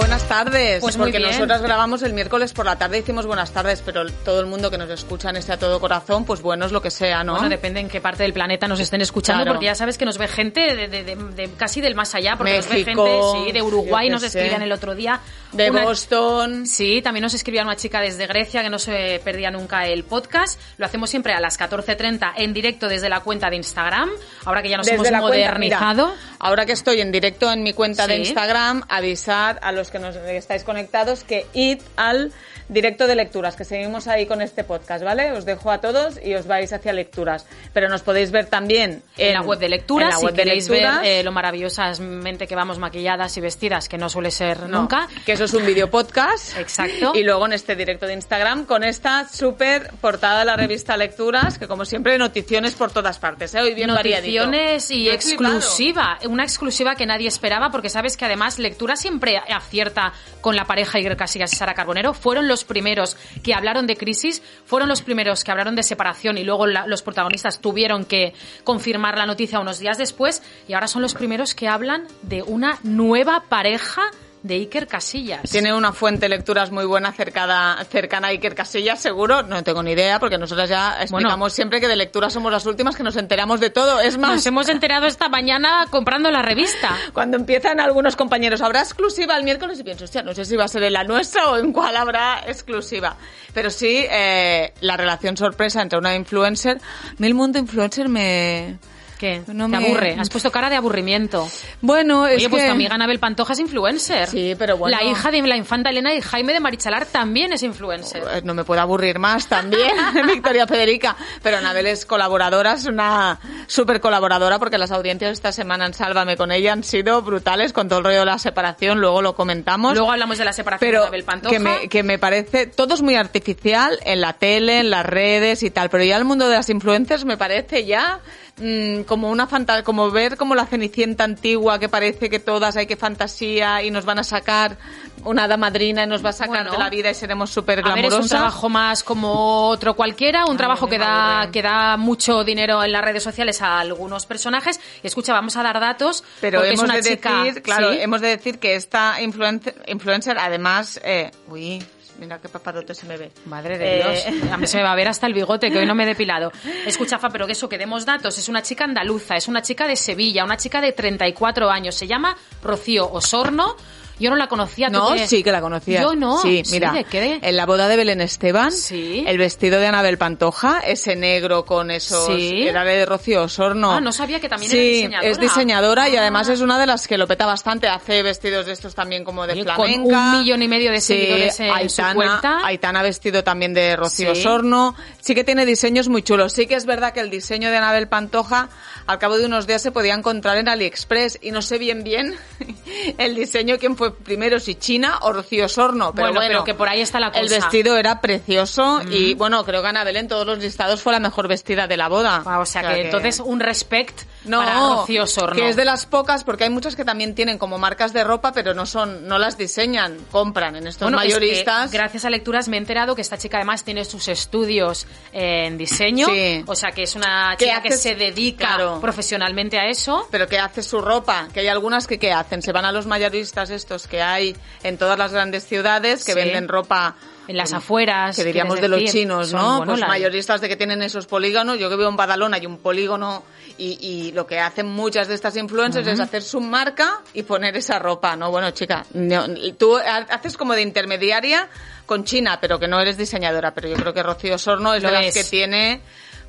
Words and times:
Buenas 0.00 0.26
tardes. 0.26 0.80
Pues 0.80 0.96
Porque 0.96 1.20
nosotras 1.20 1.60
grabamos 1.60 2.02
el 2.02 2.14
miércoles 2.14 2.52
por 2.54 2.64
la 2.64 2.76
tarde 2.76 2.96
y 2.96 3.00
hicimos 3.00 3.26
buenas 3.26 3.52
tardes, 3.52 3.82
pero 3.84 4.06
todo 4.24 4.40
el 4.40 4.46
mundo 4.46 4.70
que 4.70 4.78
nos 4.78 4.88
escucha 4.88 5.28
en 5.28 5.36
este 5.36 5.52
a 5.52 5.58
todo 5.58 5.78
corazón, 5.78 6.24
pues 6.24 6.40
bueno 6.40 6.64
es 6.64 6.72
lo 6.72 6.80
que 6.80 6.90
sea, 6.90 7.22
¿no? 7.22 7.34
Bueno, 7.34 7.48
depende 7.50 7.80
en 7.80 7.88
qué 7.88 8.00
parte 8.00 8.22
del 8.22 8.32
planeta 8.32 8.66
nos 8.66 8.80
estén 8.80 9.02
escuchando, 9.02 9.42
Claro. 9.42 9.56
porque 9.56 9.66
ya 9.66 9.74
sabes 9.74 9.98
que 9.98 10.06
nos 10.06 10.16
ve 10.16 10.26
gente 10.26 10.74
de, 10.74 10.88
de- 10.88 11.04
de- 11.04 11.16
de 11.16 11.50
casi 11.52 11.80
del 11.82 11.94
más 11.94 12.14
allá, 12.14 12.36
porque 12.36 12.52
México, 12.52 12.70
nos 12.70 12.76
ve 12.78 12.84
gente 12.84 13.46
sí, 13.46 13.52
de 13.52 13.62
Uruguay, 13.62 14.08
nos 14.08 14.22
sé. 14.22 14.28
escribían 14.28 14.62
el 14.62 14.72
otro 14.72 14.94
día. 14.94 15.20
de 15.52 15.68
Una- 15.68 15.82
Boston. 15.82 16.64
Sí, 16.64 17.02
también 17.02 17.22
nos 17.24 17.34
escribía 17.34 17.62
una 17.64 17.74
chica 17.74 18.00
desde 18.00 18.28
Grecia 18.28 18.62
que 18.62 18.70
no 18.70 18.78
se 18.78 19.20
perdía 19.24 19.50
nunca 19.50 19.84
el 19.88 20.04
podcast. 20.04 20.60
Lo 20.78 20.86
hacemos 20.86 21.10
siempre 21.10 21.32
a 21.32 21.40
las 21.40 21.58
14.30 21.58 22.32
en 22.36 22.52
directo 22.54 22.86
desde 22.88 23.08
la 23.08 23.18
cuenta 23.20 23.50
de 23.50 23.56
Instagram, 23.56 24.10
ahora 24.44 24.62
que 24.62 24.68
ya 24.68 24.76
nos 24.76 24.86
Desde 24.86 24.96
hemos 25.08 25.08
cuenta, 25.08 25.20
modernizado. 25.20 26.06
mira, 26.14 26.29
ahora 26.40 26.66
que 26.66 26.72
estoy 26.72 27.00
en 27.00 27.12
directo 27.12 27.52
en 27.52 27.62
mi 27.62 27.72
cuenta 27.72 28.06
de. 28.06 28.16
Instagram, 28.16 28.84
avisar 28.88 29.58
a 29.62 29.72
los 29.72 29.90
que 29.90 29.98
nos 29.98 30.16
estáis 30.16 30.64
conectados 30.64 31.24
que 31.24 31.46
id 31.52 31.80
al 31.96 32.32
directo 32.68 33.06
de 33.06 33.16
lecturas, 33.16 33.56
que 33.56 33.64
seguimos 33.64 34.06
ahí 34.06 34.26
con 34.26 34.40
este 34.40 34.64
podcast, 34.64 35.04
¿vale? 35.04 35.32
Os 35.32 35.44
dejo 35.44 35.70
a 35.70 35.78
todos 35.78 36.18
y 36.22 36.34
os 36.34 36.46
vais 36.46 36.72
hacia 36.72 36.92
lecturas. 36.92 37.46
Pero 37.72 37.88
nos 37.88 38.02
podéis 38.02 38.30
ver 38.30 38.46
también 38.46 39.02
en, 39.16 39.34
la 39.34 39.42
web 39.42 39.58
de 39.58 39.68
lecturas, 39.68 40.08
en 40.08 40.10
la 40.10 40.18
si 40.18 40.24
web 40.24 40.34
de 40.34 40.42
queréis 40.42 40.68
lecturas. 40.68 41.02
ver 41.02 41.18
eh, 41.18 41.22
lo 41.22 41.32
maravillosamente 41.32 42.46
que 42.46 42.54
vamos 42.54 42.78
maquilladas 42.78 43.36
y 43.36 43.40
vestidas, 43.40 43.88
que 43.88 43.98
no 43.98 44.08
suele 44.08 44.30
ser 44.30 44.68
No, 44.68 44.82
nunca. 44.82 45.08
Que 45.26 45.32
eso 45.32 45.44
es 45.44 45.54
un 45.54 45.66
video 45.66 45.90
podcast. 45.90 46.56
Exacto. 46.58 47.12
Y 47.14 47.24
luego 47.24 47.46
en 47.46 47.54
este 47.54 47.74
directo 47.74 48.06
de 48.06 48.14
Instagram 48.14 48.64
con 48.64 48.84
esta 48.84 49.28
súper 49.28 49.90
portada 50.00 50.40
de 50.40 50.44
la 50.44 50.56
revista 50.56 50.96
Lecturas, 50.96 51.58
que 51.58 51.66
como 51.66 51.84
siempre 51.84 52.16
noticiones 52.18 52.74
por 52.74 52.92
todas 52.92 53.18
partes, 53.18 53.54
¿eh? 53.54 53.60
Hoy 53.60 53.74
bien 53.74 53.88
variadito. 53.92 54.46
Noticiones 54.46 54.90
y 54.90 55.04
Yo 55.04 55.12
he 55.12 55.14
exclusiva, 55.14 56.18
una 56.30 56.44
exclusiva 56.44 56.94
que 56.94 57.06
nadie 57.06 57.28
esperaba 57.28 57.70
porque 57.70 57.88
sabes 57.88 58.16
que 58.16 58.24
además 58.24 58.58
Lectura 58.58 58.96
siempre 58.96 59.38
acierta 59.38 60.12
con 60.40 60.56
la 60.56 60.64
pareja 60.64 60.98
Iker 60.98 61.16
Casillas 61.16 61.52
y 61.52 61.56
Sara 61.56 61.74
Carbonero. 61.74 62.14
Fueron 62.14 62.48
los 62.48 62.64
primeros 62.64 63.16
que 63.42 63.54
hablaron 63.54 63.86
de 63.86 63.96
crisis, 63.96 64.42
fueron 64.64 64.88
los 64.88 65.02
primeros 65.02 65.44
que 65.44 65.50
hablaron 65.50 65.76
de 65.76 65.82
separación 65.82 66.38
y 66.38 66.44
luego 66.44 66.66
los 66.66 67.02
protagonistas 67.02 67.60
tuvieron 67.60 68.04
que 68.04 68.32
confirmar 68.64 69.18
la 69.18 69.26
noticia 69.26 69.60
unos 69.60 69.78
días 69.78 69.98
después 69.98 70.42
y 70.68 70.74
ahora 70.74 70.86
son 70.86 71.02
los 71.02 71.14
primeros 71.14 71.54
que 71.54 71.68
hablan 71.68 72.06
de 72.22 72.42
una 72.42 72.78
nueva 72.82 73.44
pareja 73.48 74.02
de 74.42 74.54
Iker 74.54 74.86
Casillas. 74.86 75.42
Tiene 75.50 75.74
una 75.74 75.92
fuente 75.92 76.22
de 76.22 76.30
lecturas 76.30 76.70
muy 76.70 76.86
buena 76.86 77.12
cercana, 77.12 77.84
cercana 77.90 78.28
a 78.28 78.30
Iker 78.30 78.54
Casillas, 78.54 78.98
seguro. 79.00 79.42
No 79.42 79.62
tengo 79.62 79.82
ni 79.82 79.92
idea, 79.92 80.18
porque 80.18 80.38
nosotras 80.38 80.68
ya 80.68 81.00
explicamos 81.00 81.38
Bueno. 81.38 81.50
siempre 81.50 81.80
que 81.80 81.88
de 81.88 81.96
lectura 81.96 82.30
somos 82.30 82.50
las 82.50 82.64
últimas 82.66 82.96
que 82.96 83.02
nos 83.02 83.16
enteramos 83.16 83.60
de 83.60 83.70
todo. 83.70 84.00
Es 84.00 84.16
más, 84.16 84.30
Nos 84.36 84.46
hemos 84.46 84.68
enterado 84.68 85.06
esta 85.06 85.28
mañana 85.28 85.86
comprando 85.90 86.30
la 86.30 86.42
revista. 86.42 86.96
cuando 87.12 87.36
empiezan 87.36 87.80
algunos 87.80 88.16
compañeros, 88.16 88.62
habrá 88.62 88.80
exclusiva 88.80 89.36
el 89.36 89.44
miércoles 89.44 89.78
y 89.78 89.84
pienso, 89.84 90.04
hostia, 90.04 90.22
no 90.22 90.32
sé 90.34 90.44
si 90.44 90.56
va 90.56 90.64
a 90.64 90.68
ser 90.68 90.82
en 90.84 90.94
la 90.94 91.04
nuestra 91.04 91.50
o 91.50 91.58
en 91.58 91.72
cuál 91.72 91.96
habrá 91.96 92.42
exclusiva. 92.46 93.16
Pero 93.52 93.68
sí, 93.70 94.06
eh, 94.10 94.72
la 94.80 94.96
relación 94.96 95.36
sorpresa 95.36 95.82
entre 95.82 95.98
una 95.98 96.14
influencer. 96.14 96.78
A 96.78 97.14
mí 97.18 97.26
el 97.26 97.34
mundo 97.34 97.58
influencer 97.58 98.08
me... 98.08 98.78
¿Qué? 99.20 99.42
No 99.48 99.66
Te 99.68 99.76
me- 99.78 99.86
aburre. 99.86 100.16
Has 100.18 100.30
puesto 100.30 100.50
cara 100.50 100.70
de 100.70 100.76
aburrimiento. 100.76 101.46
Bueno, 101.82 102.26
es 102.26 102.38
Oye, 102.38 102.48
pues 102.48 102.62
que... 102.62 102.68
tu 102.68 102.72
amiga 102.74 102.94
Anabel 102.94 103.18
Pantoja 103.18 103.52
es 103.52 103.58
influencer. 103.58 104.26
Sí, 104.28 104.54
pero 104.58 104.78
bueno. 104.78 104.96
La 104.96 105.04
hija 105.04 105.30
de 105.30 105.42
la 105.42 105.56
infanta 105.58 105.90
Elena 105.90 106.14
y 106.14 106.22
Jaime 106.22 106.54
de 106.54 106.60
Marichalar 106.60 107.04
también 107.04 107.52
es 107.52 107.62
influencer. 107.62 108.22
Eh, 108.32 108.40
No 108.44 108.54
me 108.54 108.64
puedo 108.64 108.80
aburrir 108.80 109.18
más 109.18 109.46
también, 109.46 109.90
Victoria 110.26 110.66
Federica. 110.66 111.16
Pero 111.42 111.58
Anabel 111.58 111.86
es 111.88 112.06
colaboradora, 112.06 112.72
es 112.72 112.86
una 112.86 113.38
súper 113.66 114.00
colaboradora 114.00 114.58
porque 114.58 114.78
las 114.78 114.90
audiencias 114.90 115.32
esta 115.32 115.52
semana 115.52 115.84
en 115.84 115.92
Sálvame 115.92 116.38
con 116.38 116.50
ella 116.50 116.72
han 116.72 116.82
sido 116.82 117.20
brutales 117.20 117.74
con 117.74 117.88
todo 117.90 117.98
el 117.98 118.06
rollo 118.06 118.20
de 118.20 118.24
la 118.26 118.38
separación, 118.38 119.00
luego 119.00 119.20
lo 119.20 119.34
comentamos. 119.34 119.92
Luego 119.94 120.12
hablamos 120.12 120.38
de 120.38 120.46
la 120.46 120.54
separación 120.54 120.88
pero 120.88 121.00
de 121.02 121.06
Anabel 121.08 121.24
Pantoja. 121.24 121.52
que 121.52 121.58
me, 121.60 121.88
que 121.90 122.02
me 122.02 122.18
parece, 122.18 122.66
todo 122.68 122.94
es 122.94 123.02
muy 123.02 123.16
artificial 123.16 123.98
en 124.04 124.22
la 124.22 124.32
tele, 124.32 124.78
en 124.80 124.88
las 124.88 125.04
redes 125.04 125.62
y 125.62 125.70
tal, 125.70 125.90
pero 125.90 126.04
ya 126.04 126.16
el 126.16 126.24
mundo 126.24 126.48
de 126.48 126.54
las 126.56 126.70
influencers 126.70 127.24
me 127.26 127.36
parece 127.36 127.84
ya 127.84 128.20
mm, 128.58 129.02
como 129.10 129.28
una 129.28 129.48
fanta 129.48 129.82
como 129.82 130.08
ver 130.12 130.36
como 130.36 130.54
la 130.54 130.66
cenicienta 130.66 131.24
antigua 131.24 131.80
que 131.80 131.88
parece 131.88 132.30
que 132.30 132.38
todas 132.38 132.76
hay 132.76 132.86
que 132.86 132.94
fantasía 132.94 133.82
y 133.82 133.90
nos 133.90 134.04
van 134.04 134.20
a 134.20 134.22
sacar 134.22 134.76
una 135.24 135.44
hada 135.44 135.56
madrina 135.56 136.04
y 136.04 136.06
nos 136.06 136.24
va 136.24 136.28
a 136.28 136.32
sacar 136.32 136.62
Bueno. 136.62 136.70
de 136.70 136.78
la 136.78 136.88
vida 136.90 137.10
y 137.10 137.14
seremos 137.14 137.50
súper 137.50 137.82
ver, 137.82 137.88
es 137.88 137.92
glamurosas. 137.92 138.22
un 138.22 138.28
trabajo 138.28 138.68
más 138.68 139.02
como 139.02 139.68
otro 139.68 139.96
cualquiera, 139.96 140.44
un 140.46 140.56
trabajo 140.56 140.86
que 140.88 140.96
da, 140.96 141.48
que 141.52 141.60
da 141.60 141.96
mucho 141.96 142.44
dinero 142.44 142.84
en 142.84 142.92
las 142.92 143.02
redes 143.02 143.24
sociales 143.24 143.60
a 143.62 143.80
algunos 143.80 144.26
personajes. 144.26 144.78
Y 145.02 145.08
escucha, 145.08 145.32
vamos 145.32 145.56
a 145.56 145.64
dar 145.64 145.80
datos. 145.80 146.22
Pero 146.40 146.62
hemos 146.62 146.74
es 146.74 146.80
una 146.84 146.94
de 146.94 147.02
chica, 147.02 147.42
decir, 147.42 147.62
claro, 147.62 147.92
¿sí? 147.92 147.98
hemos 148.00 148.20
de 148.20 148.28
decir 148.28 148.60
que 148.60 148.76
esta 148.76 149.20
influencer, 149.20 149.74
influencer 149.88 150.38
además, 150.38 151.00
eh, 151.02 151.32
uy, 151.48 151.82
mira 152.20 152.38
qué 152.40 152.48
papadote 152.48 152.94
se 152.94 153.06
me 153.06 153.16
ve. 153.16 153.32
Madre 153.46 153.78
de 153.78 153.96
Dios, 153.96 154.26
Eh, 154.26 154.50
a 154.52 154.56
mí 154.56 154.66
se 154.66 154.76
me 154.76 154.82
va 154.84 154.92
a 154.92 154.96
ver 154.96 155.08
hasta 155.08 155.26
el 155.26 155.34
bigote 155.34 155.70
que 155.70 155.78
hoy 155.78 155.86
no 155.86 155.94
me 155.94 156.04
he 156.04 156.06
depilado. 156.06 156.52
Escucha, 156.86 157.18
Fa, 157.18 157.30
pero 157.30 157.46
que 157.46 157.52
eso, 157.52 157.68
que 157.68 157.78
demos 157.78 158.04
datos. 158.06 158.36
Es 158.38 158.48
una 158.48 158.62
chica 158.62 158.84
andaluza, 158.84 159.36
es 159.36 159.48
una 159.48 159.62
chica 159.62 159.86
de 159.86 159.96
Sevilla, 159.96 160.44
una 160.44 160.56
chica 160.56 160.80
de 160.80 160.92
34 160.92 161.70
años. 161.70 161.94
Se 161.94 162.06
llama 162.06 162.36
Rocío 162.62 163.10
Osorno. 163.10 163.76
Yo 164.20 164.30
no 164.30 164.36
la 164.36 164.46
conocía. 164.46 164.86
¿tú 164.88 164.92
No, 164.92 165.14
qué? 165.14 165.26
sí 165.26 165.42
que 165.42 165.50
la 165.50 165.60
conocía. 165.60 166.02
Yo 166.02 166.14
no. 166.14 166.40
Sí, 166.42 166.62
mira, 166.70 166.92
¿de 166.92 167.04
qué? 167.04 167.38
en 167.42 167.56
la 167.56 167.66
boda 167.66 167.88
de 167.88 167.96
Belén 167.96 168.20
Esteban, 168.20 168.70
Sí. 168.70 169.24
el 169.26 169.38
vestido 169.38 169.80
de 169.80 169.86
Anabel 169.86 170.18
Pantoja, 170.18 170.80
ese 170.80 171.16
negro 171.16 171.64
con 171.64 171.90
esos, 171.90 172.26
Sí. 172.26 172.68
era 172.68 172.84
de 172.84 173.04
Rocío 173.06 173.42
Osorno. 173.44 173.90
Ah, 173.92 174.00
no 174.00 174.12
sabía 174.12 174.38
que 174.40 174.48
también 174.48 174.70
sí, 174.70 174.76
era 174.78 174.86
diseñadora. 174.88 175.28
es 175.30 175.40
diseñadora 175.40 176.08
y 176.08 176.16
Ah. 176.16 176.20
además 176.20 176.48
es 176.48 176.60
una 176.60 176.78
de 176.78 176.86
las 176.86 177.08
que 177.08 177.18
lo 177.18 177.26
peta 177.26 177.46
bastante, 177.46 177.88
hace 177.88 178.22
vestidos 178.22 178.66
de 178.66 178.72
estos 178.72 178.94
también 178.94 179.24
como 179.24 179.46
de 179.46 179.54
Oye, 179.54 179.64
con 179.64 179.74
flamenca. 179.74 180.32
un 180.32 180.38
millón 180.40 180.62
y 180.62 180.68
medio 180.68 180.92
de 180.92 181.00
Sí, 181.00 181.14
seguidores 181.14 181.58
en 181.60 181.68
su 181.68 181.72
Aitana, 181.74 182.14
cuenta. 182.14 182.58
Aitana 182.66 183.02
vestido 183.02 183.42
también 183.42 183.72
de 183.74 183.96
Rocío 183.96 184.34
Sí. 184.34 184.40
Osorno. 184.40 184.94
Sí 185.20 185.34
que 185.34 185.44
tiene 185.44 185.64
diseños 185.66 186.08
muy 186.08 186.22
chulos. 186.22 186.52
Sí 186.52 186.66
que 186.66 186.74
es 186.74 186.84
verdad 186.86 187.12
que 187.12 187.20
el 187.20 187.30
diseño 187.30 187.70
de 187.70 187.76
Anabel 187.78 188.08
Pantoja 188.08 188.68
al 189.06 189.18
cabo 189.18 189.38
de 189.38 189.46
unos 189.46 189.66
días 189.66 189.80
se 189.82 189.90
podía 189.90 190.14
encontrar 190.14 190.58
en 190.58 190.68
AliExpress 190.68 191.38
y 191.42 191.50
no 191.52 191.62
sé 191.62 191.78
bien 191.78 192.04
bien 192.04 192.34
el 193.18 193.34
diseño 193.34 193.76
quién 193.78 193.96
fue 193.96 194.09
primero, 194.14 194.58
si 194.60 194.74
China 194.74 195.18
o 195.22 195.32
Rocío 195.32 195.66
Osorno. 195.66 196.12
Pero 196.14 196.28
Bueno, 196.28 196.34
bueno, 196.40 196.48
pero 196.50 196.64
que 196.64 196.74
por 196.74 196.88
ahí 196.88 197.00
está 197.00 197.20
la 197.20 197.28
El 197.28 197.42
cosa. 197.42 197.54
vestido 197.56 197.96
era 197.96 198.20
precioso 198.20 199.00
y 199.10 199.34
bueno, 199.34 199.64
creo 199.64 199.82
que 199.82 199.88
Anabel 199.88 200.16
en 200.16 200.28
todos 200.28 200.46
los 200.46 200.58
listados 200.58 201.00
fue 201.02 201.12
la 201.12 201.20
mejor 201.20 201.48
vestida 201.48 201.86
de 201.86 201.96
la 201.96 202.08
boda. 202.08 202.42
Ah, 202.46 202.58
o 202.60 202.66
sea, 202.66 202.82
que, 202.94 203.02
entonces 203.02 203.40
un 203.40 203.60
respect 203.60 204.20
no, 204.44 204.58
para 204.58 204.78
Rocío 204.78 205.24
Osorno. 205.24 205.54
que 205.56 205.68
es 205.68 205.76
de 205.76 205.84
las 205.84 206.06
pocas, 206.06 206.44
porque 206.44 206.64
hay 206.64 206.70
muchas 206.70 206.96
que 206.96 207.04
también 207.04 207.34
tienen 207.34 207.58
como 207.58 207.78
marcas 207.78 208.12
de 208.12 208.24
ropa, 208.24 208.52
pero 208.52 208.74
no 208.74 208.86
son, 208.86 209.28
no 209.28 209.38
las 209.38 209.56
diseñan, 209.58 210.16
compran 210.30 210.76
en 210.76 210.86
estos 210.86 211.06
Bueno, 211.10 211.18
es 211.22 211.28
que 211.34 211.34
mayoristas. 211.40 211.90
gracias 211.92 212.24
a 212.24 212.30
lecturas 212.30 212.68
me 212.68 212.76
he 212.76 212.80
enterado 212.80 213.14
que 213.14 213.22
esta 213.22 213.36
chica 213.38 213.58
además 213.58 213.84
tiene 213.84 214.04
sus 214.04 214.28
estudios 214.28 215.06
en 215.32 215.76
diseño. 215.78 216.26
Sí. 216.26 216.64
O 216.66 216.74
sea, 216.74 216.90
que 216.92 217.02
es 217.02 217.14
una 217.14 217.54
¿Qué 217.58 217.66
chica 217.66 217.82
que 217.82 217.92
se 217.96 218.14
dedica 218.14 218.66
Claro. 218.66 219.00
profesionalmente 219.00 219.78
a 219.78 219.86
eso. 219.88 220.26
pero 220.30 220.46
que 220.48 220.58
hace 220.58 220.82
su 220.82 221.00
ropa, 221.00 221.48
que 221.52 221.60
hay 221.60 221.68
algunas 221.68 222.06
que 222.06 222.18
qué 222.18 222.32
hacen, 222.32 222.62
se 222.62 222.72
van 222.72 222.84
a 222.84 222.92
los 222.92 223.06
mayoristas 223.06 223.70
estos 223.70 223.99
que 224.06 224.22
hay 224.22 224.56
en 224.82 224.98
todas 224.98 225.18
las 225.18 225.32
grandes 225.32 225.64
ciudades 225.66 226.24
que 226.24 226.32
Sí. 226.32 226.38
venden 226.38 226.68
ropa 226.68 227.16
En 227.48 227.56
las 227.56 227.72
afueras. 227.72 228.36
que 228.36 228.44
diríamos 228.44 228.80
de 228.80 228.88
los 228.88 229.04
chinos, 229.04 229.52
¿no? 229.52 229.78
bueno, 229.78 229.84
pues 229.92 230.00
la- 230.00 230.06
mayoristas 230.08 230.60
de 230.60 230.68
que 230.68 230.76
tienen 230.76 231.02
esos 231.02 231.26
polígonos. 231.26 231.78
Yo 231.78 231.88
que 231.90 231.96
vivo 231.96 232.08
en 232.08 232.16
Badalona 232.16 232.56
hay 232.58 232.66
un 232.66 232.78
polígono 232.78 233.42
y, 233.78 233.98
y 234.00 234.32
lo 234.32 234.46
que 234.46 234.60
hacen 234.60 234.86
muchas 234.86 235.26
de 235.28 235.34
estas 235.34 235.56
influencers 235.56 236.06
es 236.06 236.20
hacer 236.20 236.42
su 236.42 236.60
marca 236.60 237.20
y 237.34 237.42
poner 237.44 237.76
esa 237.76 237.98
ropa, 237.98 238.36
¿no? 238.36 238.50
Bueno, 238.50 238.70
chica, 238.72 239.04
no- 239.14 239.46
tú 239.78 239.96
ha- 239.96 240.26
haces 240.28 240.56
como 240.56 240.74
de 240.74 240.82
intermediaria 240.82 241.68
con 242.06 242.24
China, 242.24 242.58
pero 242.60 242.78
que 242.78 242.88
no 242.88 243.00
eres 243.00 243.16
diseñadora. 243.16 243.72
Pero 243.72 243.88
yo 243.88 243.96
creo 243.96 244.12
que 244.12 244.22
Rocío 244.22 244.58
Sorno 244.58 244.94
es 244.94 245.02
Lo 245.02 245.08
de 245.10 245.14
las 245.14 245.26
es. 245.26 245.34
que 245.34 245.44
tiene 245.44 246.00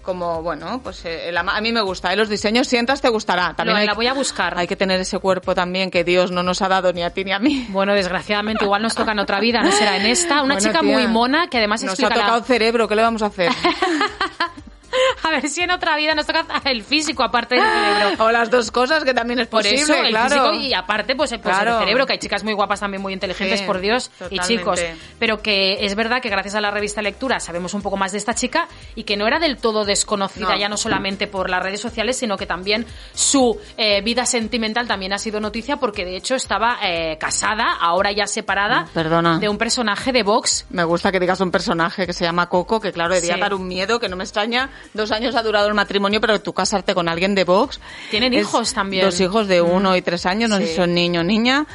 como, 0.01 0.41
bueno, 0.41 0.81
pues 0.83 1.03
eh, 1.05 1.31
a 1.35 1.61
mí 1.61 1.71
me 1.71 1.81
gusta. 1.81 2.11
¿eh? 2.11 2.15
Los 2.15 2.29
diseños, 2.29 2.67
si 2.67 2.77
entras, 2.77 3.01
te 3.01 3.09
gustará. 3.09 3.53
También 3.55 3.77
hay, 3.77 3.87
la 3.87 3.93
voy 3.93 4.07
a 4.07 4.13
buscar. 4.13 4.57
hay 4.57 4.67
que 4.67 4.75
tener 4.75 4.99
ese 4.99 5.19
cuerpo 5.19 5.55
también 5.55 5.89
que 5.91 6.03
Dios 6.03 6.31
no 6.31 6.43
nos 6.43 6.61
ha 6.61 6.67
dado 6.67 6.91
ni 6.93 7.03
a 7.03 7.11
ti 7.11 7.23
ni 7.23 7.31
a 7.31 7.39
mí. 7.39 7.67
Bueno, 7.69 7.93
desgraciadamente 7.93 8.65
igual 8.65 8.81
nos 8.81 8.95
toca 8.95 9.11
en 9.11 9.19
otra 9.19 9.39
vida, 9.39 9.61
no 9.61 9.71
será 9.71 9.97
en 9.97 10.05
esta. 10.05 10.41
Una 10.43 10.55
Bueno, 10.55 10.59
chica 10.69 10.79
tía, 10.81 10.91
muy 10.91 11.07
mona 11.07 11.47
que 11.47 11.57
además 11.57 11.83
Nos 11.83 11.99
ha 11.99 12.09
la- 12.09 12.15
tocado 12.15 12.43
cerebro, 12.43 12.87
¿qué 12.87 12.95
le 12.95 13.01
vamos 13.01 13.21
a 13.21 13.27
hacer? 13.27 13.51
A 15.23 15.29
ver 15.29 15.47
si 15.49 15.61
en 15.61 15.71
otra 15.71 15.95
vida 15.95 16.13
nos 16.15 16.25
toca 16.25 16.45
el 16.65 16.83
físico 16.83 17.23
aparte 17.23 17.55
del 17.55 17.63
cerebro. 17.63 18.25
o 18.25 18.31
las 18.31 18.49
dos 18.49 18.71
cosas, 18.71 19.03
que 19.03 19.13
también 19.13 19.39
es 19.39 19.47
Por 19.47 19.61
posible, 19.63 19.81
eso, 19.81 19.93
el 19.95 20.09
claro. 20.09 20.29
físico 20.29 20.53
y 20.53 20.73
aparte, 20.73 21.15
pues, 21.15 21.29
pues 21.31 21.41
Claro. 21.41 21.73
el 21.73 21.79
cerebro, 21.79 22.05
que 22.05 22.13
hay 22.13 22.19
chicas 22.19 22.43
muy 22.43 22.53
guapas 22.53 22.79
también, 22.79 23.01
muy 23.01 23.13
inteligentes, 23.13 23.59
Sí, 23.61 23.65
por 23.65 23.79
Dios, 23.79 24.11
y 24.29 24.39
chicos. 24.39 24.81
Pero 25.19 25.41
que 25.41 25.85
es 25.85 25.95
verdad 25.95 26.21
que 26.21 26.29
gracias 26.29 26.55
a 26.55 26.61
la 26.61 26.71
revista 26.71 27.01
Lectura 27.01 27.39
sabemos 27.39 27.73
un 27.73 27.81
poco 27.81 27.97
más 27.97 28.11
de 28.11 28.17
esta 28.17 28.33
chica 28.33 28.67
y 28.95 29.03
que 29.03 29.17
no 29.17 29.27
era 29.27 29.39
del 29.39 29.57
todo 29.57 29.85
desconocida, 29.85 30.49
No. 30.49 30.57
ya 30.57 30.69
no 30.69 30.77
solamente 30.77 31.27
por 31.27 31.49
las 31.49 31.61
redes 31.63 31.79
sociales, 31.81 32.17
sino 32.17 32.37
que 32.37 32.45
también 32.45 32.85
su 33.13 33.59
eh, 33.77 34.01
vida 34.01 34.25
sentimental 34.25 34.87
también 34.87 35.13
ha 35.13 35.17
sido 35.17 35.39
noticia 35.39 35.77
porque 35.77 36.05
de 36.05 36.15
hecho 36.17 36.35
estaba 36.35 36.77
eh, 36.83 37.17
casada, 37.19 37.73
ahora 37.79 38.11
ya 38.11 38.27
separada, 38.27 38.87
Perdona. 38.93 39.39
de 39.39 39.49
un 39.49 39.57
personaje 39.57 40.11
de 40.11 40.23
Vox. 40.23 40.65
Me 40.69 40.83
gusta 40.83 41.11
que 41.11 41.19
digas 41.19 41.39
un 41.41 41.51
personaje 41.51 42.05
que 42.05 42.13
se 42.13 42.23
llama 42.25 42.49
Coco, 42.49 42.79
que 42.79 42.91
claro, 42.91 43.13
debía 43.13 43.35
Sí. 43.35 43.39
dar 43.39 43.53
un 43.53 43.67
miedo, 43.67 43.99
que 43.99 44.09
no 44.09 44.15
me 44.15 44.23
extraña. 44.23 44.69
Dos 44.93 45.11
años 45.11 45.35
ha 45.35 45.43
durado 45.43 45.67
el 45.67 45.73
matrimonio, 45.73 46.19
pero 46.21 46.41
tú 46.41 46.53
casarte 46.53 46.93
con 46.93 47.07
alguien 47.09 47.33
de 47.35 47.43
Vox. 47.43 47.79
Tienen 48.09 48.33
hijos 48.33 48.73
también. 48.73 49.05
Dos 49.05 49.19
hijos 49.19 49.47
de 49.47 49.61
uno 49.61 49.95
y 49.95 50.01
tres 50.01 50.25
años, 50.25 50.49
no 50.49 50.57
sé 50.57 50.67
si 50.67 50.75
son 50.75 50.93
niño 50.93 51.21
o 51.21 51.23
niña. 51.23 51.65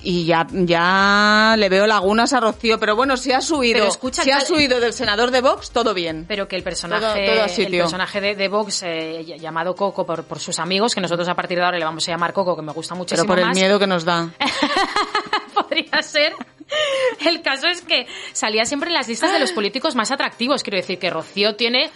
Y 0.00 0.26
ya, 0.26 0.46
ya 0.52 1.56
le 1.58 1.68
veo 1.68 1.84
lagunas 1.88 2.32
a 2.32 2.38
Rocío, 2.38 2.78
pero 2.78 2.94
bueno, 2.94 3.16
si 3.16 3.32
has 3.32 3.50
huido, 3.50 3.78
Pero 3.80 3.88
escucha, 3.88 4.22
si 4.22 4.30
has 4.30 4.46
tal- 4.46 4.56
huido 4.56 4.78
del 4.78 4.92
senador 4.92 5.32
de 5.32 5.40
Vox, 5.40 5.72
todo 5.72 5.92
bien. 5.92 6.24
Pero 6.28 6.46
que 6.46 6.54
el 6.54 6.62
personaje, 6.62 7.02
Todo- 7.02 7.14
todo 7.14 7.42
a 7.42 7.46
el 7.46 7.70
personaje 7.78 8.20
de, 8.20 8.34
de 8.36 8.48
Vox, 8.48 8.82
eh, 8.84 9.24
ll- 9.26 9.40
llamado 9.40 9.74
Coco 9.74 10.06
por, 10.06 10.22
por 10.22 10.38
sus 10.38 10.60
amigos, 10.60 10.94
que 10.94 11.00
nosotros 11.00 11.28
a 11.28 11.34
partir 11.34 11.58
de 11.58 11.64
ahora 11.64 11.78
le 11.78 11.84
vamos 11.84 12.06
a 12.06 12.12
llamar 12.12 12.32
Coco, 12.32 12.54
que 12.54 12.62
me 12.62 12.70
gusta 12.72 12.94
muchísimo 12.94 13.24
Pero 13.24 13.28
por 13.28 13.38
el 13.40 13.46
más, 13.46 13.56
miedo 13.56 13.76
que 13.80 13.88
nos 13.88 14.04
da. 14.04 14.30
podría 15.54 16.00
ser. 16.02 16.32
El 17.26 17.42
caso 17.42 17.66
es 17.66 17.82
que 17.82 18.06
salía 18.32 18.64
siempre 18.64 18.88
en 18.90 18.94
las 18.94 19.08
listas 19.08 19.32
de 19.32 19.38
los 19.38 19.52
políticos 19.52 19.94
más 19.94 20.10
atractivos. 20.10 20.62
Quiero 20.62 20.76
decir 20.76 20.98
que 20.98 21.10
Rocío 21.10 21.56
tiene 21.56 21.90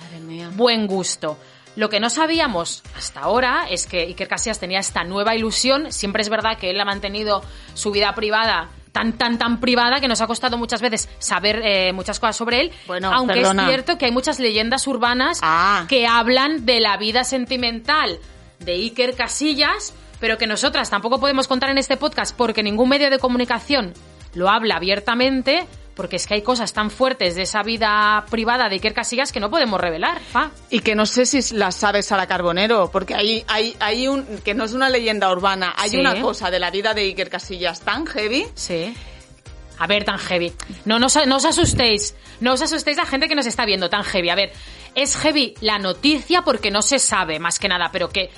buen 0.55 0.87
gusto. 0.87 1.39
Lo 1.75 1.89
que 1.89 2.01
no 2.01 2.11
sabíamos 2.11 2.83
hasta 2.97 3.21
ahora 3.21 3.67
es 3.71 3.87
que 3.87 4.01
Iker 4.03 4.29
Casillas 4.29 4.61
tenía 4.61 4.79
esta 4.81 5.05
nueva 5.05 5.35
ilusión. 5.35 5.91
Siempre 5.93 6.23
es 6.23 6.29
verdad 6.29 6.59
que 6.59 6.71
él 6.71 6.81
ha 6.81 6.85
mantenido 6.85 7.43
su 7.75 7.91
vida 7.93 8.15
privada 8.15 8.69
tan, 8.93 9.15
tan, 9.15 9.39
tan 9.39 9.59
privada 9.59 9.99
que 10.01 10.07
nos 10.09 10.21
ha 10.21 10.27
costado 10.27 10.59
muchas 10.59 10.83
veces 10.83 11.09
saber 11.19 11.63
eh, 11.65 11.93
muchas 11.95 12.21
cosas 12.21 12.37
sobre 12.37 12.61
él. 12.61 12.73
Bueno, 12.87 13.11
aunque 13.11 13.37
perdona. 13.37 13.63
es 13.63 13.69
cierto 13.69 13.97
que 13.97 14.05
hay 14.05 14.13
muchas 14.13 14.39
leyendas 14.39 14.87
urbanas 14.87 15.39
Ah. 15.43 15.87
que 15.89 16.07
hablan 16.07 16.67
de 16.67 16.81
la 16.81 16.99
vida 16.99 17.25
sentimental 17.25 18.19
de 18.59 18.73
Iker 18.75 19.15
Casillas, 19.17 19.95
pero 20.21 20.37
que 20.37 20.47
nosotras 20.47 20.91
tampoco 20.91 21.19
podemos 21.21 21.49
contar 21.49 21.71
en 21.71 21.79
este 21.79 21.97
podcast 21.97 22.37
porque 22.37 22.63
ningún 22.63 22.91
medio 22.91 23.09
de 23.09 23.19
comunicación 23.19 23.95
lo 24.35 24.49
habla 24.49 24.77
abiertamente, 24.77 25.67
porque 25.95 26.17
es 26.17 26.27
que 26.27 26.35
hay 26.35 26.43
cosas 26.43 26.73
tan 26.73 26.91
fuertes 26.91 27.35
de 27.35 27.43
esa 27.43 27.63
vida 27.63 28.25
privada 28.31 28.69
de 28.69 28.77
Iker 28.77 28.95
Casillas 28.95 29.31
que 29.33 29.41
no 29.41 29.51
podemos 29.51 29.79
revelar. 29.81 30.21
Y 30.71 30.81
que 30.81 30.95
no 30.95 31.05
sé 31.07 31.27
si 31.27 31.55
la 31.55 31.71
sabe 31.71 32.03
Sara 32.03 32.27
Carbonero, 32.27 32.91
porque 32.91 33.15
hay, 33.15 33.45
hay, 33.47 33.77
hay 33.79 34.09
un, 34.09 34.25
que 34.45 34.55
no 34.55 34.65
es 34.65 34.73
una 34.73 34.89
leyenda 34.89 35.31
urbana, 35.31 35.75
hay 35.77 35.91
Sí. 35.91 35.97
una 35.99 36.21
cosa 36.21 36.51
de 36.51 36.59
la 36.61 36.71
vida 36.71 36.95
de 36.95 37.03
Iker 37.03 37.29
Casillas 37.29 37.81
tan 37.83 38.07
heavy 38.07 38.47
Sí. 38.55 38.95
A 39.79 39.87
ver, 39.87 40.05
tan 40.05 40.19
heavy. 40.19 40.53
No, 40.85 40.99
no, 40.99 41.07
os- 41.07 41.27
no 41.27 41.37
os 41.37 41.45
asustéis. 41.45 42.15
No 42.41 42.53
os 42.53 42.63
asustéis 42.63 42.97
la 42.97 43.07
gente 43.07 43.27
que 43.29 43.35
nos 43.35 43.47
está 43.47 43.65
viendo 43.65 43.91
tan 43.91 44.05
heavy. 44.05 44.29
A 44.31 44.35
ver, 44.37 44.53
es 44.95 45.17
heavy 45.17 45.55
la 45.61 45.79
noticia 45.79 46.43
porque 46.43 46.71
no 46.71 46.83
se 46.83 46.99
sabe, 47.01 47.39
más 47.41 47.59
que 47.59 47.69
nada, 47.69 47.91
pero 47.93 48.09
que 48.09 48.31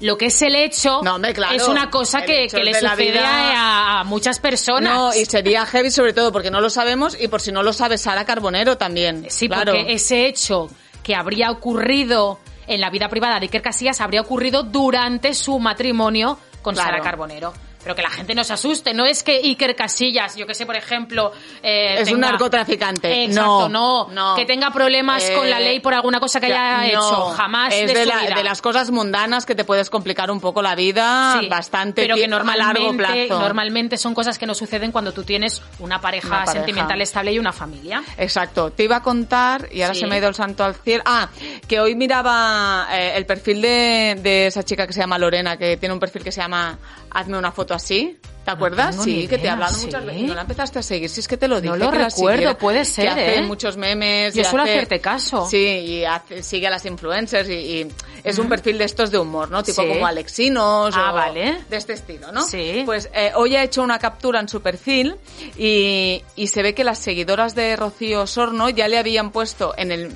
lo 0.00 0.18
que 0.18 0.26
es 0.26 0.42
el 0.42 0.54
hecho 0.54 1.00
No, 1.02 1.14
hombre, 1.16 1.32
claro. 1.32 1.54
es 1.56 1.66
una 1.68 1.90
cosa 1.90 2.20
El 2.20 2.26
que, 2.50 2.62
le 2.64 2.74
sucede 2.74 3.12
vida- 3.12 3.52
a, 3.54 4.00
a 4.00 4.04
muchas 4.04 4.38
personas. 4.38 4.94
No, 4.94 5.14
y 5.14 5.24
sería 5.24 5.64
heavy 5.66 5.90
sobre 5.90 6.12
todo 6.12 6.32
porque 6.32 6.50
no 6.50 6.60
lo 6.60 6.70
sabemos 6.70 7.16
y 7.20 7.28
por 7.28 7.40
si 7.40 7.52
no 7.52 7.62
lo 7.62 7.72
sabe 7.72 7.98
Sara 7.98 8.24
Carbonero 8.24 8.76
también. 8.78 9.26
Sí, 9.30 9.48
claro. 9.48 9.72
porque 9.72 9.92
ese 9.92 10.26
hecho 10.26 10.68
que 11.02 11.14
habría 11.14 11.50
ocurrido 11.50 12.40
en 12.66 12.80
la 12.80 12.90
vida 12.90 13.08
privada 13.08 13.38
de 13.38 13.46
Iker 13.46 13.62
Casillas 13.62 14.00
habría 14.00 14.20
ocurrido 14.20 14.62
durante 14.64 15.34
su 15.34 15.58
matrimonio 15.58 16.38
con 16.62 16.74
Claro. 16.74 16.90
Sara 16.90 17.02
Carbonero. 17.02 17.52
Pero 17.86 17.94
que 17.94 18.02
la 18.02 18.10
gente 18.10 18.34
no 18.34 18.42
se 18.42 18.52
asuste, 18.52 18.92
no 18.94 19.04
es 19.04 19.22
que 19.22 19.36
Iker 19.36 19.76
Casillas, 19.76 20.34
yo 20.34 20.44
que 20.44 20.54
sé, 20.56 20.66
por 20.66 20.74
ejemplo, 20.74 21.30
eh, 21.62 22.00
Es 22.00 22.10
un 22.10 22.18
narcotraficante. 22.18 23.22
Exacto, 23.26 23.68
No, 23.68 24.08
no, 24.08 24.08
no. 24.12 24.34
Que 24.34 24.44
tenga 24.44 24.72
problemas 24.72 25.22
Eh, 25.22 25.34
con 25.36 25.48
la 25.48 25.60
ley 25.60 25.78
por 25.78 25.94
alguna 25.94 26.18
cosa 26.18 26.40
que 26.40 26.48
ya, 26.48 26.80
haya 26.80 26.98
no. 26.98 27.06
hecho. 27.08 27.26
Jamás 27.36 27.72
es 27.72 27.86
de, 27.86 27.94
de, 27.94 28.02
su 28.02 28.08
la- 28.08 28.22
vida. 28.22 28.34
de 28.34 28.42
las 28.42 28.60
cosas 28.60 28.90
mundanas 28.90 29.46
que 29.46 29.54
te 29.54 29.62
puedes 29.62 29.88
complicar 29.88 30.32
un 30.32 30.40
poco 30.40 30.62
la 30.62 30.74
vida 30.74 31.36
Sí, 31.38 31.46
bastante 31.48 32.02
pero 32.02 32.16
que 32.16 32.22
tie- 32.22 32.24
a 32.24 32.28
normalmente, 32.28 32.80
largo 32.82 32.96
plazo. 32.96 33.40
normalmente 33.40 33.98
son 33.98 34.14
cosas 34.14 34.36
que 34.36 34.46
no 34.46 34.54
suceden 34.56 34.90
cuando 34.90 35.12
tú 35.12 35.22
tienes 35.22 35.62
una 35.78 36.00
pareja, 36.00 36.26
Una 36.26 36.38
pareja. 36.38 36.52
sentimental 36.54 37.00
estable 37.02 37.34
y 37.34 37.38
una 37.38 37.52
familia. 37.52 38.02
Exacto, 38.18 38.72
te 38.72 38.82
iba 38.82 38.96
a 38.96 39.02
contar 39.04 39.68
y 39.70 39.82
ahora 39.82 39.94
Sí. 39.94 40.00
se 40.00 40.06
me 40.08 40.16
ha 40.16 40.18
ido 40.18 40.28
el 40.28 40.34
santo 40.34 40.64
al 40.64 40.74
cielo. 40.74 41.04
Ah, 41.06 41.28
que 41.68 41.78
hoy 41.78 41.94
miraba 41.94 42.88
eh, 42.90 43.12
el 43.14 43.26
perfil 43.26 43.62
de, 43.62 44.18
de 44.20 44.48
esa 44.48 44.64
chica 44.64 44.88
que 44.88 44.92
se 44.92 44.98
llama 44.98 45.18
Lorena, 45.18 45.56
que 45.56 45.76
tiene 45.76 45.92
un 45.92 46.00
perfil 46.00 46.24
que 46.24 46.32
se 46.32 46.40
llama 46.40 46.76
Hazme 47.12 47.38
una 47.38 47.52
foto 47.52 47.75
así. 47.76 48.18
¿Te 48.44 48.52
acuerdas? 48.52 49.02
sí, 49.02 49.26
que 49.26 49.38
te 49.38 49.46
he 49.46 49.50
hablado 49.50 49.74
¿sí? 49.74 49.86
muchas 49.86 50.04
veces. 50.06 50.22
No 50.22 50.34
la 50.36 50.42
empezaste 50.42 50.78
a 50.78 50.82
seguir, 50.82 51.08
si 51.10 51.18
es 51.18 51.26
que 51.26 51.36
te 51.36 51.48
lo 51.48 51.60
dije. 51.60 51.76
lo 51.76 51.90
que 51.90 51.98
la 51.98 52.04
recuerdo, 52.04 52.36
siguiera, 52.36 52.56
puede 52.58 52.78
que 52.78 52.84
ser, 52.84 53.08
hace 53.08 53.38
¿eh? 53.38 53.42
muchos 53.42 53.76
memes. 53.76 54.34
Yo 54.34 54.42
y 54.42 54.44
suelo 54.44 54.62
hace- 54.62 54.72
hacerte 54.74 55.00
caso. 55.00 55.48
Sí, 55.50 55.56
y 55.66 56.04
hace- 56.04 56.44
sigue 56.44 56.68
a 56.68 56.70
las 56.70 56.86
influencers 56.86 57.48
y, 57.48 57.52
y 57.54 57.88
es 58.22 58.38
un 58.38 58.48
perfil 58.48 58.78
de 58.78 58.84
estos 58.84 59.10
de 59.10 59.18
humor, 59.18 59.50
¿no? 59.50 59.64
Tipo 59.64 59.82
Sí. 59.82 59.88
como 59.88 60.06
Alexinos 60.06 60.94
Ah, 60.96 61.10
o 61.10 61.14
vale. 61.14 61.58
de 61.68 61.76
este 61.76 61.94
estilo, 61.94 62.30
¿no? 62.30 62.42
Sí. 62.46 62.82
Pues 62.86 63.10
eh, 63.14 63.32
hoy 63.34 63.56
ha 63.56 63.64
hecho 63.64 63.82
una 63.82 63.98
captura 63.98 64.38
en 64.38 64.48
su 64.48 64.60
perfil 64.62 65.16
y, 65.58 66.22
y 66.36 66.46
se 66.46 66.62
ve 66.62 66.72
que 66.72 66.84
las 66.84 66.98
seguidoras 67.00 67.56
de 67.56 67.74
Rocío 67.74 68.28
Sorno 68.28 68.70
ya 68.70 68.86
le 68.86 68.98
habían 68.98 69.32
puesto 69.32 69.74
en 69.76 69.90
el, 69.90 70.12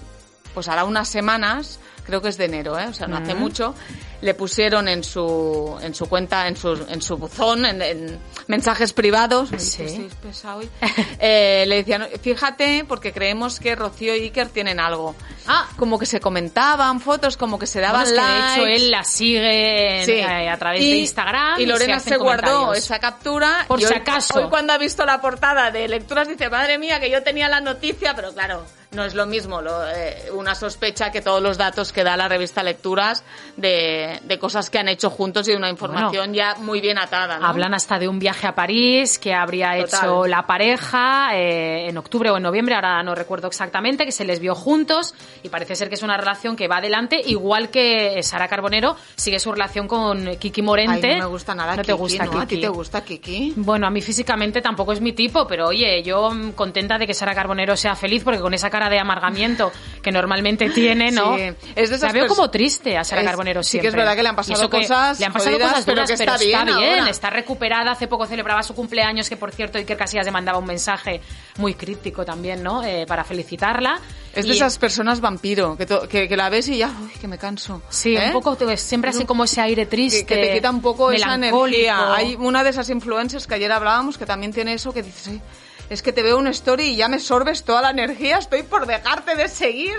pues 0.55 0.69
hará 0.69 0.85
unas 0.85 1.09
semanas, 1.09 1.81
creo 2.11 2.21
que 2.23 2.29
es 2.29 2.37
de 2.37 2.45
enero, 2.45 2.79
¿eh? 2.79 2.87
o 2.87 2.93
sea, 2.93 3.07
no 3.07 3.17
hace 3.17 3.35
mucho, 3.35 3.75
le 4.21 4.35
pusieron 4.35 4.87
en 4.89 5.03
su, 5.03 5.79
en 5.81 5.95
su 5.95 6.07
cuenta, 6.09 6.47
en 6.49 6.57
su, 6.57 6.73
en 6.89 7.01
su 7.01 7.17
buzón, 7.17 7.65
en, 7.65 7.81
en 7.81 8.19
mensajes 8.49 8.93
privados, 8.93 9.49
Sí. 9.51 9.57
dice, 9.57 9.85
"Estáis 9.87 10.15
pesado 10.17 10.59
hoy", 10.59 10.69
eh, 11.21 11.65
le 11.67 11.77
decían, 11.77 12.07
fíjate, 12.21 12.85
porque 12.87 13.13
creemos 13.13 13.59
que 13.61 13.75
Rocío 13.77 14.15
y 14.15 14.25
Iker 14.25 14.49
tienen 14.49 14.79
algo. 14.81 15.15
Ah. 15.47 15.67
como 15.77 15.99
que 15.99 16.07
se 16.07 16.21
comentaban 16.21 17.01
fotos, 17.01 17.37
como 17.37 17.59
que 17.59 17.67
se 17.67 17.81
daban 17.81 18.03
Bueno, 18.05 18.21
es 18.21 18.23
que 18.23 18.33
de 18.33 18.39
likes. 18.39 18.53
hecho 18.55 18.67
él 18.85 18.91
la 18.91 19.03
sigue 19.05 20.03
Sí. 20.05 20.13
eh, 20.13 20.49
a 20.49 20.57
través 20.59 20.81
Y- 20.83 20.91
de 20.91 20.97
Instagram. 20.99 21.59
Y 21.61 21.67
Lorena 21.67 21.97
hacen 21.97 22.13
se, 22.13 22.19
guardó 22.19 22.51
comentarios. 22.53 22.85
esa 22.85 22.99
captura. 23.01 23.65
Por 23.67 23.81
y 23.81 23.85
si 23.85 23.93
hoy- 23.93 23.99
acaso. 24.01 24.39
Hoy 24.39 24.49
cuando 24.51 24.75
ha 24.75 24.79
visto 24.79 25.05
la 25.07 25.21
portada 25.21 25.71
de 25.71 25.89
lecturas 25.89 26.29
dice, 26.29 26.49
madre 26.51 26.79
mía, 26.79 27.01
que 27.01 27.11
yo 27.11 27.23
tenía 27.23 27.49
la 27.49 27.61
noticia, 27.61 28.15
pero 28.15 28.33
claro, 28.33 28.65
no 28.93 29.05
es 29.05 29.15
lo 29.15 29.25
mismo. 29.27 29.61
lo- 29.63 29.89
eh, 29.89 30.31
una 30.35 30.55
sospecha 30.55 31.11
que 31.13 31.21
todos 31.21 31.41
los 31.43 31.57
datos 31.59 31.93
que 31.93 32.03
da 32.03 32.17
la 32.17 32.29
revista 32.29 32.63
Lecturas 32.63 33.23
de, 33.57 34.19
de 34.25 34.39
cosas 34.39 34.69
que 34.71 34.79
han 34.79 34.89
hecho 34.89 35.11
juntos 35.11 35.47
y 35.49 35.53
de 35.53 35.57
una 35.57 35.69
información 35.71 36.35
ya 36.35 36.55
muy 36.57 36.81
bien 36.81 36.99
atada. 36.99 37.39
¿no? 37.39 37.47
Hablan 37.47 37.75
hasta 37.75 37.99
de 37.99 38.09
un 38.09 38.19
viaje 38.19 38.47
a 38.47 38.55
París 38.55 39.19
que 39.19 39.33
habría 39.35 39.77
Total. 39.79 40.01
hecho 40.01 40.27
la 40.27 40.43
pareja 40.47 41.37
eh, 41.37 41.89
en 41.89 41.99
octubre 41.99 42.31
o 42.31 42.37
en 42.37 42.43
noviembre, 42.43 42.75
ahora 42.75 43.03
no 43.03 43.15
recuerdo 43.15 43.47
exactamente, 43.49 44.05
que 44.05 44.13
se 44.13 44.25
les 44.25 44.41
vio 44.41 44.55
juntos 44.55 45.15
y 45.43 45.49
parece 45.51 45.77
ser 45.77 45.89
que 45.89 45.95
es 45.95 46.03
una 46.03 46.17
relación 46.17 46.57
que 46.57 46.67
va 46.69 46.79
adelante, 46.79 47.21
igual 47.25 47.71
que 47.71 48.23
Sara 48.23 48.49
Carbonero 48.49 48.97
sigue 49.17 49.39
su 49.39 49.53
relación 49.53 49.87
con 49.87 50.37
Kiki 50.37 50.63
Morente. 50.63 51.13
Ay, 51.13 51.19
no 51.21 51.25
me 51.27 51.31
gusta 51.31 51.55
nada 51.55 51.77
No 51.77 51.83
Kiki, 51.83 51.87
te 51.87 51.93
gusta 51.93 52.25
¿no? 52.25 52.41
¿A 52.41 52.47
ti 52.47 52.55
Kiki? 52.57 52.63
te 52.63 52.69
gusta 52.69 53.05
Kiki? 53.05 53.53
Bueno, 53.57 53.87
a 53.87 53.91
mí 53.91 54.01
físicamente 54.01 54.61
tampoco 54.61 54.93
es 54.93 55.01
mi 55.01 55.13
tipo, 55.13 55.47
pero 55.47 55.69
oye, 55.69 56.03
yo 56.03 56.31
contenta 56.55 56.99
de 56.99 57.07
que 57.07 57.15
Sara 57.15 57.35
Carbonero 57.35 57.77
sea 57.77 57.95
feliz 57.95 58.25
porque 58.25 58.41
con 58.41 58.55
esa 58.55 58.71
cara 58.71 58.80
de 58.89 58.99
amargamiento 58.99 59.73
que 60.03 60.11
normalmente 60.13 60.71
tiene, 60.71 61.11
¿no? 61.11 61.37
Sí, 61.37 61.43
es 61.77 61.91
de 61.91 61.97
esas 61.97 62.03
La 62.03 62.13
veo 62.13 62.27
como 62.27 62.51
triste 62.51 62.97
a 62.97 63.05
Sara 63.05 63.21
Es- 63.21 63.27
Carbonero 63.29 63.63
sí 63.63 63.79
que 63.79 63.83
siempre. 63.83 63.89
es 63.91 63.95
verdad 63.97 64.17
que 64.17 64.23
le 64.23 64.29
han 64.31 64.37
pasado 64.37 64.71
que 64.71 64.79
cosas 64.81 65.21
Le 65.21 65.27
han 65.27 65.33
pasado 65.33 65.51
jodidas, 65.53 65.71
cosas 65.71 65.85
pero 65.85 65.95
duras, 65.97 66.11
que 66.11 66.17
pero 66.17 66.33
está 66.35 66.45
está 66.45 66.65
bien 66.65 66.79
bien, 66.79 66.99
ahora. 67.01 67.11
está 67.11 67.31
recuperada. 67.31 67.91
Hace 67.93 68.09
poco 68.09 68.27
celebraba 68.27 68.63
su 68.63 68.75
cumpleaños, 68.75 69.29
que 69.29 69.37
por 69.37 69.53
cierto 69.53 69.77
Iker 69.79 69.97
Casillas 69.99 70.25
le 70.25 70.31
mandaba 70.33 70.59
un 70.59 70.65
mensaje 70.67 71.21
muy 71.59 71.75
crítico 71.75 72.25
también, 72.25 72.63
¿no? 72.63 72.83
Eh, 72.83 73.05
para 73.07 73.25
felicitarla. 73.25 73.99
Es 74.35 74.47
de 74.47 74.53
Y- 74.53 74.57
esas 74.57 74.79
personas 74.79 75.21
vampiro, 75.21 75.77
que, 75.77 75.87
que, 76.09 76.29
que 76.29 76.37
la 76.37 76.49
ves 76.49 76.69
y 76.69 76.79
ya, 76.79 76.89
uy, 77.03 77.11
que 77.21 77.27
me 77.29 77.37
canso. 77.37 77.83
Sí, 77.91 78.17
¿Eh? 78.17 78.27
un 78.27 78.33
poco, 78.33 78.57
siempre 78.77 79.11
así 79.11 79.25
como 79.25 79.45
ese 79.45 79.61
aire 79.61 79.83
que, 79.85 79.91
triste. 79.91 80.25
que 80.25 80.37
te 80.37 80.55
quita 80.55 80.71
un 80.71 80.81
poco 80.81 81.11
esa 81.11 81.35
energía. 81.35 82.15
Hay 82.15 82.37
una 82.39 82.63
de 82.65 82.71
esas 82.71 82.89
influencers 82.91 83.47
que 83.47 83.55
ayer 83.57 83.71
hablábamos 83.73 84.17
que 84.17 84.27
también 84.27 84.53
tiene 84.53 84.73
eso 84.75 84.93
que 84.93 85.03
dices, 85.03 85.29
"Ay, 85.29 85.41
es 85.91 86.01
que 86.03 86.13
te 86.13 86.23
veo 86.23 86.39
una 86.39 86.51
story 86.51 86.85
y 86.85 86.97
ya 86.97 87.09
me 87.09 87.19
sorbes 87.19 87.65
toda 87.65 87.83
la 87.83 87.91
energía, 87.91 88.39
estoy 88.39 88.63
por 88.63 88.87
dejarte 88.87 89.35
de 89.37 89.49
seguir. 89.49 89.93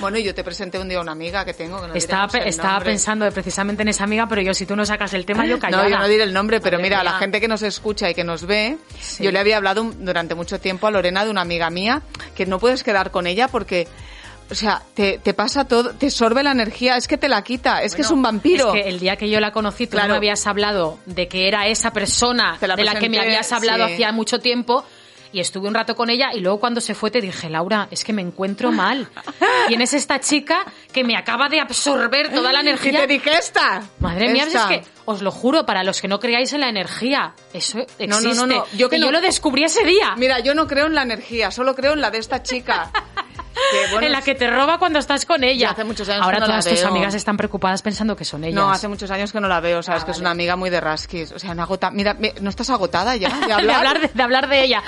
Bueno, 0.00 0.18
y 0.18 0.24
yo 0.24 0.34
te 0.34 0.42
presenté 0.42 0.78
un 0.78 0.88
día 0.88 0.98
a 0.98 1.02
una 1.02 1.12
amiga 1.12 1.44
que 1.44 1.54
tengo 1.54 1.80
que 1.80 1.86
no 1.88 1.94
Estaba, 1.94 2.26
pe- 2.28 2.48
estaba 2.48 2.80
pensando 2.80 3.30
precisamente 3.30 3.82
en 3.82 3.88
esa 3.88 4.04
amiga, 4.04 4.26
pero 4.26 4.40
yo 4.42 4.54
si 4.54 4.66
tú 4.66 4.74
no 4.74 4.84
sacas 4.84 5.14
el 5.14 5.24
tema, 5.26 5.46
yo 5.46 5.58
callada. 5.58 5.82
No, 5.84 5.88
yo 5.90 5.98
no 5.98 6.08
diré 6.08 6.24
el 6.24 6.32
nombre, 6.32 6.60
pero 6.60 6.78
mira, 6.78 7.00
a 7.00 7.04
la 7.04 7.18
gente 7.18 7.40
que 7.40 7.46
nos 7.48 7.62
escucha 7.62 8.10
y 8.10 8.14
que 8.14 8.24
nos 8.24 8.46
ve, 8.46 8.78
Sí. 8.98 9.22
yo 9.22 9.30
le 9.30 9.38
había 9.38 9.58
hablado 9.58 9.84
durante 9.98 10.34
mucho 10.34 10.58
tiempo 10.60 10.86
a 10.86 10.90
Lorena 10.90 11.24
de 11.24 11.30
una 11.30 11.42
amiga 11.42 11.70
mía 11.70 12.02
que 12.34 12.46
no 12.46 12.58
puedes 12.58 12.82
quedar 12.82 13.10
con 13.10 13.26
ella 13.26 13.48
porque 13.48 13.86
o 14.50 14.54
sea, 14.54 14.80
te, 14.94 15.18
te 15.18 15.34
pasa 15.34 15.66
todo, 15.66 15.90
te 15.90 16.10
sorbe 16.10 16.42
la 16.42 16.52
energía, 16.52 16.96
es 16.96 17.06
que 17.06 17.18
te 17.18 17.28
la 17.28 17.42
quita, 17.42 17.82
es 17.82 17.94
que 17.94 18.00
es 18.00 18.10
un 18.10 18.22
vampiro. 18.22 18.74
Es 18.74 18.82
que 18.82 18.88
el 18.88 18.98
día 18.98 19.16
que 19.16 19.28
yo 19.28 19.40
la 19.40 19.52
conocí, 19.52 19.86
tú 19.86 19.98
no 19.98 20.08
me 20.08 20.14
habías 20.16 20.46
hablado 20.46 20.98
de 21.04 21.28
que 21.28 21.48
era 21.48 21.66
esa 21.66 21.92
persona 21.92 22.56
de 22.58 22.66
la 22.66 22.94
que 22.98 23.10
me 23.10 23.20
habías 23.20 23.52
hablado 23.52 23.86
sí. 23.88 23.92
hacía 23.92 24.10
mucho 24.10 24.38
tiempo. 24.38 24.86
Y 25.32 25.40
estuve 25.40 25.68
un 25.68 25.74
rato 25.74 25.94
con 25.94 26.08
ella 26.10 26.30
y 26.32 26.40
luego 26.40 26.58
cuando 26.58 26.80
se 26.80 26.94
fue 26.94 27.10
te 27.10 27.20
dije, 27.20 27.50
Laura, 27.50 27.86
es 27.90 28.02
que 28.04 28.12
me 28.12 28.22
encuentro 28.22 28.72
mal. 28.72 29.08
Tienes 29.68 29.92
esta 29.92 30.20
chica 30.20 30.64
que 30.92 31.04
me 31.04 31.16
acaba 31.16 31.48
de 31.48 31.60
absorber 31.60 32.32
toda 32.32 32.52
la 32.52 32.58
Y 32.62 32.68
energía. 32.68 33.00
te 33.00 33.06
dije 33.06 33.30
esta. 33.38 33.82
Madre 34.00 34.28
mía, 34.32 34.44
esta. 34.46 34.72
es 34.74 34.80
que 34.80 34.90
os 35.04 35.20
lo 35.22 35.30
juro, 35.30 35.66
para 35.66 35.84
los 35.84 36.00
que 36.00 36.08
no 36.08 36.18
creáis 36.18 36.52
en 36.54 36.60
la 36.60 36.68
energía, 36.68 37.34
eso 37.52 37.78
existe. 37.78 38.06
No, 38.06 38.20
no, 38.20 38.34
no, 38.34 38.46
no, 38.46 38.64
yo 38.76 38.88
que 38.88 38.96
Y 38.96 39.00
no. 39.00 39.06
yo 39.06 39.12
lo 39.12 39.20
descubrí 39.20 39.64
ese 39.64 39.84
día. 39.84 40.14
Mira, 40.16 40.40
yo 40.40 40.54
no 40.54 40.66
creo 40.66 40.86
en 40.86 40.94
la 40.94 41.02
energía, 41.02 41.50
solo 41.50 41.74
creo 41.74 41.92
en 41.92 42.00
la 42.00 42.10
de 42.10 42.18
esta 42.18 42.42
chica. 42.42 42.90
Bueno, 43.92 44.06
en 44.06 44.12
la 44.12 44.22
que 44.22 44.34
te 44.34 44.48
roba 44.50 44.78
cuando 44.78 44.98
estás 44.98 45.24
con 45.26 45.44
ella. 45.44 45.58
Ya 45.68 45.70
hace 45.70 45.84
muchos 45.84 46.08
años 46.08 46.22
Ahora 46.22 46.36
que 46.36 46.40
no 46.40 46.46
la 46.46 46.52
todas 46.54 46.66
tus 46.66 46.80
veo. 46.80 46.88
amigas 46.88 47.14
están 47.14 47.36
preocupadas 47.36 47.82
pensando 47.82 48.16
que 48.16 48.24
son 48.24 48.44
ellas. 48.44 48.54
No, 48.54 48.70
hace 48.70 48.88
muchos 48.88 49.10
años 49.10 49.32
que 49.32 49.40
no 49.40 49.48
la 49.48 49.60
veo, 49.60 49.82
sabes 49.82 50.02
Ah, 50.02 50.06
que 50.06 50.12
es 50.12 50.18
una 50.18 50.30
amiga 50.30 50.56
muy 50.56 50.70
de 50.70 50.80
Raskis. 50.80 51.32
O 51.32 51.38
sea, 51.38 51.52
una 51.52 51.62
agota. 51.64 51.90
Mira, 51.90 52.16
¿no 52.40 52.50
estás 52.50 52.70
agotada 52.70 53.16
ya 53.16 53.28
de 53.30 53.46
de 53.46 53.52
hablar? 53.52 54.00
de, 54.00 54.10
de 54.12 54.22
hablar 54.22 54.48
de 54.48 54.62
ella. 54.64 54.82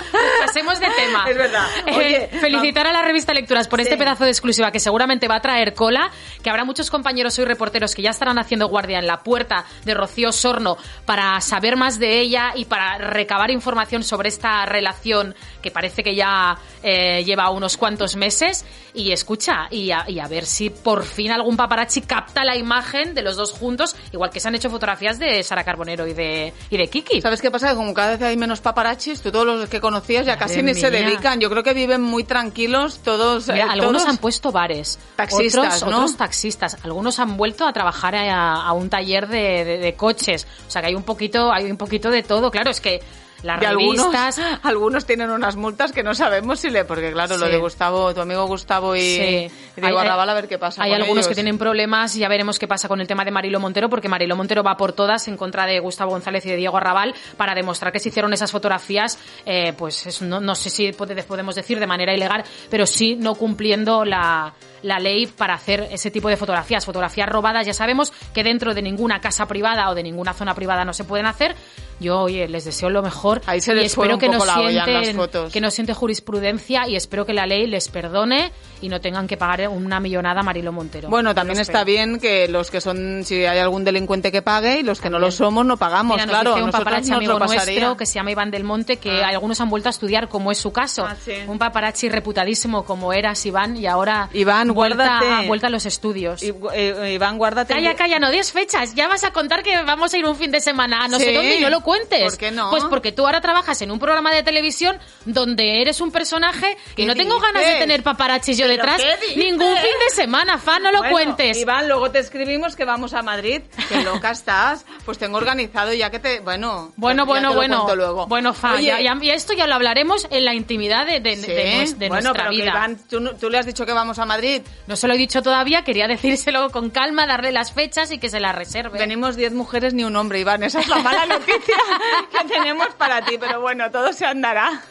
Pasemos 0.47 0.79
de 0.81 0.87
tema. 0.87 1.25
Es 1.31 1.37
verdad. 1.37 1.67
Eh, 1.87 1.95
Oye, 1.97 2.29
felicitar 2.41 2.87
a 2.87 2.93
la 2.93 3.03
revista 3.03 3.33
Lecturas 3.35 3.69
por 3.69 3.81
este 3.81 3.97
pedazo 3.97 4.25
de 4.25 4.31
exclusiva 4.31 4.71
que 4.73 4.81
seguramente 4.81 5.29
va 5.29 5.37
a 5.37 5.41
traer 5.41 5.75
cola, 5.75 6.11
que 6.43 6.51
habrá 6.51 6.65
muchos 6.65 6.91
compañeros 6.91 7.39
y 7.39 7.45
reporteros 7.45 7.95
que 7.95 8.03
ya 8.03 8.11
estarán 8.11 8.39
haciendo 8.39 8.69
guardia 8.69 8.99
en 8.99 9.07
la 9.07 9.21
puerta 9.21 9.65
de 9.85 9.95
Rocío 9.95 10.33
Sorno 10.33 10.77
para 11.05 11.41
saber 11.41 11.77
más 11.77 11.99
de 11.99 12.21
ella 12.21 12.53
y 12.55 12.65
para 12.65 12.99
recabar 12.99 13.51
información 13.51 14.03
sobre 14.03 14.29
esta 14.29 14.65
relación 14.67 15.35
que 15.63 15.71
parece 15.71 16.03
que 16.03 16.15
ya 16.15 16.57
eh, 16.83 17.23
lleva 17.25 17.51
unos 17.51 17.77
cuantos 17.77 18.17
meses. 18.17 18.60
Y 18.93 19.13
escucha, 19.13 19.69
y 19.71 19.93
a, 19.93 20.05
y 20.09 20.19
a 20.19 20.27
ver 20.27 20.45
si 20.47 20.69
por 20.71 21.05
fin 21.05 21.31
algún 21.31 21.57
paparazzi 21.57 22.01
capta 22.01 22.45
la 22.45 22.57
imagen 22.57 23.15
de 23.15 23.23
los 23.23 23.37
dos 23.37 23.53
juntos, 23.53 23.95
igual 24.13 24.31
que 24.31 24.41
se 24.41 24.49
han 24.49 24.55
hecho 24.57 24.69
fotografías 24.69 25.19
de 25.19 25.43
Sara 25.45 25.63
Carbonero 25.63 26.07
y 26.09 26.13
de, 26.13 26.53
y 26.71 26.77
de 26.77 26.89
Kiki. 26.89 27.21
¿Sabes 27.21 27.41
qué 27.41 27.51
pasa? 27.53 27.71
Que 27.71 27.77
como 27.77 27.95
cada 27.95 28.11
vez 28.13 28.23
hay 28.23 28.37
menos 28.37 28.61
paparachis, 28.61 29.21
tú 29.23 29.31
todos 29.31 29.47
los 29.47 29.69
que 29.69 29.81
conocías 29.81 30.27
ya 30.27 30.33
Madre 30.33 30.47
casi 30.47 30.63
ni 30.63 30.75
se 30.75 30.91
dedican. 30.91 31.39
Yo 31.41 31.49
creo 31.51 31.63
que 31.63 31.73
viven 31.73 32.03
muy 32.03 32.25
tranquilos 32.25 32.99
todos. 33.05 33.47
Mira, 33.49 33.67
eh, 33.67 33.69
algunos 33.71 34.03
todos. 34.03 34.09
han 34.09 34.19
puesto 34.19 34.51
bares, 34.51 34.99
Taxistas, 35.17 35.77
otros, 35.83 35.91
¿no? 35.91 35.97
otros 35.99 36.17
taxistas, 36.17 36.77
algunos 36.83 37.19
han 37.21 37.37
vuelto 37.37 37.67
a 37.67 37.73
trabajar 37.73 38.17
a, 38.17 38.55
a 38.67 38.73
un 38.73 38.91
taller 38.91 39.29
de, 39.29 39.65
de- 39.65 39.79
de 39.79 39.95
coches, 39.95 40.47
o 40.67 40.71
sea 40.71 40.83
que 40.83 40.89
hay 40.89 40.95
un 40.95 41.05
poquito, 41.05 41.53
hay 41.53 41.71
un 41.71 41.77
poquito 41.77 42.11
de 42.11 42.23
todo, 42.23 42.51
claro, 42.51 42.71
es 42.71 42.81
que 42.81 43.01
las 43.43 43.63
Y 43.63 43.65
algunos, 43.65 44.13
revistas, 44.13 44.41
algunos 44.63 45.07
tienen 45.07 45.31
unas 45.31 45.57
multas 45.57 45.93
que 45.93 46.03
no 46.03 46.15
sabemos 46.15 46.61
si 46.61 46.71
le... 46.71 46.85
Porque 46.85 47.13
claro, 47.13 47.37
lo 47.39 47.47
de 47.49 47.57
Gustavo, 47.59 48.13
tu 48.15 48.21
amigo 48.21 48.47
Gustavo 48.47 48.95
y, 48.97 49.01
Sí. 49.01 49.51
y 49.77 49.81
Diego 49.81 49.99
Hay- 49.99 50.07
Arrabal, 50.07 50.29
a 50.31 50.35
ver 50.35 50.49
qué 50.49 50.59
pasa 50.59 50.83
Hay 50.83 50.91
con 50.93 51.01
algunos 51.03 51.27
que 51.29 51.35
tienen 51.35 51.57
problemas, 51.59 52.15
ya 52.15 52.29
veremos 52.29 52.59
qué 52.59 52.69
pasa 52.69 52.89
con 52.89 53.01
el 53.01 53.07
tema 53.07 53.25
de 53.25 53.31
Marilo 53.31 53.61
Montero, 53.61 53.89
porque 53.89 54.09
Marilo 54.09 54.37
Montero 54.37 54.63
va 54.63 54.77
por 54.77 54.93
todas 54.93 55.27
en 55.29 55.37
contra 55.37 55.67
de 55.67 55.81
Gustavo 55.81 56.11
González 56.11 56.45
y 56.47 56.51
de 56.51 56.57
Diego 56.57 56.77
Arrabal 56.77 57.15
para 57.37 57.55
demostrar 57.55 57.93
que 57.93 57.99
se 58.01 58.11
hicieron 58.11 58.33
esas 58.33 58.51
fotografías, 58.51 59.19
eh, 59.47 59.73
pues 59.77 60.07
es- 60.07 60.23
no, 60.23 60.41
no 60.41 60.55
sé 60.55 60.69
si 60.71 60.93
pode- 60.93 61.23
podemos 61.25 61.55
decir 61.55 61.79
de 61.81 61.87
manera 61.87 62.13
ilegal, 62.15 62.45
pero 62.69 62.87
sí 62.87 63.17
no 63.17 63.35
cumpliendo 63.35 64.05
la, 64.05 64.53
la 64.83 64.99
ley 64.99 65.27
para 65.27 65.55
hacer 65.55 65.89
ese 65.91 66.11
tipo 66.11 66.29
de 66.29 66.37
fotografías. 66.37 66.85
Fotografías 66.85 67.29
robadas, 67.29 67.67
ya 67.67 67.75
sabemos 67.75 68.13
que 68.33 68.43
dentro 68.43 68.75
de 68.75 68.83
ninguna 68.83 69.21
casa 69.21 69.47
privada 69.47 69.91
o 69.91 69.95
de 69.95 70.03
ninguna 70.03 70.33
zona 70.35 70.55
privada 70.55 70.85
no 70.85 70.93
se 70.93 71.05
pueden 71.05 71.27
hacer. 71.27 71.55
Yo, 72.01 72.21
oye, 72.21 72.49
les 72.49 72.65
deseo 72.65 72.89
lo 72.89 73.03
mejor 73.03 73.43
Ahí 73.47 73.61
se 73.61 73.75
y 73.77 73.81
espero 73.85 74.15
un 74.15 74.21
que 74.21 74.29
no 74.31 74.41
sienten 74.41 75.51
que 75.53 75.61
no 75.61 75.71
siente 75.71 75.93
jurisprudencia 75.93 76.89
y 76.89 76.97
espero 76.97 77.27
que 77.27 77.35
la 77.35 77.47
ley 77.47 77.67
les 77.67 77.89
perdone 77.89 78.53
y 78.81 78.89
no 78.89 79.03
tengan 79.03 79.27
que 79.27 79.37
pagar 79.37 79.69
una 79.69 80.01
millonada 80.01 80.41
a 80.41 80.43
Marilo 80.43 80.73
Montero. 80.73 81.11
Bueno, 81.11 81.35
también 81.35 81.61
está 81.61 81.81
espero. 81.81 81.85
bien 81.85 82.19
que 82.19 82.49
los 82.49 82.71
que 82.71 82.81
son, 82.81 83.23
si 83.25 83.45
hay 83.45 83.59
algún 83.59 83.85
delincuente 83.85 84.33
que 84.33 84.41
pague 84.41 84.79
y 84.79 84.83
los 84.83 84.99
que 85.01 85.11
no 85.11 85.19
lo 85.19 85.31
somos 85.31 85.67
no 85.67 85.77
pagamos, 85.77 86.17
Mira, 86.17 86.25
nos 86.27 86.35
claro. 86.35 86.51
dice 86.55 86.65
un 86.65 86.71
paparazzi 86.71 87.13
amigo 87.13 87.39
nuestro 87.39 87.97
que 87.99 88.07
se 88.07 88.15
llama 88.15 88.31
Iván 88.31 88.51
del 88.51 88.65
Monte 88.65 88.97
que 88.97 89.23
Ah. 89.23 89.29
algunos 89.29 89.61
han 89.61 89.69
vuelto 89.69 89.89
a 89.89 89.91
estudiar 89.91 90.29
como 90.29 90.51
es 90.51 90.57
su 90.59 90.73
caso. 90.73 91.05
Ah, 91.07 91.17
sí. 91.23 91.33
Un 91.47 91.59
paparazzi 91.59 92.09
reputadísimo 92.09 92.85
como 92.87 93.13
eras 93.13 93.45
Iván 93.45 93.77
y 93.77 93.87
ahora 93.87 94.31
Iván, 94.33 94.70
vuelta, 94.71 95.19
guárdate. 95.21 95.47
vuelta 95.47 95.67
a 95.67 95.71
los 95.71 95.87
estudios. 95.87 96.43
Y, 96.43 96.53
eh, 96.73 97.13
Iván, 97.15 97.39
guárdate. 97.39 97.75
Calla, 97.75 97.95
calla, 97.95 98.19
no 98.19 98.31
des 98.31 98.53
fechas. 98.53 98.95
Ya 98.95 99.09
vas 99.09 99.25
a 99.25 99.33
contar 99.33 99.63
que 99.63 99.83
vamos 99.83 100.13
a 100.15 100.19
ir 100.19 100.25
un 100.27 100.37
fin 100.37 100.51
de 100.51 100.61
semana 100.61 101.05
a 101.05 101.09
no 101.09 101.19
sé 101.19 101.33
dónde 101.33 101.57
y 101.57 101.61
no 101.61 101.71
lo 101.71 101.81
cuentes. 101.83 102.23
¿Por 102.23 102.39
qué 102.39 102.51
no? 102.51 102.71
Pues 102.71 102.85
porque 102.85 103.13
tú 103.13 103.27
ahora 103.27 103.41
trabajas 103.41 103.81
en 103.83 103.91
un 103.91 103.99
programa 103.99 104.33
de 104.33 104.43
televisión 104.43 104.99
donde 105.25 105.81
eres 105.83 106.01
un 106.01 106.11
personaje 106.11 106.77
y 106.93 106.95
¿Qué 106.95 107.07
no 107.07 107.15
tengo 107.15 107.39
ganas 107.41 107.65
de 107.65 107.75
tener 107.77 108.03
paparazzis 108.03 108.57
yo 108.59 108.67
¿Pero 108.67 108.77
detrás 108.83 109.03
ningún 109.37 109.77
fin 109.77 109.93
de 110.09 110.15
semana, 110.15 110.59
fan, 110.59 110.83
no 110.83 110.93
lo 110.93 110.99
Bueno, 110.99 111.13
cuentes. 111.13 111.57
Iván, 111.59 111.89
luego 111.89 112.11
te 112.11 112.19
escribimos 112.19 112.77
que 112.77 112.85
vamos 112.85 113.15
a 113.15 113.23
Madrid. 113.23 113.63
Qué 113.89 114.03
loca 114.03 114.31
estás. 114.31 114.85
Pues 115.05 115.19
tengo 115.19 115.37
organizado 115.39 115.93
ya 115.93 116.11
que 116.11 116.19
te... 116.19 116.41
Bueno, 116.41 116.93
Bueno, 116.97 117.27
bueno, 117.27 117.55
bueno. 117.55 117.87
luego. 117.95 118.27
Bueno, 118.27 118.53
Fa, 118.55 118.75
Oye, 118.75 118.85
ya, 118.87 119.01
ya- 119.01 119.19
y 119.21 119.31
esto 119.31 119.53
ya 119.53 119.67
lo 119.67 119.75
hablaremos 119.75 120.27
en 120.31 120.45
la 120.45 120.55
intimidad 120.55 121.07
de, 121.07 121.21
de- 121.21 121.37
sí, 121.37 121.47
de 121.53 121.65
nues- 121.77 121.97
de 121.97 122.09
bueno, 122.09 122.23
nuestra 122.25 122.33
pero 122.33 122.51
que 122.51 122.57
vida. 122.57 122.71
Iván, 122.71 122.99
¿tú, 123.09 123.21
no- 123.21 123.35
tú 123.35 123.51
le 123.51 123.59
has 123.59 123.67
dicho 123.67 123.85
que 123.85 123.93
vamos 123.93 124.19
a 124.19 124.25
Madrid. 124.27 124.60
No 124.87 124.97
se 124.97 125.09
lo 125.09 125.15
he 125.15 125.19
dicho 125.19 125.43
todavía, 125.43 125.83
quería 125.85 126.09
decírselo 126.09 126.71
con 126.71 126.91
calma, 126.91 127.27
darle 127.27 127.53
las 127.53 127.73
fechas 127.73 128.11
y 128.13 128.19
que 128.19 128.29
se 128.29 128.41
las 128.41 128.55
reserve. 128.55 128.99
Venimos 128.99 129.37
10 129.37 129.53
mujeres 129.53 129.95
ni 129.95 130.05
un 130.05 130.17
hombre, 130.17 130.41
Iván. 130.41 130.63
Esa 130.63 130.81
es 130.81 130.89
la 130.89 130.99
mala 130.99 131.27
noticia 131.27 131.77
que 132.33 132.49
tenemos 132.49 132.89
para 132.97 133.25
ti. 133.25 133.37
Pero 133.39 133.61
bueno, 133.61 133.91
todo 133.91 134.13
se 134.13 134.27
andará. 134.27 134.83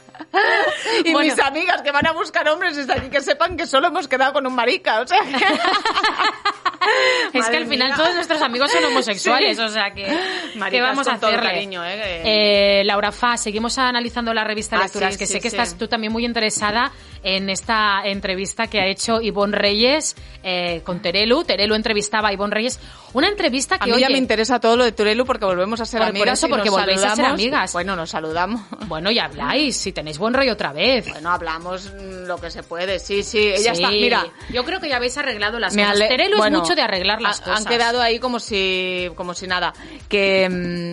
Y 1.05 1.13
Bueno. 1.13 1.33
mis 1.33 1.39
amigas 1.39 1.81
que 1.81 1.91
van 1.91 2.05
a 2.05 2.11
buscar 2.11 2.47
hombres 2.49 2.75
desde 2.75 2.91
aquí 2.93 3.09
que 3.09 3.21
sepan 3.21 3.55
que 3.55 3.65
solo 3.65 3.88
hemos 3.88 4.07
quedado 4.09 4.33
con 4.33 4.45
un 4.45 4.53
marica. 4.53 4.99
O 5.01 5.07
sea 5.07 5.19
que... 5.21 5.33
es 7.39 7.49
que 7.49 7.57
al 7.57 7.67
final 7.67 7.88
mía. 7.89 7.95
todos 7.95 8.15
nuestros 8.15 8.41
amigos 8.41 8.71
son 8.71 8.83
homosexuales, 8.85 9.57
Sí. 9.57 9.63
o 9.63 9.69
sea 9.69 9.91
que... 9.91 10.05
¿Qué 10.71 10.81
vamos 10.81 11.07
a 11.07 11.19
cariño, 11.19 11.83
¿eh? 11.85 12.81
Eh, 12.81 12.83
Laura 12.85 13.11
Fa, 13.11 13.38
seguimos 13.38 13.77
analizando 13.77 14.33
la 14.33 14.43
revista 14.43 14.77
Ah, 14.77 14.83
Lecturas, 14.83 15.13
sí, 15.13 15.19
que 15.19 15.25
sí, 15.25 15.33
sé 15.33 15.41
que 15.41 15.47
estás 15.47 15.77
tú 15.77 15.88
también 15.88 16.11
muy 16.11 16.25
interesada 16.25 16.91
en 17.23 17.49
esta 17.49 18.01
entrevista 18.05 18.67
que 18.67 18.79
ha 18.79 18.88
hecho 18.88 19.21
Ivonne 19.21 19.57
Reyes 19.57 20.15
eh, 20.43 20.81
con 20.83 21.01
Terelu. 21.01 21.43
Terelu 21.43 21.75
entrevistaba 21.75 22.29
a 22.29 22.33
Ivonne 22.33 22.53
Reyes. 22.55 22.79
Una 23.13 23.27
entrevista 23.27 23.75
A 23.75 23.79
que, 23.79 23.85
mí 23.91 23.99
ya 23.99 24.05
oye, 24.07 24.13
me 24.13 24.17
interesa 24.19 24.59
todo 24.59 24.77
lo 24.77 24.83
de 24.83 24.91
Turelu 24.91 25.25
porque 25.25 25.43
volvemos 25.45 25.81
a 25.81 25.85
ser 25.85 25.99
Por- 25.99 26.07
por 26.09 26.15
amigas. 26.17 26.38
eso, 26.39 26.47
y 26.47 26.49
porque 26.51 26.69
volvéis 26.69 27.03
a 27.03 27.15
ser 27.15 27.25
amigas. 27.25 27.73
Bueno, 27.73 27.95
nos 27.95 28.11
saludamos. 28.11 28.61
bueno, 28.88 29.09
ya 29.11 29.25
habláis, 29.25 29.75
si 29.77 29.91
tenéis 29.91 30.17
buen 30.19 30.33
rollo 30.33 30.53
otra 30.53 30.71
vez. 30.73 31.09
Bueno, 31.09 31.31
hablamos 31.31 31.91
lo 31.93 32.38
que 32.38 32.51
se 32.51 32.61
puede. 32.63 32.99
Sí, 32.99 33.23
sí, 33.23 33.39
ella 33.39 33.73
Sí. 33.75 33.81
está. 33.81 33.89
Mira, 33.89 34.25
yo 34.51 34.63
creo 34.63 34.79
que 34.79 34.88
ya 34.89 34.97
habéis 34.97 35.17
arreglado 35.17 35.59
las 35.59 35.73
me 35.75 35.81
cosas. 35.83 35.95
ale- 35.95 36.07
Terelu 36.07 36.38
bueno, 36.38 36.57
es 36.57 36.61
mucho 36.63 36.75
de 36.75 36.81
arreglar 36.83 37.21
las 37.21 37.39
ha- 37.41 37.43
cosas. 37.43 37.57
Han 37.59 37.65
quedado 37.65 38.01
ahí 38.01 38.19
como 38.19 38.39
si, 38.39 39.09
como 39.15 39.33
si 39.33 39.47
nada. 39.47 39.73
Que 40.07 40.47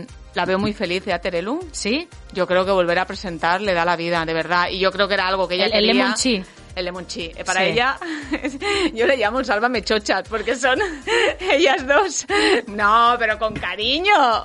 mm, 0.07 0.16
la 0.37 0.45
veo 0.45 0.59
muy 0.59 0.73
feliz, 0.75 1.07
¿eh, 1.07 1.13
a 1.13 1.19
Terelu? 1.21 1.59
¿Sí? 1.73 2.09
Yo 2.33 2.47
creo 2.47 2.65
que 2.65 2.71
volver 2.71 2.99
a 2.99 3.07
presentar 3.07 3.61
le 3.63 3.73
da 3.75 3.85
la 3.85 3.97
vida, 3.97 4.25
de 4.25 4.35
verdad. 4.35 4.69
Y 4.71 4.79
yo 4.79 4.93
creo 4.93 5.09
que 5.09 5.15
era 5.15 5.27
algo 5.27 5.49
que 5.49 5.55
ella 5.57 5.65
El- 5.67 5.73
el 5.73 5.79
quería. 5.87 5.95
lemon 5.95 6.15
chi. 6.15 6.45
El 6.77 6.85
lemon 6.85 7.07
chi. 7.07 7.33
Eh, 7.35 7.43
Para 7.45 7.61
Sí. 7.61 7.67
ella, 7.71 7.99
yo 8.95 9.07
le 9.07 9.17
llamo 9.17 9.43
sálvame 9.43 9.83
chochas, 9.83 10.29
porque 10.29 10.55
son 10.55 10.79
ellas 11.41 11.87
dos. 11.87 12.27
No, 12.69 13.17
pero 13.19 13.39
con 13.39 13.55
cariño. 13.55 14.13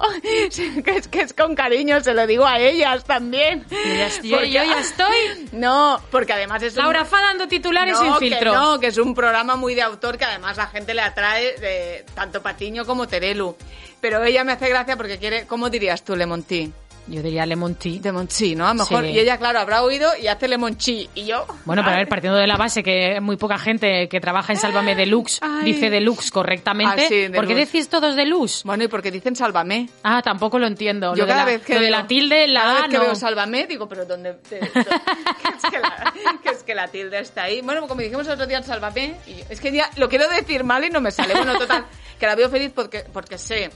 Que 0.84 0.96
es 0.98 1.08
que 1.10 1.22
es 1.22 1.34
con 1.34 1.56
cariño, 1.56 2.02
se 2.02 2.14
lo 2.14 2.26
digo 2.26 2.46
a 2.46 2.58
ellas 2.60 3.04
también. 3.04 3.66
Ya, 3.70 4.08
yo- 4.24 4.38
Porque- 4.38 4.52
yo 4.52 4.64
ya 4.64 4.80
estoy. 4.80 5.50
No, 5.52 6.02
porque 6.10 6.34
además 6.34 6.64
es 6.64 6.74
un- 6.78 6.84
Laura 6.84 7.04
Fa 7.06 7.22
dando 7.22 7.48
titulares 7.48 7.94
no, 7.96 8.02
sin 8.02 8.14
que 8.14 8.20
filtro. 8.36 8.54
no, 8.54 8.80
que 8.80 8.88
es 8.88 8.98
un 8.98 9.14
programa 9.14 9.56
muy 9.58 9.76
de 9.76 9.82
autor 9.82 10.18
que 10.18 10.26
además 10.26 10.56
la 10.58 10.68
gente 10.68 10.94
le 10.94 11.02
atrae 11.02 11.58
de 11.60 12.06
tanto 12.16 12.42
Patiño 12.42 12.86
como 12.86 13.08
Terelu. 13.08 13.56
Pero 14.00 14.24
ella 14.24 14.44
me 14.44 14.54
hace 14.54 14.70
gracia 14.70 14.96
porque 14.98 15.18
quiere, 15.20 15.46
¿cómo 15.48 15.70
dirías 15.70 16.04
tú, 16.04 16.16
Lemontí? 16.16 16.72
Yo 17.08 17.22
diría 17.22 17.46
lemon 17.46 17.76
tea. 17.76 18.00
Lemon 18.04 18.28
chi, 18.28 18.56
¿no? 18.56 18.66
A 18.68 18.74
lo 18.74 18.80
mejor. 18.80 19.04
Sí. 19.04 19.10
Y 19.12 19.20
ella, 19.20 19.38
claro, 19.38 19.60
habrá 19.60 19.82
oído 19.84 20.10
y 20.22 20.28
hace 20.28 20.48
lemon 20.48 20.78
chi. 20.78 21.10
Y 21.16 21.26
yo. 21.26 21.46
Bueno, 21.66 21.82
pero 21.84 21.96
a 21.96 21.98
ver, 22.00 22.08
partiendo 22.08 22.38
de 22.38 22.48
la 22.48 22.58
base 22.58 22.84
que 22.84 23.20
muy 23.22 23.38
poca 23.38 23.58
gente 23.58 24.08
que 24.08 24.20
trabaja 24.22 24.54
en 24.54 24.60
Sálvame 24.60 24.96
Deluxe 24.96 25.40
Ay. 25.42 25.66
dice 25.74 25.90
Deluxe 25.90 26.32
correctamente. 26.32 27.04
Ah, 27.06 27.08
sí, 27.10 27.28
¿Por 27.34 27.48
qué 27.48 27.54
Deluxe. 27.56 27.72
decís 27.74 27.90
todos 27.90 28.16
Deluxe? 28.16 28.64
Bueno, 28.64 28.84
y 28.84 28.88
porque 28.88 29.12
dicen 29.12 29.36
sálvame. 29.36 29.90
Ah, 30.04 30.22
tampoco 30.24 30.60
lo 30.60 30.68
entiendo. 30.68 31.16
Yo 31.16 31.24
lo 31.24 31.26
de 31.26 31.32
cada 31.32 31.40
la, 31.40 31.46
vez 31.52 31.62
que 31.64 31.74
lo 31.76 31.82
de 31.82 31.90
la 31.90 32.08
tilde, 32.08 32.48
la 32.48 32.60
cada 32.62 32.72
A, 32.72 32.82
vez 32.84 32.92
que 32.92 32.98
no. 32.98 33.04
veo 33.04 33.16
sálvame, 33.16 33.68
digo, 33.68 33.90
pero 33.90 34.06
¿dónde? 34.06 34.34
de- 34.50 34.60
de- 34.60 34.70
que, 34.72 34.80
es 34.80 35.72
que 35.72 35.80
la, 35.80 36.14
que 36.44 36.50
es 36.50 36.64
que 36.64 36.76
la 36.76 36.88
tilde 36.88 37.20
está 37.20 37.44
ahí. 37.44 37.62
Bueno, 37.62 37.88
como 37.88 38.02
dijimos 38.02 38.26
el 38.28 38.34
otro 38.34 38.46
día 38.48 38.60
en 38.60 38.64
sálvame, 38.64 39.16
y 39.28 39.36
yo- 39.38 39.46
es 39.50 39.60
que 39.60 39.72
ya 39.72 39.90
lo 39.98 40.08
quiero 40.08 40.30
decir 40.30 40.64
mal 40.64 40.84
y 40.86 40.90
no 40.90 41.02
me 41.02 41.12
sale. 41.12 41.34
Bueno, 41.34 41.58
total, 41.58 41.86
que 42.20 42.26
la 42.28 42.36
veo 42.36 42.50
feliz 42.50 42.72
porque, 42.74 43.06
porque 43.12 43.38
sé 43.38 43.70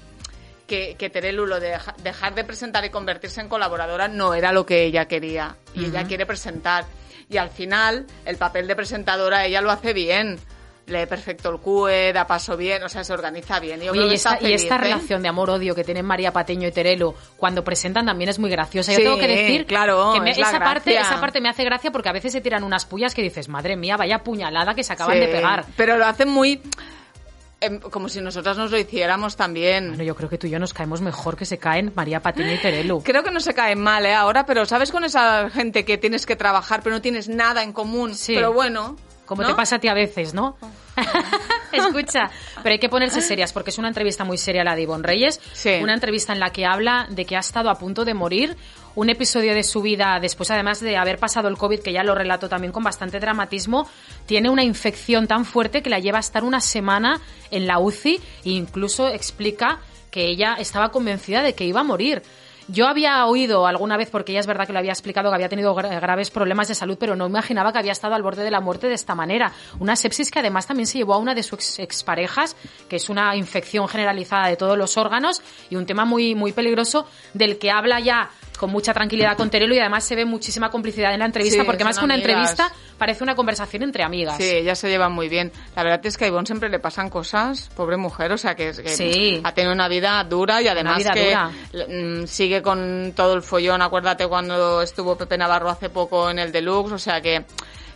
que, 0.68 0.96
que 0.98 1.10
Terelu 1.10 1.46
lo 1.46 1.60
de 1.60 1.70
deja- 1.72 1.96
dejar 2.04 2.36
de 2.36 2.44
presentar 2.44 2.84
y 2.86 2.90
convertirse 2.90 3.42
en 3.42 3.50
colaboradora 3.50 4.08
no 4.08 4.34
era 4.34 4.52
lo 4.52 4.66
que 4.66 4.84
ella 4.84 5.06
quería. 5.08 5.56
Y 5.74 5.86
ella 5.86 6.06
quiere 6.06 6.26
presentar. 6.26 6.86
Y 7.30 7.38
al 7.38 7.50
final, 7.50 8.06
el 8.26 8.38
papel 8.38 8.68
de 8.68 8.76
presentadora 8.76 9.46
ella 9.46 9.62
lo 9.62 9.72
hace 9.72 9.94
bien. 9.94 10.40
lee 10.88 11.08
perfecto 11.08 11.50
el 11.50 11.58
CUE, 11.60 12.14
da 12.14 12.28
paso 12.28 12.56
bien, 12.56 12.84
o 12.84 12.90
sea, 12.90 13.04
se 13.04 13.12
organiza 13.12 13.60
bien. 13.60 13.82
Yo 13.82 13.92
Oye, 13.92 14.02
creo 14.02 14.06
y 14.06 14.10
que 14.10 14.16
esta, 14.16 14.38
y 14.40 14.54
¿eh? 14.54 14.78
relación 14.78 15.24
de 15.24 15.30
amor-odio 15.30 15.74
que 15.74 15.84
tienen 15.84 16.06
María 16.06 16.32
Pateño 16.32 16.68
y 16.68 16.72
Terelo 16.72 17.16
cuando 17.38 17.64
presentan 17.64 18.06
también 18.06 18.30
es 18.30 18.38
muy 18.38 18.52
graciosa. 18.52 18.92
Yo 18.92 18.98
Sí, 19.00 19.04
tengo 19.04 19.18
que 19.18 19.28
decir 19.28 19.66
claro, 19.66 20.12
que 20.14 20.22
me- 20.22 20.30
es 20.30 20.38
la 20.38 20.50
esa, 20.50 20.60
parte, 20.60 20.96
esa 20.96 21.20
parte 21.20 21.42
me 21.42 21.50
hace 21.50 21.64
gracia 21.64 21.90
porque 21.92 22.10
a 22.10 22.12
veces 22.12 22.32
se 22.34 22.40
tiran 22.42 22.64
unas 22.64 22.86
pullas 22.86 23.16
que 23.16 23.24
dices, 23.24 23.50
madre 23.50 23.76
mía, 23.76 23.98
vaya 23.98 24.20
puñalada 24.20 24.76
que 24.76 24.84
se 24.84 24.94
acaban 24.94 25.16
Sí, 25.16 25.22
de 25.22 25.28
pegar. 25.30 25.66
Pero 25.76 25.98
lo 25.98 26.06
hacen 26.06 26.30
muy... 26.30 26.62
em, 27.62 27.80
como 27.80 28.10
si 28.10 28.22
nosotras 28.22 28.58
nos 28.58 28.72
lo 28.72 28.78
hiciéramos 28.78 29.36
también. 29.36 29.90
Bueno, 29.90 30.04
yo 30.04 30.16
creo 30.16 30.30
que 30.30 30.38
tú 30.38 30.48
y 30.48 30.50
yo 30.50 30.60
nos 30.60 30.74
caemos 30.74 31.02
mejor 31.02 31.38
que 31.38 31.46
se 31.46 31.58
caen 31.58 31.92
María 31.96 32.22
Pateño 32.22 32.54
y 32.54 32.58
Terelo. 32.58 33.02
Creo 33.04 33.24
que 33.24 33.32
no 33.32 33.40
se 33.40 33.54
caen 33.54 33.82
mal, 33.82 34.06
¿eh? 34.06 34.14
Ahora, 34.14 34.46
pero 34.46 34.66
¿sabes 34.66 34.92
con 34.92 35.04
esa 35.04 35.50
gente 35.50 35.86
que 35.86 35.98
tienes 35.98 36.26
que 36.26 36.36
trabajar 36.36 36.82
pero 36.84 36.96
no 36.96 37.02
tienes 37.02 37.30
nada 37.30 37.64
en 37.64 37.74
común? 37.74 38.16
Sí. 38.16 38.36
Pero 38.36 38.54
bueno... 38.54 38.96
Como 39.26 39.42
¿no? 39.42 39.48
te 39.48 39.56
pasa 39.56 39.78
a 39.78 39.80
ti 39.80 39.88
a 39.88 39.96
veces, 39.96 40.36
¿no? 40.36 40.56
Escucha, 41.72 42.30
pero 42.62 42.74
hay 42.74 42.80
que 42.80 42.90
ponerse 42.90 43.22
serias 43.22 43.52
porque 43.54 43.72
es 43.72 43.78
una 43.78 43.88
entrevista 43.88 44.24
muy 44.24 44.38
seria 44.38 44.64
la 44.64 44.76
de 44.76 44.84
Ivonne 44.84 45.04
Reyes. 45.04 45.42
Sí. 45.52 45.80
Una 45.82 45.96
entrevista 45.96 46.32
en 46.32 46.40
la 46.40 46.52
que 46.52 46.66
habla 46.66 47.08
de 47.10 47.26
que 47.26 47.36
ha 47.36 47.40
estado 47.40 47.70
a 47.72 47.78
punto 47.80 48.06
de 48.06 48.14
morir. 48.14 48.56
Un 48.96 49.10
episodio 49.10 49.54
de 49.54 49.64
su 49.64 49.82
vida, 49.82 50.18
después 50.22 50.50
además 50.52 50.80
de 50.80 50.96
haber 50.96 51.20
pasado 51.20 51.50
el 51.50 51.58
COVID, 51.58 51.82
que 51.82 51.92
ya 51.92 52.04
lo 52.04 52.16
relató 52.16 52.48
también 52.48 52.72
con 52.72 52.84
bastante 52.84 53.20
dramatismo, 53.20 53.90
tiene 54.26 54.50
una 54.50 54.64
infección 54.64 55.28
tan 55.28 55.44
fuerte 55.44 55.84
que 55.84 55.90
la 55.90 56.00
lleva 56.00 56.18
a 56.18 56.22
estar 56.22 56.46
una 56.46 56.62
semana 56.62 57.20
en 57.52 57.68
la 57.68 57.80
UCI 57.80 58.16
e 58.46 58.50
incluso 58.52 59.10
explica 59.10 59.80
que 60.12 60.28
ella 60.28 60.56
estaba 60.58 60.92
convencida 60.92 61.44
de 61.44 61.54
que 61.54 61.66
iba 61.66 61.82
a 61.82 61.84
morir. 61.84 62.22
Yo 62.68 62.88
había 62.88 63.24
oído 63.28 63.68
alguna 63.68 63.96
vez, 63.96 64.10
porque 64.10 64.32
ella 64.32 64.40
es 64.40 64.48
verdad 64.48 64.66
que 64.66 64.74
lo 64.74 64.80
había 64.80 64.92
explicado, 64.94 65.30
que 65.30 65.36
había 65.36 65.50
tenido 65.50 65.76
gra- 65.76 66.00
graves 66.02 66.32
problemas 66.32 66.68
de 66.68 66.74
salud, 66.74 66.98
pero 67.00 67.16
no 67.16 67.28
imaginaba 67.28 67.72
que 67.72 67.78
había 67.78 67.92
estado 67.92 68.16
al 68.16 68.24
borde 68.24 68.44
de 68.44 68.50
la 68.50 68.60
muerte 68.60 68.88
de 68.88 68.96
esta 68.96 69.14
manera. 69.14 69.52
Una 69.78 69.96
sepsis 69.96 70.32
que 70.32 70.40
además 70.40 70.66
también 70.66 70.88
se 70.88 70.98
llevó 70.98 71.14
a 71.14 71.18
una 71.20 71.36
de 71.36 71.44
sus 71.44 71.60
ex- 71.60 71.78
exparejas, 71.80 72.56
que 72.90 72.96
es 72.96 73.08
una 73.10 73.36
infección 73.36 73.88
generalizada 73.88 74.48
de 74.48 74.56
todos 74.56 74.80
los 74.80 74.98
órganos 74.98 75.44
y 75.70 75.76
un 75.76 75.86
tema 75.86 76.06
muy, 76.06 76.34
muy 76.34 76.54
peligroso 76.54 77.06
del 77.36 77.60
que 77.60 77.70
habla 77.70 78.00
ya 78.00 78.32
con 78.58 78.70
mucha 78.72 78.94
tranquilidad 78.94 79.36
con 79.38 79.50
Terelo 79.50 79.74
y 79.76 79.80
además 79.80 80.04
se 80.04 80.16
ve 80.16 80.26
muchísima 80.26 80.70
complicidad 80.72 81.14
en 81.14 81.20
la 81.20 81.26
entrevista, 81.26 81.60
Sí, 81.62 81.66
porque 81.66 81.84
más 81.84 81.98
que 82.00 82.06
una 82.06 82.14
amigas. 82.16 82.30
entrevista 82.52 82.72
parece 82.98 83.24
una 83.24 83.36
conversación 83.36 83.84
entre 83.84 84.04
amigas. 84.04 84.38
Sí, 84.38 84.44
ellas 84.50 84.78
se 84.80 84.90
llevan 84.90 85.12
muy 85.12 85.30
bien. 85.30 85.52
La 85.76 85.84
verdad 85.84 86.06
es 86.06 86.18
que 86.18 86.26
a 86.26 86.28
Ivonne 86.28 86.46
siempre 86.46 86.70
le 86.70 86.80
pasan 86.80 87.10
cosas, 87.10 87.70
pobre 87.76 87.98
mujer, 87.98 88.32
o 88.32 88.38
sea 88.38 88.56
que, 88.56 88.70
es 88.70 88.80
que 88.80 88.90
Sí. 88.90 89.42
ha 89.44 89.54
tenido 89.54 89.74
una 89.74 89.88
vida 89.88 90.24
dura 90.24 90.62
y 90.62 90.68
además 90.68 91.04
que 91.14 91.26
dura. 91.26 91.52
mm, 91.88 92.26
sigue 92.28 92.62
con 92.62 93.14
todo 93.16 93.34
el 93.34 93.42
follón. 93.42 93.82
Acuérdate 93.82 94.28
cuando 94.28 94.82
estuvo 94.82 95.16
Pepe 95.18 95.38
Navarro 95.38 95.70
hace 95.70 95.90
poco 95.90 96.30
en 96.30 96.40
el 96.40 96.52
Deluxe, 96.52 96.94
o 96.94 97.00
sea 97.00 97.22
que 97.22 97.46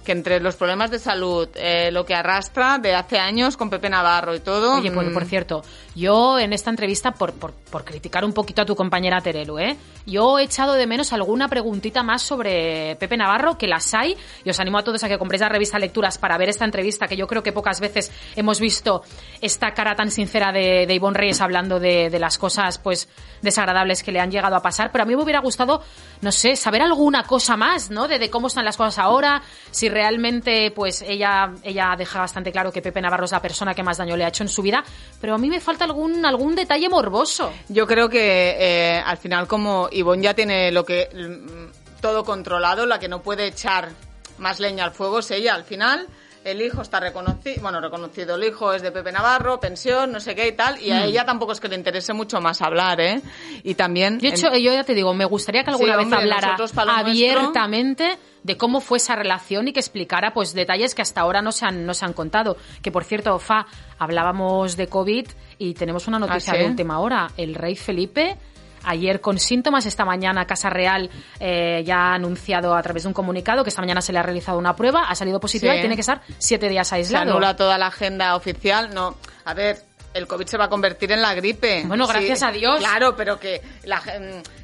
que 0.05 0.13
entre 0.13 0.39
los 0.39 0.55
problemas 0.55 0.89
de 0.89 0.97
salud, 0.97 1.49
eh, 1.55 1.91
lo 1.91 2.03
que 2.05 2.15
arrastra 2.15 2.79
de 2.79 2.95
hace 2.95 3.19
años 3.19 3.57
con 3.57 3.69
Pepe 3.69 3.89
Navarro 3.89 4.33
y 4.33 4.39
todo. 4.39 4.75
Oye, 4.77 4.91
por, 4.91 5.05
mm, 5.05 5.13
por 5.13 5.25
cierto, 5.25 5.61
yo 5.95 6.39
en 6.39 6.53
esta 6.53 6.69
entrevista, 6.69 7.11
por, 7.11 7.33
por, 7.33 7.53
criticar 7.83 8.23
un 8.23 8.33
poquito 8.33 8.61
a 8.61 8.65
tu 8.65 8.75
compañera 8.75 9.21
Terelu, 9.21 9.59
¿eh? 9.59 9.77
yo 10.05 10.39
he 10.39 10.43
echado 10.43 10.73
de 10.73 10.87
menos 10.87 11.13
alguna 11.13 11.47
preguntita 11.47 12.03
más 12.03 12.21
sobre 12.21 12.95
Pepe 12.97 13.17
Navarro, 13.17 13.57
que 13.57 13.67
las 13.67 13.93
hay, 13.93 14.15
y 14.43 14.49
os 14.49 14.59
animo 14.59 14.77
a 14.77 14.83
todos 14.83 15.03
a 15.03 15.07
que 15.07 15.17
compréis 15.17 15.41
la 15.41 15.49
revista 15.49 15.79
Lecturas 15.79 16.17
para 16.17 16.37
ver 16.37 16.49
esta 16.49 16.65
entrevista, 16.65 17.07
que 17.07 17.17
yo 17.17 17.27
creo 17.27 17.43
que 17.43 17.51
pocas 17.51 17.79
veces 17.79 18.11
hemos 18.35 18.59
visto 18.59 19.03
esta 19.41 19.73
cara 19.73 19.95
tan 19.95 20.11
sincera 20.11 20.51
de, 20.51 20.85
de 20.87 21.09
Reyes 21.11 21.41
hablando 21.41 21.79
de, 21.79 22.09
de 22.09 22.19
las 22.19 22.37
cosas 22.37 22.77
pues 22.77 23.09
desagradables 23.41 24.03
que 24.03 24.11
le 24.11 24.19
han 24.19 24.31
llegado 24.31 24.55
a 24.55 24.61
pasar, 24.61 24.91
pero 24.91 25.03
a 25.03 25.05
mí 25.05 25.15
me 25.15 25.23
hubiera 25.23 25.39
gustado, 25.39 25.81
no 26.21 26.31
sé, 26.31 26.55
saber 26.55 26.81
alguna 26.81 27.23
cosa 27.23 27.57
más, 27.57 27.89
¿no? 27.89 28.07
De, 28.07 28.19
de 28.19 28.29
cómo 28.29 28.47
están 28.47 28.65
las 28.65 28.77
cosas 28.77 28.99
ahora, 28.99 29.41
si 29.71 29.89
realmente 29.89 30.71
pues 30.71 31.01
ella, 31.01 31.53
ella 31.63 31.95
deja 31.97 32.19
bastante 32.19 32.51
claro 32.51 32.71
que 32.71 32.81
Pepe 32.81 33.01
Navarro 33.01 33.25
es 33.25 33.31
la 33.31 33.41
persona 33.41 33.73
que 33.73 33.83
más 33.83 33.97
daño 33.97 34.15
le 34.15 34.25
ha 34.25 34.27
hecho 34.27 34.43
en 34.43 34.49
su 34.49 34.61
vida, 34.61 34.83
pero 35.19 35.35
a 35.35 35.37
mí 35.37 35.49
me 35.49 35.59
falta 35.59 35.78
algún, 35.83 36.25
algún 36.25 36.55
detalle 36.55 36.89
morboso. 36.89 37.51
Yo 37.67 37.87
creo 37.87 38.09
que 38.09 38.55
eh, 38.59 39.03
al 39.05 39.17
final 39.17 39.47
como 39.47 39.89
Ivonne 39.91 40.23
ya 40.23 40.33
tiene 40.33 40.71
lo 40.71 40.85
que 40.85 41.09
mm, 41.13 42.01
todo 42.01 42.23
controlado, 42.23 42.85
la 42.85 42.99
que 42.99 43.07
no 43.07 43.21
puede 43.21 43.47
echar 43.47 43.89
más 44.37 44.59
leña 44.59 44.85
al 44.85 44.91
fuego 44.91 45.19
es 45.19 45.31
ella. 45.31 45.55
Al 45.55 45.63
final 45.63 46.07
el 46.51 46.61
hijo 46.61 46.81
está 46.81 46.99
reconocido, 46.99 47.61
bueno, 47.61 47.79
reconocido, 47.81 48.35
el 48.35 48.43
hijo 48.43 48.73
es 48.73 48.81
de 48.81 48.91
Pepe 48.91 49.11
Navarro, 49.11 49.59
pensión, 49.59 50.11
no 50.11 50.19
sé 50.19 50.35
qué 50.35 50.47
y 50.47 50.51
tal, 50.53 50.81
y 50.81 50.91
a 50.91 51.05
ella 51.05 51.25
tampoco 51.25 51.51
es 51.53 51.59
que 51.59 51.67
le 51.67 51.75
interese 51.75 52.13
mucho 52.13 52.41
más 52.41 52.61
hablar, 52.61 52.99
¿eh? 53.01 53.21
Y 53.63 53.75
también... 53.75 54.19
Yo, 54.19 54.29
hecho- 54.29 54.55
yo 54.55 54.71
ya 54.73 54.83
te 54.83 54.93
digo, 54.93 55.13
me 55.13 55.25
gustaría 55.25 55.63
que 55.63 55.71
alguna 55.71 55.93
Sí, 55.93 55.97
vez 55.97 56.03
hombre, 56.05 56.19
hablara 56.21 56.57
abiertamente 56.97 58.17
de 58.43 58.57
cómo 58.57 58.79
fue 58.79 58.97
esa 58.97 59.15
relación 59.15 59.67
y 59.67 59.73
que 59.73 59.79
explicara 59.79 60.33
pues 60.33 60.53
detalles 60.53 60.95
que 60.95 61.01
hasta 61.01 61.21
ahora 61.21 61.41
no 61.41 61.51
se 61.51 61.65
han, 61.65 61.85
no 61.85 61.93
se 61.93 62.05
han 62.05 62.13
contado. 62.13 62.55
Que 62.81 62.91
por 62.91 63.03
cierto, 63.03 63.37
Fa, 63.39 63.65
hablábamos 63.97 64.77
de 64.77 64.87
COVID 64.87 65.27
y 65.57 65.73
tenemos 65.73 66.07
una 66.07 66.19
noticia 66.19 66.53
¿Ah, 66.53 66.55
sí? 66.55 66.61
de 66.63 66.69
última 66.69 66.99
hora. 66.99 67.29
El 67.37 67.53
rey 67.55 67.75
Felipe 67.75 68.37
Ayer 68.83 69.21
con 69.21 69.39
síntomas, 69.39 69.85
esta 69.85 70.05
mañana 70.05 70.45
Casa 70.45 70.69
Real 70.69 71.09
eh, 71.39 71.83
ya 71.85 72.11
ha 72.11 72.13
anunciado 72.15 72.75
a 72.75 72.81
través 72.81 73.03
de 73.03 73.07
un 73.09 73.13
comunicado 73.13 73.63
que 73.63 73.69
esta 73.69 73.81
mañana 73.81 74.01
se 74.01 74.13
le 74.13 74.19
ha 74.19 74.23
realizado 74.23 74.57
una 74.57 74.75
prueba, 74.75 75.03
ha 75.09 75.15
salido 75.15 75.39
positiva 75.39 75.73
Sí. 75.73 75.77
y 75.79 75.81
tiene 75.81 75.95
que 75.95 76.01
estar 76.01 76.21
siete 76.37 76.69
días 76.69 76.87
se 76.87 76.95
aislado. 76.95 77.31
anula 77.31 77.55
toda 77.55 77.77
la 77.77 77.87
agenda 77.87 78.35
oficial, 78.35 78.93
no. 78.93 79.15
A 79.45 79.53
ver, 79.53 79.81
el 80.13 80.25
COVID 80.27 80.45
se 80.47 80.57
va 80.57 80.65
a 80.65 80.69
convertir 80.69 81.11
en 81.11 81.21
la 81.21 81.33
gripe. 81.35 81.83
Bueno, 81.85 82.07
gracias 82.07 82.41
a 82.43 82.51
Dios. 82.51 82.79
Claro, 82.79 83.15
pero 83.15 83.39
que 83.39 83.61
la 83.83 84.01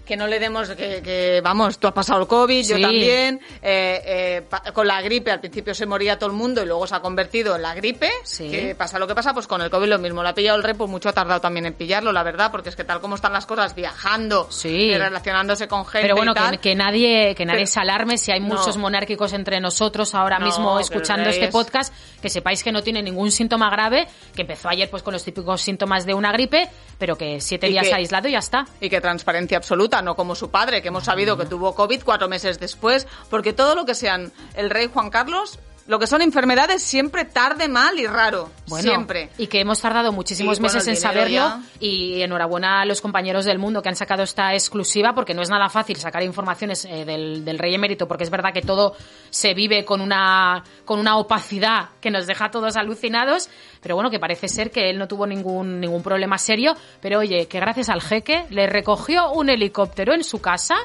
que 0.06 0.16
no 0.16 0.28
le 0.28 0.40
demos 0.40 0.70
que, 0.70 1.02
que, 1.02 1.42
vamos, 1.44 1.78
tú 1.80 1.88
has 1.88 1.94
pasado 1.94 2.22
el 2.22 2.28
COVID, 2.28 2.64
yo 2.66 2.80
también. 2.80 3.40
eh, 3.62 4.44
eh, 4.54 4.72
con 4.74 4.88
la 4.88 5.02
gripe 5.02 5.32
al 5.32 5.40
principio 5.40 5.74
se 5.74 5.86
moría 5.86 6.18
todo 6.20 6.30
el 6.30 6.36
mundo 6.36 6.62
y 6.62 6.66
luego 6.66 6.86
se 6.88 6.96
ha 6.96 7.00
convertido 7.02 7.56
en 7.56 7.62
la 7.64 7.74
gripe. 7.74 8.10
Sí. 8.24 8.50
Que 8.50 8.76
pasa 8.76 9.00
lo 9.00 9.08
que 9.08 9.16
pasa, 9.16 9.34
pues 9.34 9.48
con 9.48 9.62
el 9.62 9.70
COVID 9.70 9.88
lo 9.88 10.00
mismo. 10.00 10.22
Lo 10.24 10.30
ha 10.30 10.34
pillado 10.34 10.58
el 10.58 10.64
rey, 10.64 10.74
pues 10.76 10.90
mucho 10.90 11.10
ha 11.10 11.14
tardado 11.14 11.42
también 11.42 11.66
en 11.66 11.74
pillarlo, 11.74 12.12
la 12.12 12.24
verdad, 12.24 12.52
porque 12.52 12.70
es 12.70 12.76
que 12.76 12.84
tal 12.84 13.02
como 13.02 13.16
están 13.16 13.34
las 13.34 13.46
cosas, 13.46 13.74
viajando 13.76 14.48
Sí. 14.52 14.70
y 14.70 14.98
relacionándose 14.98 15.68
con 15.68 15.86
gente. 15.86 16.04
Pero 16.04 16.16
bueno, 16.16 16.32
y 16.32 16.36
tal, 16.36 16.52
que, 16.60 16.70
que 16.70 16.76
nadie, 16.76 17.34
que 17.36 17.46
nadie 17.46 17.60
Pero- 17.62 17.72
se 17.72 17.80
alarme 17.80 18.18
si 18.18 18.32
hay 18.32 18.40
No. 18.40 18.48
muchos 18.48 18.78
monárquicos 18.78 19.34
entre 19.34 19.60
nosotros 19.60 20.14
ahora 20.16 20.40
No, 20.40 20.46
mismo 20.46 20.80
escuchando 20.80 21.30
este 21.30 21.46
es- 21.46 21.52
podcast, 21.52 21.94
que 22.22 22.30
sepáis 22.30 22.64
que 22.64 22.72
no 22.72 22.84
tiene 22.84 23.02
ningún 23.02 23.32
síntoma 23.32 23.70
grave, 23.70 24.08
que 24.36 24.42
empezó 24.42 24.70
ayer 24.70 24.90
pues 24.90 25.02
con 25.04 25.14
los 25.14 25.24
típicos 25.24 25.62
síntomas 25.62 26.06
de 26.06 26.14
una 26.14 26.32
gripe, 26.32 26.70
pero 26.98 27.18
que 27.18 27.42
siete 27.42 27.68
Y 27.68 27.72
días 27.72 27.88
que- 27.88 27.96
aislado 27.96 28.28
y 28.28 28.32
ya 28.34 28.40
está. 28.40 28.66
Y 28.80 28.90
que 28.90 29.02
transparencia 29.02 29.58
absoluta, 29.58 29.95
no 30.02 30.16
como 30.16 30.36
su 30.36 30.50
padre, 30.50 30.82
que 30.82 30.90
hemos 30.90 31.06
sabido 31.06 31.38
que 31.38 31.46
tuvo 31.46 31.76
COVID 31.76 32.04
cuatro 32.04 32.28
meses 32.28 32.60
después, 32.60 33.08
porque 33.30 33.54
todo 33.54 33.76
lo 33.76 33.86
que 33.86 33.96
sean 33.96 34.32
el 34.56 34.70
rey 34.70 34.90
Juan 34.92 35.10
Carlos, 35.10 35.60
lo 35.88 36.00
que 36.00 36.08
son 36.08 36.24
enfermedades 36.24 36.82
siempre 36.82 37.26
tarde, 37.26 37.68
mal 37.68 38.00
y 38.00 38.08
raro. 38.08 38.50
Bueno, 38.68 38.90
siempre. 38.90 39.30
Y 39.38 39.48
que 39.48 39.60
hemos 39.60 39.80
tardado 39.80 40.12
muchísimos 40.12 40.60
meses 40.60 40.88
en 40.88 40.96
saberlo. 40.96 41.32
ya. 41.32 41.62
Y 41.80 42.24
enhorabuena 42.24 42.82
a 42.82 42.86
los 42.86 43.02
compañeros 43.02 43.46
del 43.46 43.60
mundo 43.60 43.84
que 43.84 43.90
han 43.90 43.96
sacado 43.96 44.24
esta 44.24 44.54
exclusiva, 44.54 45.14
porque 45.14 45.36
no 45.36 45.44
es 45.44 45.50
nada 45.50 45.70
fácil 45.70 45.98
sacar 45.98 46.24
informaciones 46.24 46.86
eh, 46.86 47.06
del, 47.06 47.46
del 47.46 47.60
rey 47.60 47.76
emérito, 47.76 48.08
porque 48.08 48.24
es 48.24 48.32
verdad 48.32 48.52
que 48.52 48.64
todo 48.64 48.96
se 49.30 49.54
vive 49.54 49.86
con 49.86 50.02
una, 50.02 50.64
con 50.86 51.00
una 51.00 51.18
opacidad 51.18 51.90
que 52.02 52.10
nos 52.10 52.26
deja 52.26 52.46
a 52.46 52.52
todos 52.52 52.78
alucinados. 52.78 53.50
Pero 53.80 53.94
bueno, 53.94 54.10
que 54.10 54.20
parece 54.20 54.48
ser 54.48 54.72
que 54.72 54.90
él 54.90 54.98
no 54.98 55.08
tuvo 55.08 55.28
ningún, 55.28 55.80
ningún 55.80 56.02
problema 56.02 56.40
serio. 56.40 56.76
Pero 57.00 57.20
oye, 57.20 57.48
que 57.48 57.60
gracias 57.60 57.90
al 57.90 58.02
jeque 58.02 58.46
le 58.50 58.66
recogió 58.66 59.32
un 59.32 59.50
helicóptero 59.50 60.16
en 60.16 60.24
su 60.24 60.42
casa 60.42 60.78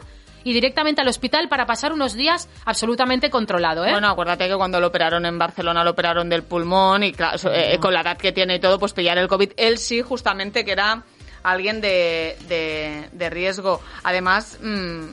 y 0.44 0.52
directamente 0.52 1.00
al 1.00 1.08
hospital 1.08 1.48
para 1.48 1.66
pasar 1.66 1.92
unos 1.92 2.14
días 2.14 2.48
absolutamente 2.64 3.30
controlado, 3.30 3.84
¿eh? 3.84 3.92
Bueno, 3.92 4.08
acuérdate 4.08 4.48
que 4.48 4.56
cuando 4.56 4.80
lo 4.80 4.88
operaron 4.88 5.26
en 5.26 5.38
Barcelona 5.38 5.84
lo 5.84 5.90
operaron 5.90 6.28
del 6.28 6.42
pulmón 6.42 7.02
y 7.02 7.12
claro, 7.12 7.38
eh, 7.52 7.78
con 7.80 7.92
la 7.94 8.00
edad 8.00 8.16
que 8.16 8.32
tiene 8.32 8.56
y 8.56 8.60
todo, 8.60 8.78
pues 8.78 8.92
pillar 8.92 9.18
el 9.18 9.28
COVID. 9.28 9.52
Él 9.56 9.78
sí, 9.78 10.02
justamente, 10.02 10.64
que 10.64 10.72
era 10.72 11.02
alguien 11.42 11.80
de, 11.80 12.36
de, 12.48 13.08
de 13.12 13.30
riesgo. 13.30 13.80
Además, 14.02 14.58
mm, 14.62 15.06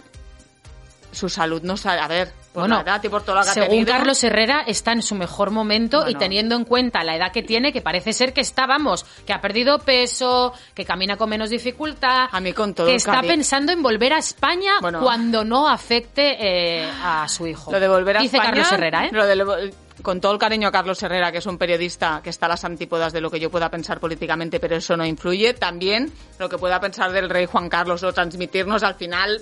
su 1.11 1.29
salud 1.29 1.61
no 1.63 1.77
sabe, 1.77 1.99
a 1.99 2.07
ver, 2.07 2.31
por 2.57 2.63
Bueno, 2.69 2.77
la 2.83 2.91
edad 2.93 3.03
y 3.03 3.09
por 3.09 3.21
según 3.53 3.69
tenido. 3.69 3.93
Carlos 3.93 4.23
Herrera 4.23 4.63
está 4.65 4.91
en 4.91 5.03
su 5.03 5.13
mejor 5.13 5.51
momento 5.51 6.09
y 6.09 6.15
teniendo 6.15 6.55
en 6.55 6.65
cuenta 6.65 7.03
la 7.03 7.15
edad 7.15 7.31
que 7.31 7.43
tiene, 7.43 7.71
que 7.71 7.81
parece 7.81 8.13
ser 8.13 8.33
que 8.33 8.41
está, 8.41 8.65
vamos, 8.65 9.05
que 9.27 9.33
ha 9.33 9.39
perdido 9.39 9.77
peso, 9.77 10.53
que 10.73 10.83
camina 10.83 11.17
con 11.17 11.29
menos 11.29 11.51
dificultad, 11.51 12.29
A 12.31 12.39
mí 12.39 12.53
con 12.53 12.73
todo 12.73 12.87
que 12.87 12.95
está 12.95 13.21
pensando 13.21 13.71
en 13.71 13.83
volver 13.83 14.13
a 14.13 14.17
España 14.17 14.71
Bueno. 14.81 15.01
cuando 15.01 15.43
no 15.45 15.67
afecte 15.67 16.35
eh, 16.39 16.89
a 17.03 17.27
su 17.27 17.45
hijo. 17.45 17.71
Lo 17.71 17.79
de 17.79 17.87
volver 17.87 18.17
a 18.17 18.21
Dice 18.21 18.37
España, 18.37 18.51
Carlos 18.53 18.71
Herrera, 18.71 19.05
¿eh? 19.05 19.09
lo 19.11 19.25
de 19.27 19.35
lo- 19.35 19.55
con 20.01 20.19
todo 20.19 20.31
el 20.31 20.39
cariño 20.39 20.67
a 20.67 20.71
Carlos 20.71 21.01
Herrera, 21.03 21.31
que 21.31 21.37
es 21.39 21.45
un 21.45 21.57
periodista 21.59 22.21
que 22.23 22.31
está 22.31 22.47
a 22.47 22.49
las 22.49 22.63
antípodas 22.65 23.13
de 23.13 23.21
lo 23.21 23.29
que 23.29 23.39
yo 23.39 23.51
pueda 23.51 23.69
pensar 23.69 23.99
políticamente, 23.99 24.59
pero 24.59 24.75
eso 24.77 24.97
no 24.97 25.05
influye. 25.05 25.53
También 25.53 26.11
lo 26.39 26.49
que 26.49 26.57
pueda 26.57 26.79
pensar 26.79 27.11
del 27.11 27.29
rey 27.29 27.45
Juan 27.45 27.69
Carlos 27.69 28.01
o 28.03 28.11
transmitirnos 28.13 28.81
al 28.83 28.95
final 28.95 29.41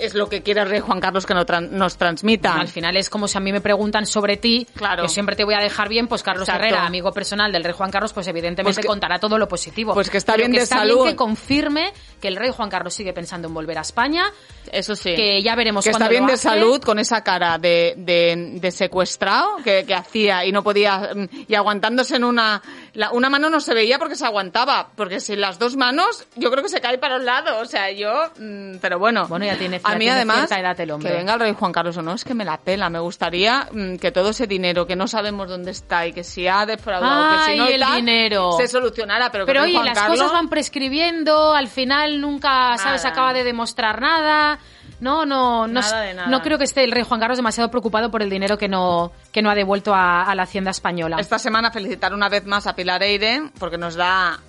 es 0.00 0.14
lo 0.14 0.28
que 0.28 0.42
quiere 0.42 0.60
el 0.62 0.68
rey 0.68 0.80
Juan 0.80 1.00
Carlos 1.00 1.26
que 1.26 1.34
no 1.34 1.44
tran- 1.46 1.70
nos 1.70 1.96
transmita. 1.96 2.54
Al 2.54 2.68
final 2.68 2.96
es 2.96 3.10
como 3.10 3.28
si 3.28 3.36
a 3.38 3.40
mí 3.40 3.52
me 3.52 3.60
preguntan 3.60 4.06
sobre 4.06 4.36
ti, 4.36 4.66
Claro. 4.74 5.02
yo 5.02 5.08
siempre 5.08 5.36
te 5.36 5.44
voy 5.44 5.54
a 5.54 5.58
dejar 5.60 5.88
bien, 5.88 6.06
pues 6.08 6.22
Carlos 6.22 6.48
Exacto. 6.48 6.66
Herrera, 6.66 6.86
amigo 6.86 7.12
personal 7.12 7.50
del 7.52 7.64
rey 7.64 7.74
Juan 7.76 7.90
Carlos, 7.90 8.12
pues 8.12 8.26
evidentemente 8.28 8.74
Pues 8.74 8.78
que- 8.78 8.86
contará 8.88 9.18
todo 9.18 9.38
lo 9.38 9.48
positivo. 9.48 9.94
pues 9.94 10.10
que 10.10 10.18
está 10.18 10.32
Pero 10.32 10.42
bien 10.42 10.52
que 10.52 10.58
de 10.58 10.64
está 10.64 10.78
salud. 10.78 10.96
bien 11.02 11.08
que 11.10 11.16
confirme 11.16 11.92
que 12.20 12.28
el 12.28 12.36
rey 12.36 12.50
Juan 12.50 12.68
Carlos 12.70 12.94
sigue 12.94 13.12
pensando 13.12 13.48
en 13.48 13.54
volver 13.54 13.78
a 13.78 13.82
España, 13.82 14.24
Eso 14.72 14.94
sí. 14.96 15.14
que 15.14 15.42
ya 15.42 15.54
veremos 15.54 15.84
que 15.84 15.90
está 15.90 16.08
bien 16.08 16.26
de 16.26 16.34
hace. 16.34 16.48
salud 16.48 16.80
con 16.82 16.98
esa 16.98 17.22
cara 17.22 17.58
de, 17.58 17.94
de, 17.96 18.58
de 18.60 18.70
secuestrado 18.70 19.56
que, 19.64 19.84
que 19.86 19.94
hacía 19.94 20.44
y 20.44 20.52
no 20.52 20.62
podía 20.62 21.10
mm, 21.14 21.28
y 21.48 21.54
aguantándose 21.54 22.16
en 22.16 22.24
una 22.24 22.62
la- 22.98 23.12
una 23.12 23.30
mano 23.30 23.48
no 23.48 23.60
se 23.60 23.74
veía 23.74 23.98
porque 23.98 24.16
se 24.16 24.26
aguantaba 24.26 24.88
porque 24.96 25.20
si 25.20 25.36
las 25.36 25.58
dos 25.58 25.76
manos 25.76 26.26
yo 26.36 26.50
creo 26.50 26.62
que 26.62 26.68
se 26.68 26.80
cae 26.80 26.98
para 26.98 27.16
un 27.16 27.24
lado 27.24 27.60
o 27.60 27.64
sea 27.64 27.90
yo 27.92 28.12
mm, 28.38 28.78
pero 28.80 28.98
bueno 28.98 29.26
Bueno, 29.28 29.44
ya 29.46 29.56
tiene- 29.56 29.80
a 29.84 29.92
mí 29.92 29.98
tiene 30.00 30.10
además 30.12 30.50
edad 30.50 30.80
el 30.80 30.98
que 30.98 31.12
venga 31.12 31.34
el 31.34 31.40
rey 31.40 31.54
Juan 31.58 31.70
Carlos 31.72 31.96
o 31.96 32.02
no 32.02 32.12
es 32.14 32.24
que 32.24 32.34
me 32.34 32.44
la 32.44 32.56
pela 32.58 32.90
me 32.90 32.98
gustaría 32.98 33.68
mm, 33.70 33.96
que 33.98 34.10
todo 34.10 34.30
ese 34.30 34.46
dinero 34.48 34.86
que 34.86 34.96
no 34.96 35.06
sabemos 35.06 35.48
dónde 35.48 35.70
está 35.70 36.06
y 36.06 36.12
que 36.12 36.24
si 36.24 36.48
ha 36.48 36.66
defraudado 36.66 37.36
que 37.46 37.52
si 37.52 37.58
no 37.58 37.66
el 37.66 37.80
tal, 37.80 37.96
dinero. 37.96 38.52
se 38.58 38.66
solucionara 38.68 39.30
pero, 39.30 39.46
que 39.46 39.52
Pero 39.52 39.60
rey 39.62 39.70
oye, 39.70 39.76
Juan 39.78 39.86
las 39.86 39.98
Carlos, 39.98 40.18
cosas 40.18 40.32
van 40.32 40.48
prescribiendo, 40.48 41.54
al 41.54 41.68
final 41.68 42.20
nunca, 42.20 42.76
¿sabes? 42.78 43.02
Nada. 43.04 43.08
Acaba 43.10 43.32
de 43.32 43.44
demostrar 43.44 44.00
nada. 44.00 44.58
No, 45.00 45.24
no, 45.24 45.66
no, 45.66 45.80
Nada 45.80 46.00
de 46.00 46.14
nada. 46.14 46.28
no 46.28 46.40
creo 46.42 46.58
que 46.58 46.64
esté 46.64 46.82
el 46.84 46.90
rey 46.92 47.04
Juan 47.04 47.20
Carlos 47.20 47.38
demasiado 47.38 47.70
preocupado 47.70 48.10
por 48.10 48.22
el 48.22 48.30
dinero 48.30 48.58
que 48.58 48.68
no, 48.68 49.12
que 49.32 49.42
no 49.42 49.50
ha 49.50 49.54
devuelto 49.54 49.94
a, 49.94 50.22
a 50.24 50.34
la 50.34 50.42
hacienda 50.42 50.70
española. 50.70 51.18
Esta 51.20 51.38
semana 51.38 51.70
felicitar 51.70 52.12
una 52.12 52.28
vez 52.28 52.44
más 52.46 52.66
a 52.66 52.74
Pilar 52.74 53.02
Eire 53.02 53.50
porque 53.58 53.78
nos 53.78 53.94
da 53.94 54.40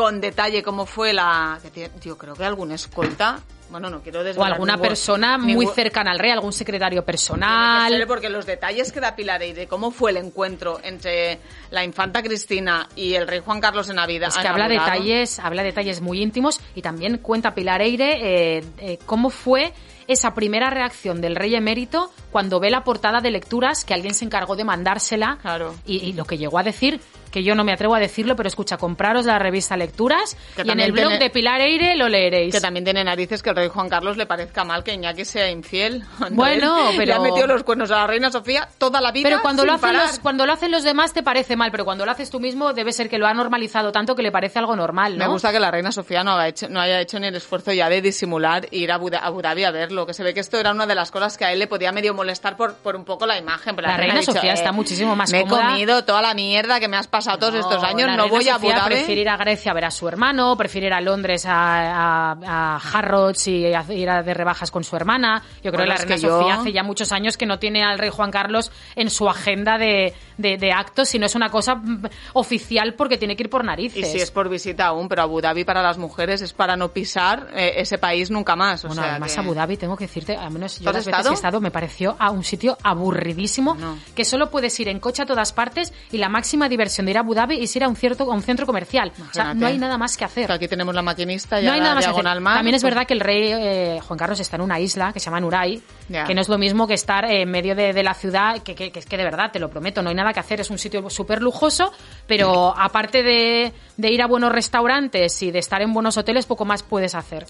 con 0.00 0.18
detalle 0.20 0.62
cómo 0.62 0.86
fue 0.86 1.12
la... 1.12 1.58
Yo 2.02 2.16
creo 2.16 2.34
que 2.34 2.44
algún 2.44 2.72
escolta... 2.72 3.40
Bueno, 3.70 3.88
no 3.88 4.00
quiero 4.02 4.22
o 4.36 4.42
alguna 4.42 4.72
ningún- 4.74 4.88
persona 4.88 5.38
muy 5.38 5.64
cercana 5.68 6.10
al 6.10 6.18
rey, 6.18 6.32
algún 6.32 6.52
secretario 6.52 7.02
que 7.02 7.06
personal. 7.06 8.04
porque 8.08 8.28
los 8.28 8.44
detalles 8.44 8.90
que 8.90 8.98
da 8.98 9.14
Pilar 9.14 9.42
Eire, 9.44 9.68
cómo 9.68 9.92
fue 9.92 10.10
el 10.10 10.16
encuentro 10.16 10.80
entre 10.82 11.38
la 11.70 11.84
infanta 11.84 12.20
Cristina 12.20 12.88
y 12.96 13.14
el 13.14 13.28
rey 13.28 13.38
Juan 13.44 13.60
Carlos 13.60 13.88
en 13.88 13.94
Navidad. 13.96 14.30
Es 14.30 14.38
que 14.38 14.48
habla 14.48 14.64
Navidad, 14.64 14.86
detalles, 14.86 15.38
habla 15.38 15.62
detalles 15.62 16.00
muy 16.00 16.20
íntimos 16.20 16.60
y 16.74 16.82
también 16.82 17.18
cuenta 17.18 17.54
Pilar 17.54 17.80
Eire 17.80 18.56
eh, 18.58 18.64
eh, 18.78 18.98
cómo 19.06 19.30
fue 19.30 19.72
esa 20.08 20.34
primera 20.34 20.70
reacción 20.70 21.20
del 21.20 21.36
rey 21.36 21.54
emérito 21.54 22.10
cuando 22.32 22.58
ve 22.58 22.70
la 22.70 22.82
portada 22.82 23.20
de 23.20 23.30
lecturas 23.30 23.84
que 23.84 23.94
alguien 23.94 24.14
se 24.14 24.24
encargó 24.24 24.56
de 24.56 24.64
mandársela 24.64 25.38
Claro. 25.40 25.76
y, 25.86 25.98
y 25.98 26.12
lo 26.14 26.24
que 26.24 26.38
llegó 26.38 26.58
a 26.58 26.64
decir 26.64 27.00
que 27.30 27.42
yo 27.42 27.54
no 27.54 27.64
me 27.64 27.72
atrevo 27.72 27.94
a 27.94 28.00
decirlo 28.00 28.36
pero 28.36 28.48
escucha 28.48 28.76
compraros 28.76 29.24
la 29.26 29.38
revista 29.38 29.76
lecturas 29.76 30.36
Que 30.56 30.62
y 30.64 30.70
en 30.70 30.80
el 30.80 30.92
blog 30.92 31.08
tiene- 31.08 31.24
de 31.24 31.30
Pilar 31.30 31.60
Eire 31.60 31.94
lo 31.96 32.08
leeréis 32.08 32.54
Que 32.54 32.60
también 32.60 32.84
tiene 32.84 33.04
narices 33.04 33.42
que 33.42 33.50
el 33.50 33.56
rey 33.56 33.68
Juan 33.68 33.88
Carlos 33.88 34.16
le 34.16 34.26
parezca 34.26 34.64
mal 34.64 34.82
que 34.84 34.92
Iñaki 34.94 35.24
sea 35.24 35.50
infiel. 35.50 36.04
Bueno, 36.30 36.90
Le 36.92 36.96
pero- 36.98 37.14
ha 37.16 37.20
metido 37.20 37.46
los 37.46 37.62
cuernos 37.62 37.90
a 37.90 37.96
la 37.96 38.06
reina 38.06 38.30
Sofía 38.30 38.68
toda 38.78 39.00
la 39.00 39.12
vida 39.12 39.28
pero 39.28 39.42
cuando 39.42 39.62
sin 39.62 39.68
lo, 39.68 39.74
hacen 39.74 39.88
parar. 39.92 40.06
los, 40.08 40.18
cuando 40.20 40.46
lo 40.46 40.52
hacen 40.52 40.70
los 40.70 40.82
demás 40.84 41.12
te 41.12 41.22
parece 41.22 41.56
mal, 41.56 41.70
pero 41.70 41.84
cuando 41.84 42.04
lo 42.04 42.12
haces 42.12 42.30
tú 42.30 42.40
mismo 42.40 42.72
debe 42.72 42.92
ser 42.92 43.08
que 43.08 43.18
lo 43.18 43.26
ha 43.26 43.34
normalizado 43.34 43.92
tanto 43.92 44.14
que 44.14 44.22
le 44.22 44.32
parece 44.32 44.58
algo 44.58 44.74
normal, 44.76 45.16
¿no? 45.18 45.24
Me 45.24 45.30
gusta 45.30 45.52
que 45.52 45.60
la 45.60 45.70
reina 45.70 45.92
Sofía 45.92 46.24
no, 46.24 46.32
haga 46.32 46.48
hecho, 46.48 46.68
no 46.68 46.80
haya 46.80 47.00
hecho 47.00 47.18
ni 47.20 47.26
el 47.28 47.36
esfuerzo 47.36 47.72
ya 47.72 47.88
de 47.88 48.00
disimular 48.02 48.66
e 48.70 48.78
ir 48.78 48.90
a 48.92 48.96
Abu, 48.96 49.10
Dha- 49.10 49.20
Abu 49.22 49.40
Dhabi 49.42 49.64
a 49.64 49.70
verlo, 49.70 50.06
que 50.06 50.14
se 50.14 50.22
ve 50.22 50.34
que 50.34 50.40
esto 50.40 50.58
era 50.58 50.70
una 50.72 50.86
de 50.86 50.94
las 50.94 51.10
cosas 51.10 51.36
que 51.36 51.44
a 51.44 51.52
él 51.52 51.58
le 51.58 51.66
podía 51.66 51.92
medio 51.92 52.14
molestar 52.14 52.56
por, 52.56 52.74
por 52.74 52.96
un 52.96 53.04
poco 53.04 53.26
la 53.26 53.38
imagen. 53.38 53.76
Pero 53.76 53.88
La 53.88 53.96
reina 53.96 54.14
ha 54.14 54.18
dicho, 54.20 54.32
Sofía 54.32 54.50
eh, 54.52 54.54
está 54.54 54.72
muchísimo 54.72 55.14
más 55.16 55.30
Me 55.30 55.42
cómoda". 55.42 55.60
he 55.60 55.64
comido 55.72 56.04
toda 56.04 56.22
la 56.22 56.34
mierda 56.34 56.80
que 56.80 56.88
me 56.88 56.96
has 56.96 57.06
pasado 57.06 57.19
todos 57.38 57.54
estos 57.54 57.82
años, 57.82 58.10
no 58.16 58.28
voy 58.28 58.48
a 58.48 58.54
Abu 58.54 58.66
Sofía 58.66 58.82
Dhabi. 58.82 58.94
prefiere 58.96 59.20
ir 59.22 59.28
a 59.28 59.36
Grecia 59.36 59.70
a 59.72 59.74
ver 59.74 59.84
a 59.84 59.90
su 59.90 60.08
hermano, 60.08 60.56
prefiere 60.56 60.86
ir 60.88 60.92
a 60.92 61.00
Londres 61.00 61.44
a, 61.46 62.32
a, 62.32 62.76
a 62.76 62.76
Harrods 62.76 63.48
y 63.48 63.72
a- 63.72 63.84
ir 63.92 64.08
a 64.10 64.22
de 64.22 64.34
rebajas 64.34 64.70
con 64.70 64.84
su 64.84 64.96
hermana. 64.96 65.42
Yo 65.62 65.70
creo 65.72 65.84
Bueno, 65.84 65.84
que 65.84 65.88
la 65.88 65.96
reina 65.96 66.14
que 66.16 66.20
yo- 66.22 66.38
Sofía 66.40 66.54
hace 66.54 66.72
ya 66.72 66.82
muchos 66.82 67.12
años 67.12 67.36
que 67.36 67.46
no 67.46 67.58
tiene 67.58 67.82
al 67.82 67.98
rey 67.98 68.10
Juan 68.10 68.30
Carlos 68.30 68.70
en 68.96 69.10
su 69.10 69.28
agenda 69.28 69.78
de, 69.78 70.14
de, 70.38 70.56
de 70.56 70.72
actos, 70.72 71.08
sino 71.08 71.26
es 71.26 71.34
una 71.34 71.48
cosa 71.50 71.74
mm, 71.76 72.04
oficial 72.34 72.94
porque 72.94 73.18
tiene 73.18 73.36
que 73.36 73.44
ir 73.44 73.50
por 73.50 73.64
narices. 73.64 73.98
Y 73.98 74.04
si 74.04 74.18
es 74.18 74.30
por 74.30 74.48
visita 74.48 74.86
aún, 74.86 75.08
pero 75.08 75.22
Abu 75.22 75.40
Dhabi 75.40 75.64
para 75.64 75.82
las 75.82 75.98
mujeres 75.98 76.42
es 76.42 76.52
para 76.52 76.76
no 76.76 76.88
pisar 76.92 77.48
eh, 77.54 77.74
ese 77.76 77.98
país 77.98 78.30
nunca 78.30 78.56
más. 78.56 78.84
O 78.84 78.88
Bueno, 78.88 79.02
sea 79.02 79.10
además 79.12 79.34
que- 79.34 79.40
Abu 79.40 79.54
Dhabi, 79.54 79.76
tengo 79.76 79.96
que 79.96 80.04
decirte, 80.06 80.36
al 80.36 80.50
menos 80.50 80.78
yo 80.78 80.84
¿Tú 80.84 80.88
has 80.90 80.94
las 80.96 81.04
veces 81.06 81.14
que 81.14 81.20
estado? 81.20 81.30
he 81.30 81.34
estado 81.34 81.60
me 81.60 81.70
pareció 81.70 82.16
a 82.18 82.30
un 82.30 82.44
sitio 82.44 82.76
aburridísimo, 82.82 83.74
No. 83.74 83.98
que 84.14 84.24
solo 84.24 84.50
puedes 84.50 84.78
ir 84.80 84.88
en 84.88 85.00
coche 85.00 85.22
a 85.22 85.26
todas 85.26 85.52
partes 85.52 85.92
y 86.12 86.18
la 86.18 86.28
máxima 86.28 86.68
diversión 86.68 87.06
de 87.06 87.09
ir 87.10 87.16
a 87.16 87.20
Abu 87.20 87.34
Dhabi 87.34 87.62
es 87.62 87.74
ir 87.76 87.84
a 87.84 87.88
un, 87.88 87.96
cierto, 87.96 88.24
a 88.30 88.34
un 88.34 88.42
centro 88.42 88.66
comercial. 88.66 89.10
O 89.12 89.16
sea, 89.32 89.44
Imagínate. 89.44 89.58
no 89.60 89.66
hay 89.66 89.78
nada 89.78 89.98
más 89.98 90.16
que 90.16 90.24
hacer. 90.24 90.50
aquí 90.50 90.68
tenemos 90.68 90.94
la 90.94 91.02
maquinista 91.02 91.60
y 91.60 91.64
No 91.64 91.72
hay 91.72 91.80
nada 91.80 91.94
más 91.96 92.04
que 92.06 92.10
hacer. 92.10 92.40
mar, 92.40 92.56
También 92.56 92.74
es 92.76 92.82
verdad 92.82 93.06
que 93.06 93.14
el 93.14 93.20
rey 93.20 93.52
eh, 93.52 94.00
Juan 94.06 94.18
Carlos 94.18 94.40
está 94.40 94.56
en 94.56 94.62
una 94.62 94.78
isla 94.80 95.12
que 95.12 95.20
se 95.20 95.26
llama 95.26 95.40
Nuray, 95.40 95.82
Ya. 96.08 96.24
que 96.24 96.34
no 96.34 96.40
es 96.40 96.48
lo 96.48 96.58
mismo 96.58 96.86
que 96.86 96.94
estar 96.94 97.24
eh, 97.24 97.42
en 97.42 97.50
medio 97.50 97.74
de, 97.74 97.92
de 97.92 98.02
la 98.02 98.14
ciudad, 98.14 98.58
que, 98.62 98.74
que, 98.74 98.90
que 98.90 99.16
de 99.16 99.24
verdad, 99.24 99.50
te 99.52 99.58
lo 99.58 99.68
prometo, 99.68 100.02
no 100.02 100.08
hay 100.10 100.14
nada 100.14 100.32
que 100.32 100.40
hacer, 100.40 100.60
es 100.60 100.70
un 100.70 100.78
sitio 100.78 101.08
súper 101.10 101.42
lujoso, 101.42 101.92
pero 102.26 102.74
aparte 102.76 103.22
de, 103.22 103.72
de 103.96 104.10
ir 104.12 104.22
a 104.22 104.26
buenos 104.26 104.52
restaurantes 104.52 105.42
y 105.42 105.50
de 105.50 105.58
estar 105.58 105.82
en 105.82 105.92
buenos 105.92 106.16
hoteles, 106.16 106.46
poco 106.46 106.64
más 106.64 106.82
puedes 106.82 107.14
hacer. 107.14 107.46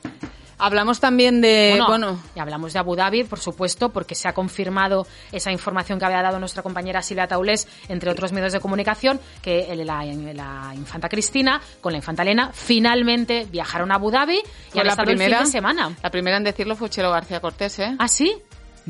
Hablamos 0.60 1.00
también 1.00 1.40
de... 1.40 1.70
Bueno, 1.70 1.86
bueno 1.86 2.18
y 2.34 2.40
hablamos 2.40 2.72
de 2.72 2.78
Abu 2.78 2.96
Dhabi, 2.96 3.24
por 3.24 3.40
supuesto, 3.40 3.90
porque 3.90 4.14
se 4.14 4.28
ha 4.28 4.32
confirmado 4.32 5.06
esa 5.32 5.50
información 5.50 5.98
que 5.98 6.04
había 6.04 6.22
dado 6.22 6.38
nuestra 6.38 6.62
compañera 6.62 7.02
Silvia 7.02 7.26
Taulés, 7.26 7.66
entre 7.88 8.10
otros 8.10 8.32
medios 8.32 8.52
de 8.52 8.60
comunicación, 8.60 9.20
que 9.42 9.74
la, 9.84 10.04
la 10.04 10.72
infanta 10.74 11.08
Cristina 11.08 11.60
con 11.80 11.92
la 11.92 11.98
infanta 11.98 12.22
Elena 12.22 12.50
finalmente 12.52 13.46
viajaron 13.50 13.90
a 13.92 13.96
Abu 13.96 14.10
Dhabi 14.10 14.40
y 14.74 14.78
han 14.78 14.86
la 14.86 14.92
estado 14.92 15.06
primera, 15.06 15.38
el 15.38 15.42
fin 15.42 15.46
de 15.46 15.52
semana. 15.52 15.96
La 16.02 16.10
primera 16.10 16.36
en 16.36 16.44
decirlo 16.44 16.76
fue 16.76 16.90
Chelo 16.90 17.10
García 17.10 17.40
Cortés, 17.40 17.78
¿eh? 17.78 17.96
¿Ah, 17.98 18.08
sí? 18.08 18.36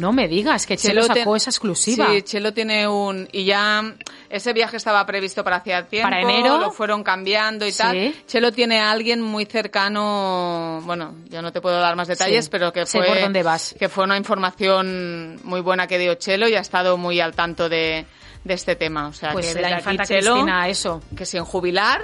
No 0.01 0.13
me 0.13 0.27
digas 0.29 0.67
que 0.67 0.77
Chelo 0.77 1.03
sacó 1.03 1.37
esa 1.37 1.51
exclusiva. 1.51 2.07
Sí, 2.11 2.23
Chelo 2.23 2.53
tiene 2.55 2.89
un... 2.89 3.29
Y 3.33 3.45
ya 3.45 3.95
ese 4.31 4.53
viaje 4.53 4.77
estaba 4.79 5.05
previsto 5.05 5.45
para 5.45 5.57
hacía 5.57 5.87
tiempo. 5.87 6.09
Para 6.09 6.23
enero. 6.23 6.59
Lo 6.59 6.71
fueron 6.73 7.03
cambiando 7.05 7.67
y 7.67 7.73
Sí. 7.73 7.79
tal. 7.79 8.15
Chelo 8.27 8.51
tiene 8.51 8.81
a 8.81 8.91
alguien 8.91 9.21
muy 9.21 9.45
cercano... 9.45 10.81
Bueno, 10.85 11.15
yo 11.29 11.43
no 11.43 11.53
te 11.53 11.61
puedo 11.61 11.79
dar 11.81 11.97
más 11.97 12.09
detalles, 12.09 12.47
Sí. 12.47 12.51
pero 12.51 12.73
que 12.73 12.87
Sé 12.87 12.99
fue... 12.99 13.07
por 13.09 13.21
dónde 13.21 13.43
vas. 13.43 13.75
Que 13.79 13.89
fue 13.89 14.05
una 14.05 14.17
información 14.17 15.39
muy 15.45 15.61
buena 15.61 15.87
que 15.87 15.99
dio 15.99 16.15
Chelo 16.15 16.49
y 16.49 16.55
ha 16.55 16.61
estado 16.61 16.97
muy 16.97 17.21
al 17.21 17.35
tanto 17.35 17.69
de, 17.69 18.07
de 18.45 18.55
este 18.55 18.77
tema. 18.77 19.09
O 19.09 19.13
sea, 19.13 19.33
pues 19.33 19.47
que 19.47 19.55
desde 19.55 19.63
la 19.63 19.77
aquí, 19.77 19.79
infanta 19.79 20.05
Chelo, 20.07 20.33
Cristina, 20.33 20.69
eso. 20.69 21.03
que 21.17 21.27
sin 21.27 21.45
jubilar 21.45 22.01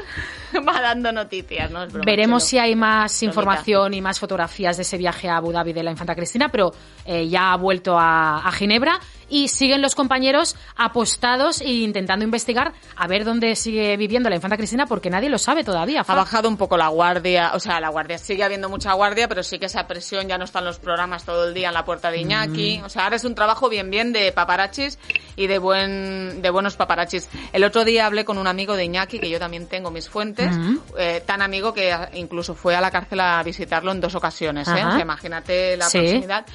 va 0.69 0.81
dando 0.81 1.13
noticias, 1.13 1.71
¿no? 1.71 1.85
Es 1.85 1.93
broma, 1.93 2.05
Veremos 2.05 2.43
Chelo. 2.43 2.49
si 2.49 2.59
hay 2.59 2.77
más 2.77 3.23
información 3.23 3.95
y 3.95 4.01
más 4.01 4.19
fotografías 4.19 4.77
de 4.77 4.83
ese 4.83 4.99
viaje 4.99 5.29
a 5.29 5.39
Abu 5.39 5.53
Dhabi 5.53 5.73
de 5.73 5.83
la 5.83 5.91
infanta 5.91 6.15
Cristina, 6.15 6.49
pero 6.51 6.73
eh, 7.05 7.29
ya 7.29 7.53
ha 7.53 7.57
vuelto 7.57 7.99
a, 7.99 8.47
a 8.47 8.53
Ginebra 8.53 9.01
y 9.29 9.49
siguen 9.49 9.83
los 9.83 9.95
compañeros 9.95 10.57
apostados 10.77 11.61
e 11.61 11.69
intentando 11.73 12.25
investigar 12.25 12.73
a 12.97 13.07
ver 13.07 13.25
dónde 13.25 13.57
sigue 13.57 13.97
viviendo 13.97 14.31
la 14.31 14.37
infanta 14.37 14.57
Cristina 14.57 14.87
porque 14.87 15.11
nadie 15.11 15.29
lo 15.29 15.39
sabe 15.39 15.65
todavía. 15.65 16.01
Ha 16.07 16.15
bajado 16.15 16.49
un 16.49 16.57
poco 16.57 16.77
la 16.77 16.89
guardia, 16.89 17.53
o 17.55 17.61
sea, 17.61 17.81
la 17.81 17.89
guardia 17.89 18.19
sigue 18.19 18.45
habiendo 18.45 18.69
mucha 18.69 18.93
guardia, 18.93 19.29
pero 19.29 19.43
sí 19.43 19.59
que 19.59 19.67
esa 19.67 19.87
presión 19.87 20.29
ya 20.29 20.39
no 20.39 20.45
están 20.45 20.65
los 20.65 20.79
programas 20.79 21.25
todo 21.25 21.47
el 21.49 21.55
día 21.55 21.69
en 21.69 21.75
la 21.75 21.85
puerta 21.85 22.11
de 22.11 22.19
Iñaki. 22.21 22.81
O 22.85 22.89
sea, 22.89 23.05
ahora 23.05 23.17
es 23.17 23.25
un 23.25 23.35
trabajo 23.35 23.69
bien 23.69 23.91
bien 23.91 24.13
de 24.13 24.33
paparachis 24.33 24.99
y 25.37 25.47
de 25.49 25.59
buen 25.59 26.41
de 26.43 26.51
buenos 26.51 26.77
paparachis. 26.77 27.29
El 27.53 27.65
otro 27.65 27.85
día 27.85 28.07
hablé 28.07 28.25
con 28.25 28.39
un 28.39 28.47
amigo 28.47 28.77
de 28.77 28.85
Iñaki, 28.85 29.19
que 29.19 29.29
yo 29.29 29.39
también 29.39 29.67
tengo 29.67 29.91
mis 29.91 30.09
fuentes, 30.09 30.55
eh, 30.99 31.23
tan 31.27 31.43
amigo 31.43 31.75
que 31.75 31.93
a- 31.93 32.11
incluso 32.15 32.55
fue 32.55 32.75
a 32.77 32.81
la 32.81 32.91
cárcel 32.91 33.21
a 33.21 33.43
visitarlo 33.43 33.93
en 33.93 34.01
dos 34.01 34.15
ocasiones, 34.15 34.69
¿eh? 34.69 34.73
Ajá. 34.73 34.89
O 34.89 34.93
sea, 34.93 35.01
imagínate 35.03 35.77
la 35.77 35.89
Sí. 35.89 35.99
proximidad. 35.99 36.47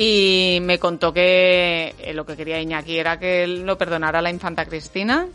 Y 0.00 0.60
me 0.62 0.78
contó 0.78 1.12
que 1.12 1.92
eh, 1.98 2.14
lo 2.14 2.24
que 2.24 2.36
quería 2.36 2.60
Iñaki 2.60 2.98
era 2.98 3.18
que 3.18 3.42
él 3.42 3.66
lo 3.66 3.76
perdonara 3.76 4.20
a 4.20 4.22
la 4.22 4.30
infanta 4.30 4.64
Cristina 4.64 5.26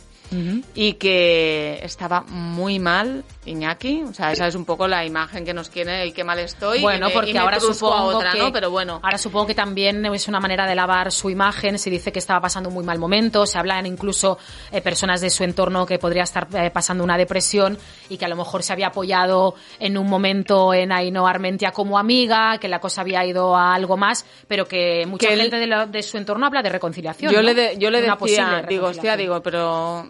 y 0.76 0.94
que 0.94 1.80
estaba 1.84 2.22
muy 2.22 2.80
mal 2.80 3.24
Iñaki, 3.46 4.04
o 4.04 4.14
sea, 4.14 4.32
esa 4.32 4.48
es 4.48 4.56
un 4.56 4.64
poco 4.64 4.88
la 4.88 5.06
imagen 5.06 5.44
que 5.44 5.54
nos 5.54 5.68
quiere 5.70 6.06
y 6.08 6.14
qué 6.14 6.24
mal 6.24 6.40
estoy. 6.40 6.80
Bueno, 6.82 7.08
y 7.08 7.10
me- 7.10 7.14
porque 7.14 7.30
y 7.32 7.34
me 7.34 7.40
ahora 7.40 7.60
supongo 7.60 7.94
a 7.94 8.04
otra, 8.04 8.32
que 8.32 8.40
¿no? 8.40 8.52
Pero 8.54 8.70
bueno. 8.72 9.00
ahora 9.04 9.18
supongo 9.18 9.48
que 9.48 9.54
también 9.56 10.06
es 10.06 10.28
una 10.30 10.40
manera 10.40 10.66
de 10.66 10.76
lavar 10.76 11.12
su 11.12 11.30
imagen. 11.30 11.78
Se 11.78 11.90
dice 11.90 12.12
que 12.14 12.20
estaba 12.20 12.40
pasando 12.40 12.70
un 12.70 12.76
muy 12.76 12.86
mal 12.86 13.00
momento. 13.00 13.46
Se 13.46 13.58
hablan 13.58 13.86
incluso 13.86 14.38
eh, 14.72 14.80
personas 14.82 15.20
de 15.20 15.30
su 15.30 15.44
entorno 15.44 15.86
que 15.86 16.00
podría 16.00 16.24
estar 16.24 16.48
eh, 16.54 16.72
pasando 16.72 17.04
una 17.04 17.18
depresión 17.18 17.78
y 18.08 18.16
que 18.18 18.24
a 18.24 18.30
lo 18.30 18.38
mejor 18.38 18.64
se 18.64 18.72
había 18.72 18.88
apoyado 18.88 19.56
en 19.80 19.98
un 19.98 20.10
momento 20.10 20.74
en 20.74 20.94
Ainhoa 20.94 21.30
Armentia 21.30 21.72
como 21.72 22.00
amiga, 22.00 22.58
que 22.60 22.70
la 22.70 22.80
cosa 22.80 23.02
había 23.02 23.26
ido 23.26 23.58
a 23.58 23.74
algo 23.74 23.98
más, 23.98 24.26
pero 24.48 24.66
que 24.68 25.06
mucha 25.06 25.28
Que 25.28 25.36
gente 25.36 25.58
de, 25.58 25.68
la- 25.68 25.86
de 25.86 26.02
su 26.02 26.18
entorno 26.18 26.46
habla 26.46 26.62
de 26.62 26.70
reconciliación. 26.70 27.30
Yo 27.32 27.40
¿no? 27.42 27.44
le, 27.44 27.54
de- 27.54 27.78
yo 27.78 27.90
le 27.92 28.02
Una 28.06 28.16
decía, 28.16 28.64
digo, 28.70 28.88
hostia, 28.88 29.18
digo, 29.18 29.42
pero 29.44 30.08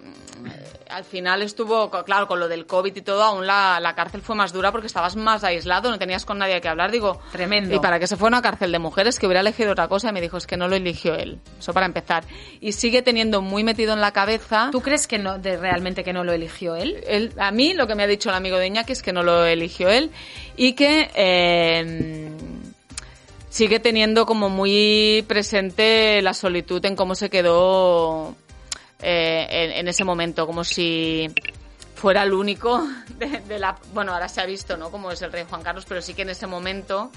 al 0.93 1.03
final 1.03 1.41
estuvo, 1.41 1.89
claro, 1.89 2.27
con 2.27 2.39
lo 2.39 2.47
del 2.47 2.65
COVID 2.65 2.95
y 2.95 3.01
todo, 3.01 3.23
aún 3.23 3.47
la, 3.47 3.79
la 3.79 3.95
cárcel 3.95 4.21
fue 4.21 4.35
más 4.35 4.53
dura 4.53 4.71
porque 4.71 4.87
estabas 4.87 5.15
más 5.15 5.43
aislado, 5.43 5.89
no 5.89 5.97
tenías 5.99 6.25
con 6.25 6.37
nadie 6.37 6.61
que 6.61 6.67
hablar, 6.67 6.91
digo. 6.91 7.19
Tremendo. 7.31 7.75
Y 7.75 7.79
para 7.79 7.99
que 7.99 8.07
se 8.07 8.15
fue 8.15 8.27
a 8.27 8.29
una 8.29 8.41
cárcel 8.41 8.71
de 8.71 8.79
mujeres 8.79 9.17
que 9.19 9.25
hubiera 9.25 9.41
elegido 9.41 9.71
otra 9.71 9.87
cosa, 9.87 10.09
y 10.09 10.13
me 10.13 10.21
dijo, 10.21 10.37
es 10.37 10.45
que 10.47 10.55
no 10.57 10.67
lo 10.67 10.75
eligió 10.75 11.15
él. 11.15 11.39
Eso 11.59 11.73
para 11.73 11.85
empezar. 11.85 12.23
Y 12.61 12.73
sigue 12.73 13.01
teniendo 13.01 13.41
muy 13.41 13.63
metido 13.63 13.93
en 13.93 14.01
la 14.01 14.11
cabeza. 14.11 14.69
¿Tú 14.71 14.81
crees 14.81 15.07
que 15.07 15.17
no, 15.17 15.37
de, 15.39 15.57
realmente 15.57 16.03
que 16.03 16.13
no 16.13 16.23
lo 16.23 16.31
eligió 16.33 16.75
él? 16.75 17.03
Él- 17.07 17.33
a 17.37 17.51
mí 17.51 17.73
lo 17.73 17.87
que 17.87 17.95
me 17.95 18.03
ha 18.03 18.07
dicho 18.07 18.29
el 18.29 18.35
amigo 18.35 18.57
de 18.57 18.67
Iñaki 18.67 18.93
es 18.93 19.01
que 19.01 19.13
no 19.13 19.23
lo 19.23 19.45
eligió 19.45 19.89
él 19.89 20.11
y 20.55 20.73
que 20.73 21.09
eh, 21.15 22.29
sigue 23.49 23.79
teniendo 23.79 24.25
como 24.25 24.49
muy 24.49 25.25
presente 25.27 26.21
la 26.21 26.33
solitud 26.33 26.83
en 26.85 26.95
cómo 26.95 27.15
se 27.15 27.29
quedó 27.29 28.35
eh, 29.01 29.47
en, 29.49 29.71
en 29.71 29.87
ese 29.87 30.03
momento, 30.03 30.45
como 30.45 30.63
si 30.63 31.29
fuera 31.95 32.23
el 32.23 32.33
único 32.33 32.85
de, 33.17 33.39
de 33.47 33.59
la... 33.59 33.77
Bueno, 33.93 34.13
ahora 34.13 34.27
se 34.29 34.41
ha 34.41 34.45
visto, 34.45 34.77
¿no? 34.77 34.89
Como 34.91 35.11
es 35.11 35.21
el 35.21 35.31
rey 35.31 35.45
Juan 35.49 35.63
Carlos, 35.63 35.85
pero 35.87 36.01
sí 36.01 36.13
que 36.13 36.23
en 36.23 36.29
ese 36.29 36.47
momento... 36.47 37.11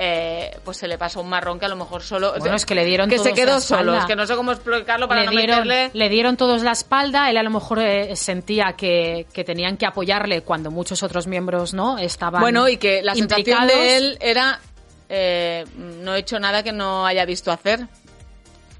eh, 0.00 0.56
pues 0.64 0.76
se 0.76 0.86
le 0.86 0.96
pasó 0.96 1.20
un 1.20 1.28
marrón 1.28 1.58
que 1.58 1.64
a 1.64 1.68
lo 1.68 1.74
mejor 1.74 2.02
solo 2.02 2.32
Bueno, 2.38 2.54
es 2.54 2.64
que 2.64 2.76
le 2.76 2.84
dieron 2.84 3.08
que 3.10 3.18
se 3.18 3.24
todos 3.30 3.34
quedó 3.34 3.54
la 3.54 3.60
solo 3.60 3.98
es 3.98 4.04
que 4.04 4.14
no 4.14 4.26
sé 4.28 4.36
cómo 4.36 4.52
explicarlo 4.52 5.08
para 5.08 5.22
le, 5.22 5.26
no 5.26 5.32
dieron, 5.32 5.66
meterle 5.66 5.90
le 5.92 6.08
dieron 6.08 6.36
todos 6.36 6.62
la 6.62 6.70
espalda, 6.70 7.28
él 7.30 7.36
a 7.36 7.42
lo 7.42 7.50
mejor 7.50 7.80
eh, 7.80 8.14
sentía 8.14 8.74
que, 8.76 9.26
que 9.32 9.42
tenían 9.42 9.76
que 9.76 9.86
apoyarle 9.86 10.42
cuando 10.42 10.70
muchos 10.70 11.02
otros 11.02 11.26
miembros 11.26 11.74
no 11.74 11.98
estaban 11.98 12.40
Bueno, 12.40 12.68
y 12.68 12.76
que 12.76 13.02
la 13.02 13.14
sensación 13.16 13.40
implicados. 13.40 13.72
de 13.72 13.96
él 13.96 14.18
era 14.20 14.60
eh, 15.08 15.64
no 15.76 16.14
he 16.14 16.18
hecho 16.20 16.38
nada 16.38 16.62
que 16.62 16.70
no 16.70 17.04
haya 17.04 17.24
visto 17.24 17.50
hacer. 17.50 17.88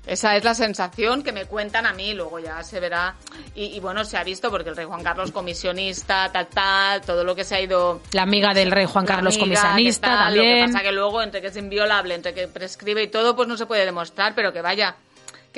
Esa 0.09 0.37
es 0.37 0.42
la 0.42 0.55
sensación 0.55 1.23
que 1.23 1.33
me 1.33 1.44
cuentan 1.44 1.85
a 1.85 1.92
mí, 1.92 2.14
luego 2.14 2.38
ya 2.38 2.62
se 2.64 2.81
verá. 2.81 3.14
Y, 3.55 3.66
y 3.77 3.81
bueno, 3.81 4.05
se 4.07 4.16
ha 4.16 4.25
visto 4.25 4.51
porque 4.51 4.71
el 4.71 4.77
rey 4.77 4.87
Juan 4.87 5.03
Carlos 5.03 5.33
comisionista, 5.33 6.31
tal, 6.33 6.47
tal, 6.47 7.03
todo 7.03 7.25
lo 7.25 7.35
que 7.35 7.44
se 7.44 7.57
ha 7.57 7.61
ido... 7.61 8.01
La 8.12 8.23
amiga 8.23 8.55
del 8.55 8.71
rey 8.71 8.87
Juan 8.87 9.05
Carlos 9.05 9.35
amiga, 9.37 9.61
comisionista 9.61 10.07
tal, 10.07 10.18
también. 10.18 10.61
Lo 10.61 10.66
que 10.66 10.73
pasa 10.73 10.83
que 10.83 10.92
luego, 10.92 11.23
entre 11.23 11.42
que 11.42 11.49
es 11.49 11.57
inviolable, 11.59 12.14
entre 12.14 12.33
que 12.33 12.49
prescribe 12.49 13.03
y 13.03 13.09
todo, 13.09 13.37
pues 13.37 13.47
no 13.49 13.59
se 13.59 13.66
puede 13.66 13.85
demostrar, 13.85 14.35
pero 14.35 14.51
que 14.51 14.62
vaya, 14.62 14.97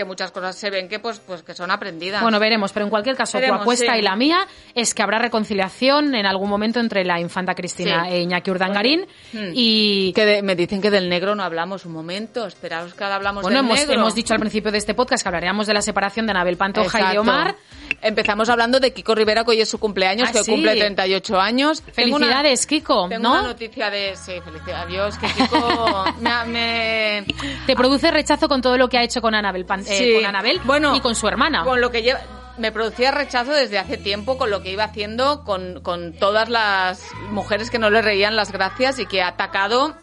que 0.01 0.05
muchas 0.07 0.31
cosas 0.31 0.57
se 0.57 0.71
ven 0.71 0.89
que 0.89 0.99
pues, 0.99 1.21
pues 1.21 1.43
que 1.43 1.53
son 1.55 1.71
aprendidas. 1.71 2.23
Bueno, 2.23 2.39
veremos, 2.41 2.73
pero 2.73 2.87
en 2.87 2.91
cualquier 2.91 3.17
caso, 3.17 3.37
Veremos, 3.39 3.59
tu 3.59 3.63
apuesta 3.65 3.93
sí. 3.93 3.99
y 3.99 4.03
la 4.03 4.17
mía 4.17 4.47
es 4.75 4.95
que 4.95 5.03
habrá 5.03 5.19
reconciliación 5.19 6.15
en 6.15 6.25
algún 6.25 6.49
momento 6.49 6.81
entre 6.81 7.05
la 7.05 7.21
infanta 7.21 7.55
Cristina 7.55 8.05
Sí. 8.07 8.13
e 8.15 8.21
Iñaki 8.23 8.51
Urdangarín 8.51 9.07
Hmm. 9.33 9.51
y 9.55 10.13
que 10.15 10.25
de- 10.25 10.43
me 10.43 10.57
dicen 10.57 10.81
que 10.81 10.91
del 10.91 11.09
negro 11.11 11.35
no 11.35 11.43
hablamos 11.43 11.85
un 11.85 11.93
momento, 11.93 12.47
esperaos 12.47 12.95
que 12.95 13.05
ahora 13.05 13.17
hablamos 13.17 13.43
bueno, 13.43 13.59
del 13.59 13.67
hemos, 13.67 13.79
negro. 13.79 13.95
hemos 14.01 14.15
dicho 14.15 14.33
al 14.33 14.41
principio 14.41 14.73
de 14.73 14.79
este 14.79 14.95
podcast 14.95 15.23
que 15.23 15.29
hablaríamos 15.29 15.67
de 15.67 15.75
la 15.75 15.83
separación 15.83 16.25
de 16.27 16.31
Anabel 16.33 16.57
Pantoja 16.57 17.01
y 17.11 17.13
de. 17.13 17.19
Omar. 17.19 17.57
Empezamos 18.03 18.49
hablando 18.49 18.81
de 18.81 18.93
Kiko 18.95 19.15
Rivera, 19.15 19.45
que 19.45 19.51
hoy 19.51 19.61
es 19.61 19.69
su 19.69 19.79
cumpleaños, 19.79 20.29
Ah, 20.31 20.33
que 20.33 20.45
sí. 20.45 20.51
cumple 20.53 20.77
38 20.77 21.39
años. 21.39 21.83
Tengo 21.83 22.17
una- 22.17 22.27
Felicidades, 22.27 22.67
Kiko, 22.67 23.09
Tengo 23.09 23.23
¿no? 23.25 23.33
una 23.33 23.43
noticia 23.43 23.91
de... 23.91 24.17
Sí, 24.17 24.33
felicidades. 24.43 24.89
Dios, 24.89 25.19
que 25.19 25.27
Kiko 25.27 26.05
me... 26.21 26.31
ha- 26.31 26.45
me- 26.45 27.25
Te 27.67 27.75
produce 27.77 28.11
rechazo 28.11 28.49
con 28.49 28.63
todo 28.63 28.79
lo 28.79 28.89
que 28.89 28.97
ha 28.97 29.03
hecho 29.03 29.21
con 29.21 29.35
Anabel, 29.35 29.67
Pan- 29.67 29.85
eh, 29.91 29.97
Sí. 29.99 30.15
con 30.15 30.27
Anabel 30.27 30.61
Bueno, 30.65 30.95
y 30.97 31.01
con 31.01 31.15
su 31.15 31.27
hermana. 31.29 31.65
Con 31.65 31.81
lo 31.81 31.91
que 31.91 32.03
lleva... 32.03 32.21
Me 32.59 32.73
producía 32.73 33.11
rechazo 33.11 33.53
desde 33.53 33.79
hace 33.79 33.97
tiempo 33.97 34.37
con 34.37 34.51
lo 34.51 34.63
que 34.63 34.71
iba 34.71 34.85
haciendo 34.85 35.45
con, 35.45 35.81
con 35.81 36.13
todas 36.13 36.51
las 36.51 37.01
mujeres 37.31 37.71
que 37.71 37.79
no 37.79 37.89
le 37.89 38.03
reían 38.03 38.37
las 38.37 38.53
gracias 38.53 38.99
y 38.99 39.07
que 39.07 39.23
ha 39.23 39.29
atacado 39.29 39.95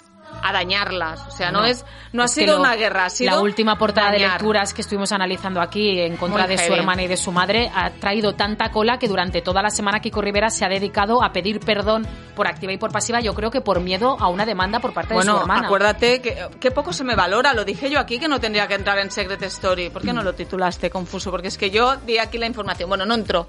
a 0.43 0.51
dañarlas. 0.53 1.25
O 1.27 1.31
sea, 1.31 1.51
no, 1.51 1.65
es 1.65 1.85
no 2.13 2.21
ha 2.23 2.25
Es 2.25 2.31
sido 2.31 2.55
lo- 2.55 2.61
una 2.61 2.75
guerra, 2.75 3.05
ha 3.05 3.09
sido 3.09 3.31
La 3.35 3.41
última 3.41 3.77
portada 3.77 4.11
de 4.11 4.19
lecturas 4.19 4.73
que 4.73 4.81
estuvimos 4.81 5.11
analizando 5.11 5.61
aquí 5.61 5.99
en 5.99 6.17
contra 6.17 6.45
Muy 6.47 6.55
de 6.55 6.65
su 6.65 6.73
hermana 6.73 7.03
y 7.03 7.07
de 7.07 7.17
su 7.17 7.31
madre 7.31 7.71
ha 7.73 7.89
traído 7.91 8.33
tanta 8.35 8.71
cola 8.71 8.97
que 8.99 9.07
durante 9.07 9.41
toda 9.41 9.61
la 9.61 9.69
semana 9.69 9.99
Kiko 9.99 10.21
Rivera 10.21 10.49
se 10.49 10.65
ha 10.65 10.69
dedicado 10.69 11.23
a 11.23 11.31
pedir 11.31 11.59
perdón 11.59 12.05
por 12.35 12.47
activa 12.47 12.71
y 12.73 12.77
por 12.77 12.91
pasiva, 12.91 13.19
yo 13.19 13.33
creo 13.33 13.51
que 13.51 13.61
por 13.61 13.79
miedo 13.81 14.15
a 14.19 14.27
una 14.29 14.45
demanda 14.45 14.79
por 14.79 14.93
parte 14.93 15.13
de 15.13 15.21
su 15.21 15.35
hermana. 15.37 15.67
acuérdate 15.67 16.21
que, 16.21 16.47
que 16.59 16.71
poco 16.71 16.93
se 16.93 17.03
me 17.03 17.15
valora. 17.15 17.53
Lo 17.53 17.65
dije 17.65 17.89
yo 17.89 17.99
aquí 17.99 18.19
que 18.19 18.27
no 18.27 18.39
tendría 18.39 18.67
que 18.67 18.75
entrar 18.75 18.97
en 18.99 19.11
Secret 19.11 19.41
Story. 19.43 19.89
¿Por 19.89 20.01
qué 20.03 20.13
no 20.13 20.23
lo 20.23 20.33
titulaste 20.33 20.89
confuso? 20.89 21.31
Porque 21.31 21.47
es 21.49 21.57
que 21.57 21.69
yo 21.69 21.95
di 21.97 22.17
aquí 22.19 22.37
la 22.37 22.45
información. 22.45 22.89
Bueno, 22.89 23.05
no 23.05 23.13
entró. 23.15 23.47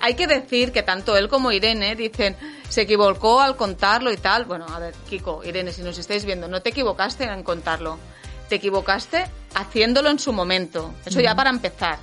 Hay 0.00 0.14
que 0.14 0.26
decir 0.26 0.72
que 0.72 0.82
tanto 0.82 1.16
él 1.16 1.28
como 1.28 1.52
Irene 1.52 1.94
dicen 1.94 2.36
se 2.68 2.82
equivocó 2.82 3.40
al 3.40 3.56
contarlo 3.56 4.12
y 4.12 4.16
tal. 4.16 4.44
Bueno, 4.44 4.66
a 4.72 4.78
ver, 4.78 4.94
Kiko, 5.08 5.42
Irene, 5.44 5.72
si 5.72 5.82
nos 5.82 5.98
estáis 5.98 6.24
viendo, 6.24 6.48
no 6.48 6.62
te 6.62 6.70
equivocaste 6.70 7.24
en 7.24 7.42
contarlo. 7.42 7.98
Te 8.48 8.56
equivocaste 8.56 9.24
haciéndolo 9.54 10.10
en 10.10 10.18
su 10.18 10.32
momento. 10.32 10.92
Eso 11.04 11.20
ya 11.20 11.34
para 11.34 11.50
empezar. 11.50 11.98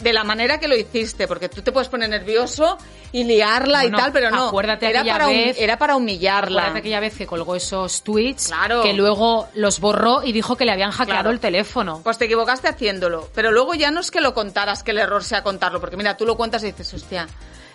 De 0.00 0.12
la 0.12 0.22
manera 0.22 0.58
que 0.60 0.68
lo 0.68 0.76
hiciste, 0.76 1.26
porque 1.26 1.48
tú 1.48 1.60
te 1.62 1.72
puedes 1.72 1.88
poner 1.88 2.08
nervioso 2.08 2.78
y 3.10 3.24
liarla 3.24 3.84
y 3.84 3.90
tal, 3.90 4.12
pero 4.12 4.30
no. 4.30 4.46
acuérdate 4.48 4.88
era 4.88 5.00
aquella 5.00 5.12
para, 5.14 5.26
hum- 5.28 5.32
vez- 5.32 5.56
era 5.58 5.76
para 5.76 5.96
humillarla. 5.96 6.60
Acuérdate 6.62 6.78
aquella 6.78 7.00
vez 7.00 7.16
que 7.16 7.26
colgó 7.26 7.56
esos 7.56 8.02
tweets 8.04 8.46
Claro. 8.48 8.82
que 8.82 8.92
luego 8.92 9.48
los 9.54 9.80
borró 9.80 10.22
y 10.22 10.30
dijo 10.32 10.56
que 10.56 10.64
le 10.64 10.70
habían 10.72 10.92
hackeado 10.92 11.20
Claro. 11.22 11.30
el 11.30 11.40
teléfono. 11.40 12.00
Pues 12.04 12.16
te 12.16 12.26
equivocaste 12.26 12.68
haciéndolo. 12.68 13.28
Pero 13.34 13.50
luego 13.50 13.74
ya 13.74 13.90
no 13.90 14.00
es 14.00 14.10
que 14.12 14.20
lo 14.20 14.34
contaras, 14.34 14.82
que 14.84 14.92
el 14.92 14.98
error 14.98 15.24
sea 15.24 15.42
contarlo. 15.42 15.80
Porque 15.80 15.96
mira, 15.96 16.16
tú 16.16 16.24
lo 16.26 16.36
cuentas 16.36 16.62
y 16.62 16.66
dices, 16.66 16.94
hostia, 16.94 17.26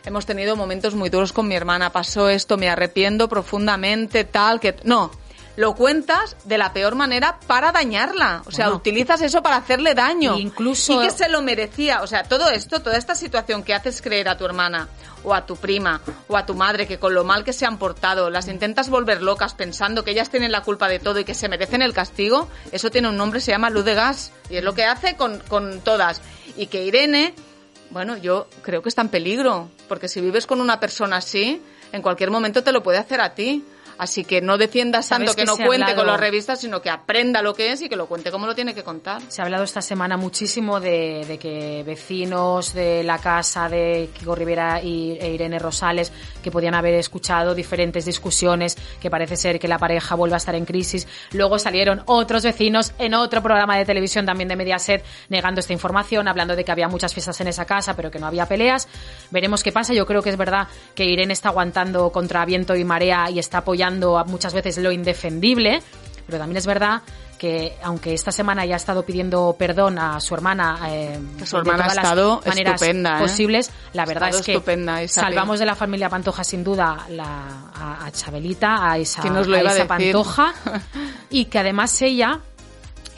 hemos 0.05 0.25
tenido 0.25 0.55
momentos 0.55 0.95
muy 0.95 1.09
duros 1.09 1.33
con 1.33 1.47
mi 1.47 1.55
hermana, 1.55 1.89
pasó 1.91 2.29
esto, 2.29 2.55
me 2.57 2.69
arrepiento 2.69 3.27
profundamente, 3.27 4.23
tal, 4.23 4.59
que... 4.59 4.75
No, 4.83 5.11
lo 5.55 5.75
cuentas 5.75 6.35
de 6.45 6.57
la 6.57 6.73
peor 6.73 6.95
manera 6.95 7.39
para 7.45 7.71
dañarla. 7.71 8.41
O 8.45 8.51
sea, 8.51 8.65
Bueno. 8.65 8.77
utilizas 8.77 9.21
eso 9.21 9.43
para 9.43 9.57
hacerle 9.57 9.93
daño. 9.93 10.37
Incluso- 10.37 11.01
Y 11.03 11.05
que 11.05 11.11
se 11.11 11.29
lo 11.29 11.41
merecía. 11.41 12.01
O 12.01 12.07
sea, 12.07 12.23
todo 12.23 12.49
esto, 12.49 12.81
toda 12.81 12.97
esta 12.97 13.13
situación 13.15 13.63
que 13.63 13.73
haces 13.75 14.01
creer 14.01 14.29
a 14.29 14.37
tu 14.37 14.45
hermana 14.45 14.87
o 15.23 15.33
a 15.33 15.45
tu 15.45 15.55
prima 15.55 16.01
o 16.27 16.35
a 16.37 16.45
tu 16.45 16.53
madre 16.55 16.87
que 16.87 16.97
con 16.99 17.13
lo 17.13 17.23
mal 17.23 17.43
que 17.43 17.53
se 17.53 17.65
han 17.65 17.77
portado 17.77 18.29
las 18.29 18.47
intentas 18.47 18.89
volver 18.89 19.21
locas 19.21 19.53
pensando 19.53 20.03
que 20.03 20.11
ellas 20.11 20.29
tienen 20.29 20.51
la 20.51 20.61
culpa 20.61 20.87
de 20.89 20.99
todo 20.99 21.19
y 21.19 21.23
que 21.23 21.33
se 21.35 21.47
merecen 21.47 21.81
el 21.81 21.93
castigo, 21.93 22.49
eso 22.71 22.89
tiene 22.89 23.07
un 23.09 23.15
nombre, 23.15 23.39
se 23.39 23.51
llama 23.51 23.69
luz 23.69 23.85
de 23.85 23.93
gas. 23.93 24.31
Y 24.49 24.57
es 24.57 24.63
lo 24.63 24.73
que 24.73 24.85
hace 24.85 25.15
con, 25.15 25.39
con 25.47 25.81
todas. 25.81 26.21
Y 26.57 26.65
que 26.65 26.83
Irene, 26.83 27.33
bueno, 27.91 28.17
yo 28.17 28.47
creo 28.63 28.81
que 28.81 28.89
está 28.89 29.01
en 29.01 29.09
peligro. 29.09 29.69
Porque 29.87 30.07
si 30.07 30.19
vives 30.19 30.47
con 30.47 30.59
una 30.59 30.79
persona 30.79 31.17
así, 31.17 31.61
en 31.91 32.01
cualquier 32.01 32.31
momento 32.31 32.63
te 32.63 32.71
lo 32.71 32.81
puede 32.81 32.97
hacer 32.97 33.21
a 33.21 33.35
ti. 33.35 33.63
Así 34.03 34.25
que 34.25 34.41
no 34.41 34.57
defiendas 34.57 35.05
¿Sabes 35.05 35.27
tanto 35.27 35.39
que, 35.39 35.45
no 35.45 35.55
cuente 35.55 35.91
con 35.93 36.01
hablado- 36.01 36.05
las 36.11 36.19
revistas, 36.19 36.59
sino 36.59 36.81
que 36.81 36.89
aprenda 36.89 37.41
lo 37.41 37.53
que 37.53 37.71
es 37.71 37.81
y 37.81 37.87
que 37.87 37.95
lo 37.95 38.05
cuente 38.07 38.31
como 38.31 38.45
lo 38.45 38.53
tiene 38.53 38.75
que 38.75 38.83
contar. 38.83 39.21
Se 39.29 39.41
ha 39.41 39.45
hablado 39.45 39.63
esta 39.63 39.81
semana 39.81 40.17
muchísimo 40.17 40.79
de, 40.81 41.23
de 41.25 41.37
que 41.39 41.83
vecinos 41.85 42.73
de 42.73 43.03
la 43.03 43.17
casa 43.17 43.69
de 43.69 44.09
Kiko 44.13 44.35
Rivera 44.35 44.81
y, 44.83 45.17
e 45.19 45.31
Irene 45.33 45.57
Rosales 45.57 46.11
que 46.43 46.51
podían 46.51 46.75
haber 46.75 46.95
escuchado 46.95 47.55
diferentes 47.55 48.03
discusiones, 48.05 48.77
que 48.99 49.09
parece 49.09 49.37
ser 49.37 49.57
que 49.59 49.67
la 49.69 49.77
pareja 49.79 50.15
vuelve 50.15 50.35
a 50.35 50.37
estar 50.37 50.55
en 50.55 50.65
crisis. 50.65 51.07
Luego 51.31 51.57
salieron 51.57 52.03
otros 52.07 52.43
vecinos 52.43 52.91
en 52.99 53.13
otro 53.13 53.41
programa 53.41 53.77
de 53.77 53.85
televisión 53.85 54.25
también 54.25 54.49
de 54.49 54.57
Mediaset 54.57 55.03
negando 55.29 55.61
esta 55.61 55.71
información, 55.71 56.27
hablando 56.27 56.55
de 56.57 56.65
que 56.65 56.71
había 56.73 56.89
muchas 56.89 57.13
fiestas 57.13 57.39
en 57.39 57.47
esa 57.47 57.63
casa, 57.65 57.95
pero 57.95 58.11
que 58.11 58.19
no 58.19 58.27
había 58.27 58.45
peleas. 58.47 58.87
Veremos 59.31 59.63
qué 59.63 59.71
pasa. 59.71 59.93
Yo 59.93 60.05
creo 60.05 60.21
que 60.21 60.29
es 60.29 60.37
verdad 60.37 60.67
que 60.93 61.05
Irene 61.05 61.31
está 61.31 61.49
aguantando 61.49 62.11
contra 62.11 62.43
viento 62.45 62.75
y 62.75 62.83
marea 62.83 63.29
y 63.29 63.39
está 63.39 63.59
apoyando 63.59 63.92
muchas 64.27 64.53
veces 64.53 64.77
lo 64.77 64.91
indefendible, 64.91 65.81
pero 66.25 66.37
también 66.37 66.57
es 66.57 66.65
verdad 66.65 67.01
que 67.37 67.73
aunque 67.83 68.13
esta 68.13 68.31
semana 68.31 68.65
ya 68.65 68.75
ha 68.75 68.77
estado 68.77 69.03
pidiendo 69.05 69.53
perdón 69.59 69.99
a 69.99 70.21
su 70.21 70.33
hermana 70.33 70.79
eh, 70.87 71.19
Que 71.37 71.45
su 71.45 71.57
de 71.57 71.61
hermana 71.61 71.83
ha 71.85 71.87
todas 71.87 71.95
las 71.97 72.05
estado 72.05 72.41
maneras 72.45 72.81
estupenda, 72.81 73.17
¿eh? 73.17 73.21
posibles, 73.21 73.71
la 73.91 74.05
verdad 74.05 74.29
estado 74.29 74.39
es 74.39 74.45
que 74.45 74.53
estupenda, 74.53 75.07
salvamos 75.09 75.59
de 75.59 75.65
la 75.65 75.75
familia 75.75 76.07
Pantoja 76.09 76.43
sin 76.45 76.63
duda 76.63 77.05
la- 77.09 77.69
a, 77.75 78.05
a 78.05 78.11
Chabelita, 78.11 78.89
a 78.91 78.97
esa. 78.97 79.21
Pantoja 79.87 80.53
y 81.29 81.45
que 81.45 81.59
además 81.59 82.01
ella 82.01 82.39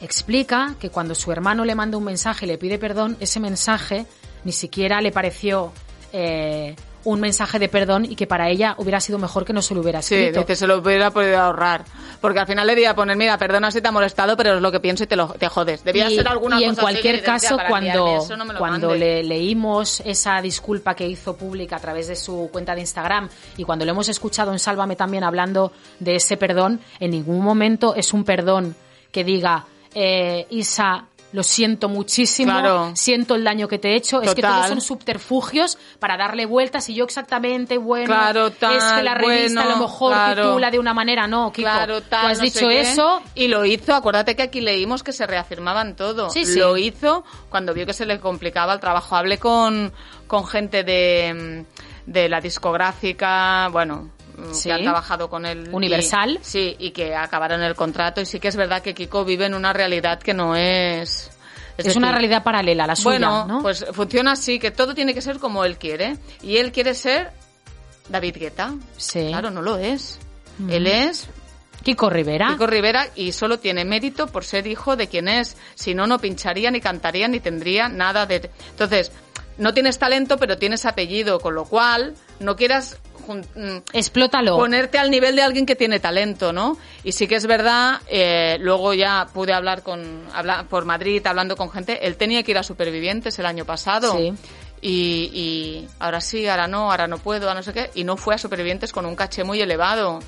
explica 0.01 0.75
que 0.79 0.89
cuando 0.89 1.13
su 1.15 1.31
hermano 1.31 1.63
le 1.65 1.75
manda 1.75 1.97
un 1.97 2.03
mensaje 2.05 2.45
y 2.45 2.47
le 2.49 2.57
pide 2.57 2.79
perdón, 2.79 3.17
ese 3.19 3.39
mensaje 3.39 4.05
ni 4.43 4.51
siquiera 4.51 5.01
le 5.01 5.11
pareció 5.11 5.71
eh, 6.13 6.75
un 7.05 7.19
mensaje 7.21 7.57
de 7.59 7.69
perdón 7.69 8.03
y 8.05 8.15
que 8.15 8.27
para 8.27 8.49
ella 8.49 8.75
hubiera 8.77 8.99
sido 8.99 9.17
mejor 9.17 9.45
que 9.45 9.53
no 9.53 9.61
se 9.61 9.73
lo 9.73 9.81
hubiera 9.81 10.01
Sí, 10.01 10.15
escrito. 10.15 10.41
dice, 10.41 10.55
se 10.57 10.67
lo 10.67 10.77
hubiera 10.79 11.11
podido 11.11 11.39
ahorrar. 11.39 11.85
Porque 12.19 12.39
al 12.39 12.47
final 12.47 12.67
le 12.67 12.73
debía 12.75 12.93
poner, 12.95 13.15
mira, 13.15 13.37
perdona 13.37 13.71
si 13.71 13.79
te 13.81 13.87
ha 13.87 13.91
molestado, 13.91 14.35
pero 14.35 14.55
es 14.55 14.61
lo 14.61 14.71
que 14.71 14.79
pienso 14.79 15.03
y 15.03 15.07
te, 15.07 15.15
lo, 15.15 15.27
te 15.29 15.47
jodes. 15.47 15.83
Debía 15.83 16.09
y, 16.09 16.15
ser 16.17 16.27
alguna 16.27 16.59
y 16.59 16.63
en 16.65 16.71
cosa 16.71 16.81
cualquier 16.81 17.15
así 17.15 17.23
caso, 17.23 17.49
"Ya, 17.51 17.55
para 17.57 17.69
cuando, 17.69 18.17
eso 18.17 18.35
no 18.37 18.45
cuando 18.57 18.89
mande". 18.89 18.99
le 18.99 19.23
leímos 19.23 20.01
esa 20.03 20.41
disculpa 20.41 20.95
que 20.95 21.07
hizo 21.07 21.35
pública 21.37 21.75
a 21.75 21.79
través 21.79 22.07
de 22.07 22.15
su 22.15 22.49
cuenta 22.51 22.73
de 22.75 22.81
Instagram 22.81 23.29
y 23.57 23.63
cuando 23.63 23.85
lo 23.85 23.91
hemos 23.91 24.09
escuchado 24.09 24.51
en 24.51 24.59
Sálvame 24.59 24.95
también 24.95 25.23
hablando 25.23 25.71
de 25.99 26.15
ese 26.15 26.37
perdón, 26.37 26.79
en 26.99 27.11
ningún 27.11 27.41
momento 27.43 27.93
es 27.95 28.13
un 28.13 28.23
perdón 28.23 28.75
que 29.11 29.23
diga, 29.23 29.65
eh, 29.93 30.47
Isa, 30.49 31.05
lo 31.35 31.43
siento 31.43 31.89
muchísimo, 31.89 32.53
Claro. 32.53 32.91
siento 32.95 33.35
el 33.35 33.43
daño 33.43 33.67
que 33.67 33.77
te 33.77 33.89
he 33.91 33.95
hecho. 33.95 34.21
Es 34.21 34.33
que 34.33 34.41
todos 34.41 34.67
son 34.67 34.79
subterfugios 34.81 35.77
para 35.99 36.15
darle 36.17 36.45
vueltas 36.45 36.87
y 36.89 36.95
yo 36.95 37.03
exactamente, 37.03 37.77
bueno, 37.77 38.05
Claro, 38.05 38.47
es 38.47 38.53
que 38.53 38.59
tal, 38.59 39.03
la 39.05 39.13
revista 39.15 39.61
a 39.61 39.65
lo 39.65 39.77
mejor 39.77 40.13
claro. 40.13 40.43
titula 40.47 40.71
de 40.71 40.79
una 40.79 40.93
manera, 40.93 41.27
no, 41.27 41.51
Kiko, 41.51 41.67
Claro, 41.69 42.01
tal, 42.01 42.21
tú 42.21 42.27
has 42.31 42.37
no 42.37 42.43
dicho 42.45 42.69
eso 42.69 43.21
Y 43.35 43.49
lo 43.49 43.65
hizo, 43.65 43.93
acuérdate 43.93 44.35
que 44.35 44.43
aquí 44.43 44.61
leímos 44.61 45.03
que 45.03 45.11
se 45.11 45.27
reafirmaban 45.27 45.95
todo. 45.97 46.29
Sí, 46.29 46.45
sí. 46.45 46.57
Lo 46.57 46.77
hizo 46.77 47.25
cuando 47.49 47.73
vio 47.73 47.85
que 47.85 47.93
se 47.93 48.05
le 48.05 48.19
complicaba 48.19 48.73
el 48.73 48.79
trabajo. 48.79 49.15
Hablé 49.17 49.37
con, 49.37 49.91
con 50.27 50.47
gente 50.47 50.83
de, 50.85 51.65
de 52.05 52.29
la 52.29 52.39
discográfica, 52.39 53.67
bueno, 53.71 54.09
Sí. 54.51 54.69
que 54.69 54.73
han 54.73 54.83
trabajado 54.83 55.29
con 55.29 55.45
él. 55.45 55.69
Universal. 55.71 56.39
Y- 56.41 56.43
sí, 56.43 56.75
y 56.79 56.91
que 56.91 57.15
acabaron 57.15 57.61
el 57.61 57.75
contrato. 57.75 58.21
Y 58.21 58.25
sí 58.25 58.39
que 58.39 58.47
es 58.47 58.55
verdad 58.55 58.81
que 58.81 58.93
Kiko 58.93 59.25
vive 59.25 59.45
en 59.45 59.53
una 59.53 59.73
realidad 59.73 60.19
que 60.19 60.33
no 60.33 60.55
es... 60.55 61.31
es, 61.77 61.95
una 61.95 62.07
decir, 62.07 62.19
realidad 62.19 62.43
paralela, 62.43 62.87
la 62.87 62.95
suya, 62.95 63.09
Bueno, 63.11 63.45
¿no? 63.47 63.61
pues 63.61 63.85
funciona 63.91 64.33
así, 64.33 64.59
que 64.59 64.71
todo 64.71 64.93
tiene 64.93 65.13
que 65.13 65.21
ser 65.21 65.39
como 65.39 65.65
él 65.65 65.77
quiere. 65.77 66.17
Y 66.41 66.57
él 66.57 66.71
quiere 66.71 66.93
ser 66.93 67.31
David 68.09 68.37
Guetta. 68.37 68.73
Sí. 68.97 69.27
Claro, 69.27 69.51
no 69.51 69.61
lo 69.61 69.77
es. 69.77 70.19
Él 70.69 70.87
es 70.87 71.27
Kiko 71.83 72.09
Rivera. 72.09 72.47
Kiko 72.49 72.65
Rivera 72.65 73.07
y 73.15 73.31
solo 73.31 73.59
tiene 73.59 73.85
mérito 73.85 74.27
por 74.27 74.43
ser 74.45 74.67
hijo 74.67 74.95
de 74.95 75.07
quien 75.07 75.27
es. 75.27 75.57
Si 75.75 75.93
no, 75.93 76.07
no 76.07 76.19
pincharía, 76.19 76.71
ni 76.71 76.81
cantaría, 76.81 77.27
ni 77.27 77.39
tendría 77.39 77.89
nada 77.89 78.25
de... 78.25 78.49
Entonces, 78.71 79.11
no 79.57 79.73
tienes 79.73 79.99
talento, 79.99 80.37
pero 80.37 80.57
tienes 80.57 80.85
apellido, 80.85 81.39
con 81.39 81.55
lo 81.55 81.65
cual 81.65 82.15
no 82.39 82.55
quieras 82.55 82.97
Explótalo. 83.93 84.57
Ponerte 84.57 84.97
al 84.97 85.11
nivel 85.11 85.35
de 85.35 85.41
alguien 85.41 85.65
que 85.65 85.75
tiene 85.75 85.99
talento, 85.99 86.53
¿no? 86.53 86.77
Y 87.03 87.11
sí 87.11 87.27
que 87.27 87.35
es 87.35 87.45
verdad, 87.45 88.01
eh, 88.07 88.57
luego 88.59 88.93
ya 88.93 89.27
pude 89.33 89.53
hablar 89.53 89.83
con, 89.83 90.23
hablar 90.33 90.67
por 90.67 90.85
Madrid, 90.85 91.25
hablando 91.25 91.55
con 91.55 91.69
gente, 91.71 92.05
él 92.05 92.15
tenía 92.15 92.43
que 92.43 92.51
ir 92.51 92.57
a 92.57 92.63
Supervivientes 92.63 93.37
el 93.39 93.45
año 93.45 93.65
pasado. 93.65 94.17
Sí. 94.17 94.33
Y, 94.81 95.31
y 95.33 95.87
ahora 95.99 96.21
sí, 96.21 96.47
ahora 96.47 96.67
no, 96.67 96.91
ahora 96.91 97.07
no 97.07 97.17
puedo, 97.17 97.47
ahora 97.47 97.59
no 97.59 97.63
sé 97.63 97.73
qué. 97.73 97.89
Y 97.95 98.03
no 98.03 98.17
fue 98.17 98.35
a 98.35 98.37
Supervivientes 98.37 98.91
con 98.91 99.05
un 99.05 99.15
caché 99.15 99.43
muy 99.43 99.61
elevado 99.61 100.19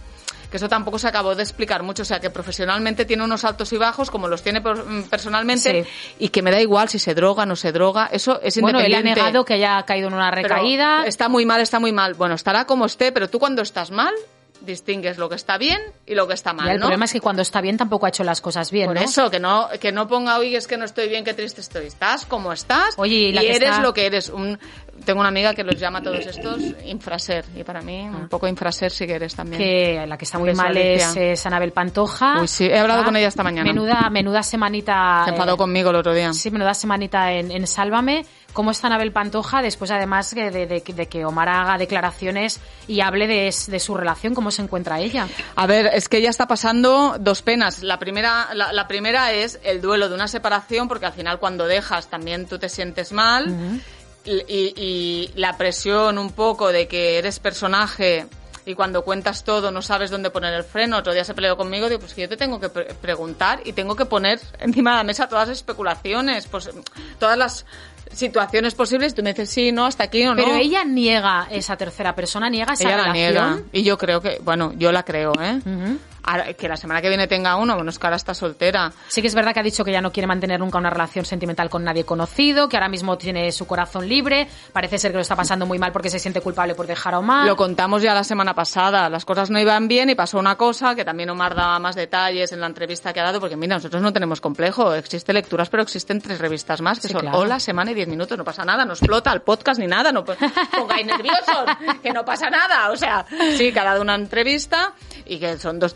que 0.50 0.58
eso 0.58 0.70
tampoco 0.70 0.98
se 1.00 1.08
acabó 1.08 1.36
de 1.36 1.44
explicar 1.44 1.84
mucho, 1.84 2.04
o 2.04 2.06
sea, 2.06 2.20
que 2.20 2.30
profesionalmente 2.30 3.06
tiene 3.06 3.24
unos 3.24 3.44
altos 3.44 3.74
y 3.74 3.78
bajos 3.78 4.10
como 4.10 4.28
los 4.28 4.42
tiene 4.42 4.60
mm, 4.62 5.04
personalmente 5.10 5.84
Sí. 5.84 5.90
y 6.20 6.30
que 6.30 6.42
me 6.42 6.52
da 6.52 6.62
igual 6.62 6.90
si 6.90 7.00
se 7.00 7.14
droga 7.16 7.44
o 7.44 7.46
no 7.46 7.56
se 7.56 7.72
droga, 7.72 8.10
eso 8.12 8.40
es 8.42 8.60
Bueno, 8.62 8.80
él 8.80 8.86
ha 8.86 8.88
independiente. 8.88 9.22
negado 9.22 9.46
que 9.46 9.56
haya 9.56 9.84
caído 9.84 10.08
en 10.08 10.14
una 10.14 10.32
Pero 10.32 10.48
recaída. 10.48 11.06
Está 11.06 11.28
muy 11.30 11.46
mal, 11.46 11.62
está 11.62 11.80
muy 11.80 11.92
mal. 11.92 12.14
Bueno, 12.14 12.36
estará 12.36 12.66
como 12.66 12.86
esté, 12.86 13.12
pero 13.12 13.30
tú 13.30 13.40
cuando 13.40 13.62
estás 13.62 13.92
mal 13.92 14.14
distingues 14.62 15.20
lo 15.20 15.30
que 15.30 15.36
está 15.36 15.58
bien 15.60 15.80
y 16.08 16.16
lo 16.16 16.28
que 16.28 16.34
está 16.34 16.52
mal, 16.52 16.68
el 16.70 16.78
¿no? 16.78 16.82
problema 16.88 17.06
es 17.06 17.14
que 17.14 17.22
cuando 17.22 17.44
está 17.44 17.62
bien 17.62 17.78
tampoco 17.78 18.08
ha 18.08 18.10
hecho 18.10 18.24
las 18.24 18.42
cosas 18.42 18.72
bien, 18.72 18.88
Por 18.88 18.96
¿no? 18.96 19.02
eso, 19.02 19.30
que 19.30 19.40
no, 19.40 19.70
que 19.80 19.92
no 19.92 20.08
ponga, 20.08 20.40
oye, 20.40 20.58
es 20.58 20.66
que 20.68 20.78
no 20.78 20.86
estoy 20.86 21.08
bien, 21.10 21.24
qué 21.24 21.36
triste 21.36 21.62
estoy. 21.62 21.86
Estás 21.86 22.26
como 22.26 22.52
estás 22.52 22.96
Oye, 22.98 23.16
y 23.16 23.34
y, 23.36 23.38
eres 23.38 23.62
está- 23.70 23.82
lo 23.82 23.94
que 23.94 24.08
eres. 24.08 24.30
Un, 24.30 24.58
tengo 25.06 25.20
una 25.20 25.30
amiga 25.30 25.54
que 25.54 25.64
los 25.64 25.80
llama 25.80 26.00
a 26.00 26.04
todos 26.04 26.26
estos 26.26 26.60
infraser. 26.86 27.46
Y 27.56 27.64
para 27.64 27.82
mí, 27.82 28.02
un 28.02 28.28
poco 28.28 28.48
infraser 28.48 28.92
sí 28.92 29.06
que 29.08 29.14
eres 29.16 29.36
también. 29.36 29.62
Ah. 29.62 29.66
que 29.66 30.06
la 30.08 30.18
que 30.18 30.26
está 30.26 30.38
muy 30.40 30.54
mal 30.54 30.76
es, 30.78 31.16
es 31.16 31.46
Anabel 31.46 31.72
Pantoja. 31.72 32.42
Uy, 32.42 32.48
sí, 32.48 32.66
he 32.66 32.78
hablado 32.80 33.02
Ah, 33.02 33.06
con 33.06 33.16
ella 33.16 33.28
esta 33.28 33.44
mañana. 33.44 33.64
Menuda, 33.72 34.10
menuda 34.10 34.44
semanita. 34.44 35.24
Se 35.26 35.32
enfadó 35.32 35.54
eh, 35.54 35.58
conmigo 35.58 35.90
el 35.92 35.96
otro 35.98 36.14
día. 36.14 36.34
Sí, 36.34 36.52
menuda 36.52 36.74
semanita 36.74 37.32
en, 37.32 37.52
en 37.52 37.66
Sálvame. 37.68 38.26
¿Cómo 38.54 38.72
está 38.72 38.88
Anabel 38.88 39.12
Pantoja 39.12 39.62
después, 39.62 39.92
además, 39.92 40.34
de, 40.34 40.50
de- 40.50 40.66
de- 40.82 41.06
que 41.08 41.26
Omar 41.26 41.48
haga 41.48 41.78
declaraciones 41.78 42.60
y 42.88 43.02
hable 43.02 43.28
de, 43.28 43.54
de 43.68 43.80
su 43.80 43.94
relación? 43.94 44.34
¿Cómo 44.34 44.50
se 44.50 44.64
encuentra 44.64 45.00
ella? 45.00 45.28
A 45.56 45.68
ver, 45.68 45.92
es 45.94 46.10
que 46.10 46.18
ella 46.18 46.30
está 46.32 46.48
pasando 46.48 47.18
dos 47.20 47.44
penas. 47.44 47.84
La 47.84 48.00
primera, 48.00 48.48
la, 48.56 48.74
la 48.74 48.88
primera 48.88 49.32
es 49.32 49.60
el 49.64 49.80
duelo 49.80 50.10
de 50.10 50.16
una 50.16 50.28
separación, 50.28 50.88
porque 50.88 51.06
al 51.06 51.14
final 51.14 51.38
cuando 51.40 51.68
dejas 51.68 52.08
también 52.08 52.48
tú 52.48 52.58
te 52.58 52.68
sientes 52.70 53.12
mal. 53.12 53.48
y, 53.48 53.82
y- 54.28 54.74
y 54.78 55.32
la 55.36 55.58
presión 55.58 56.18
un 56.18 56.32
poco 56.32 56.72
de 56.72 56.88
que 56.88 57.18
eres 57.18 57.40
personaje 57.40 58.28
y 58.66 58.76
cuando 58.76 59.04
cuentas 59.04 59.46
todo 59.46 59.72
no 59.72 59.82
sabes 59.82 60.12
dónde 60.12 60.30
poner 60.30 60.54
el 60.54 60.64
freno. 60.64 60.98
Otro 60.98 61.14
día 61.14 61.24
se 61.24 61.34
peleó 61.34 61.56
conmigo, 61.56 61.88
digo, 61.88 62.02
pues 62.02 62.14
que 62.14 62.22
yo 62.24 62.30
te 62.30 62.36
tengo 62.36 62.60
que 62.60 62.68
pre- 62.70 62.94
preguntar 62.96 63.62
y 63.64 63.72
tengo 63.74 63.96
que 63.96 64.06
poner 64.06 64.42
encima 64.60 64.92
de 64.92 64.98
la 64.98 65.04
mesa 65.06 65.30
todas 65.30 65.48
las 65.48 65.58
especulaciones, 65.58 66.48
pues 66.48 66.70
todas 67.18 67.38
las 67.38 67.66
situaciones 68.12 68.76
posibles. 68.76 69.16
Tú 69.16 69.24
me 69.24 69.32
dices 69.34 69.50
sí, 69.50 69.72
no, 69.72 69.86
hasta 69.86 70.04
aquí 70.06 70.26
o 70.26 70.36
no. 70.36 70.44
Pero 70.44 70.56
ella 70.56 70.84
niega, 70.84 71.48
esa 71.50 71.78
tercera 71.78 72.14
persona 72.16 72.50
niega 72.50 72.74
esa 72.74 72.84
Ella 72.84 72.98
la 72.98 73.14
niega. 73.14 73.60
Y 73.72 73.84
yo 73.84 73.98
creo 73.98 74.22
que, 74.22 74.40
bueno, 74.44 74.74
yo 74.76 74.92
la 74.92 75.04
creo, 75.04 75.32
¿eh? 75.42 75.60
Ujú. 75.66 75.98
Ahora, 76.30 76.54
que 76.54 76.68
la 76.68 76.76
semana 76.76 77.02
que 77.02 77.08
viene 77.08 77.26
tenga 77.28 77.56
uno, 77.56 77.76
bueno, 77.76 77.90
es 77.90 77.98
que 77.98 78.06
ahora 78.06 78.18
está 78.18 78.34
soltera. 78.34 78.92
Sí 79.08 79.22
que 79.22 79.28
es 79.28 79.34
verdad 79.36 79.54
que 79.54 79.62
ha 79.62 79.64
dicho 79.64 79.86
que 79.86 79.92
ya 79.94 80.02
no 80.02 80.12
quiere 80.12 80.28
mantener 80.28 80.60
nunca 80.60 80.78
una 80.78 80.90
relación 80.90 81.24
sentimental 81.26 81.70
con 81.70 81.84
nadie 81.86 82.04
conocido, 82.04 82.68
que 82.68 82.76
ahora 82.76 82.90
mismo 82.90 83.18
tiene 83.18 83.52
su 83.54 83.66
corazón 83.66 84.08
libre, 84.10 84.48
parece 84.74 85.00
ser 85.00 85.12
que 85.12 85.16
lo 85.18 85.22
está 85.22 85.36
pasando 85.38 85.66
muy 85.66 85.80
mal 85.80 85.92
porque 85.94 86.10
se 86.10 86.20
siente 86.20 86.42
culpable 86.42 86.76
por 86.76 86.86
dejar 86.86 87.14
a 87.14 87.20
Omar. 87.20 87.46
Lo 87.48 87.56
contamos 87.56 88.02
ya 88.02 88.14
la 88.14 88.26
semana 88.26 88.54
pasada. 88.54 89.10
Las 89.10 89.24
cosas 89.26 89.50
no 89.50 89.60
iban 89.60 89.88
bien 89.88 90.10
y 90.10 90.16
pasó 90.16 90.38
una 90.38 90.56
cosa 90.58 90.96
que 90.96 91.06
también 91.06 91.30
Omar 91.30 91.56
daba 91.56 91.80
más 91.80 91.96
detalles 91.96 92.52
en 92.52 92.60
la 92.60 92.68
entrevista 92.68 93.14
que 93.14 93.22
ha 93.22 93.24
dado, 93.24 93.40
porque 93.40 93.56
mira, 93.56 93.76
nosotros 93.78 94.02
no 94.02 94.12
tenemos 94.12 94.42
complejo. 94.42 94.94
Existen 94.94 95.34
lecturas, 95.36 95.70
pero 95.70 95.84
existen 95.84 96.20
tres 96.20 96.40
revistas 96.40 96.82
más 96.82 97.00
que 97.00 97.08
Sí, 97.08 97.14
son 97.14 97.22
claro. 97.22 97.40
Hola, 97.40 97.60
Semana 97.60 97.92
y 97.92 97.94
Diez 97.94 98.08
Minutos. 98.10 98.38
No 98.38 98.44
pasa 98.44 98.66
nada, 98.66 98.84
no 98.84 98.92
explota 98.94 99.32
el 99.32 99.42
podcast 99.44 99.80
ni 99.80 99.88
nada. 99.88 100.12
No 100.12 100.26
po- 100.26 100.36
pongáis 100.78 101.06
nerviosos, 101.06 101.66
que 102.04 102.12
no 102.12 102.26
pasa 102.26 102.50
nada. 102.50 102.92
O 102.92 102.98
sea, 102.98 103.26
sí, 103.58 103.72
dado 103.72 104.02
una 104.02 104.16
entrevista 104.16 104.94
y 105.26 105.40
que 105.40 105.58
son 105.58 105.80
dos 105.80 105.94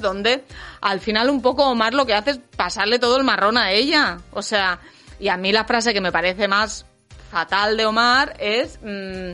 donde 0.00 0.44
al 0.80 1.00
final 1.00 1.30
un 1.30 1.42
poco 1.42 1.64
Omar 1.66 1.94
lo 1.94 2.06
que 2.06 2.14
hace 2.14 2.30
es 2.32 2.40
pasarle 2.56 2.98
todo 2.98 3.16
el 3.16 3.24
marrón 3.24 3.56
a 3.56 3.70
ella. 3.72 4.18
O 4.32 4.42
sea, 4.42 4.80
y 5.18 5.28
a 5.28 5.36
mí 5.36 5.52
la 5.52 5.64
frase 5.64 5.94
que 5.94 6.00
me 6.00 6.12
parece 6.12 6.48
más 6.48 6.86
fatal 7.30 7.76
de 7.76 7.86
Omar 7.86 8.36
es 8.38 8.78
mm, 8.82 9.32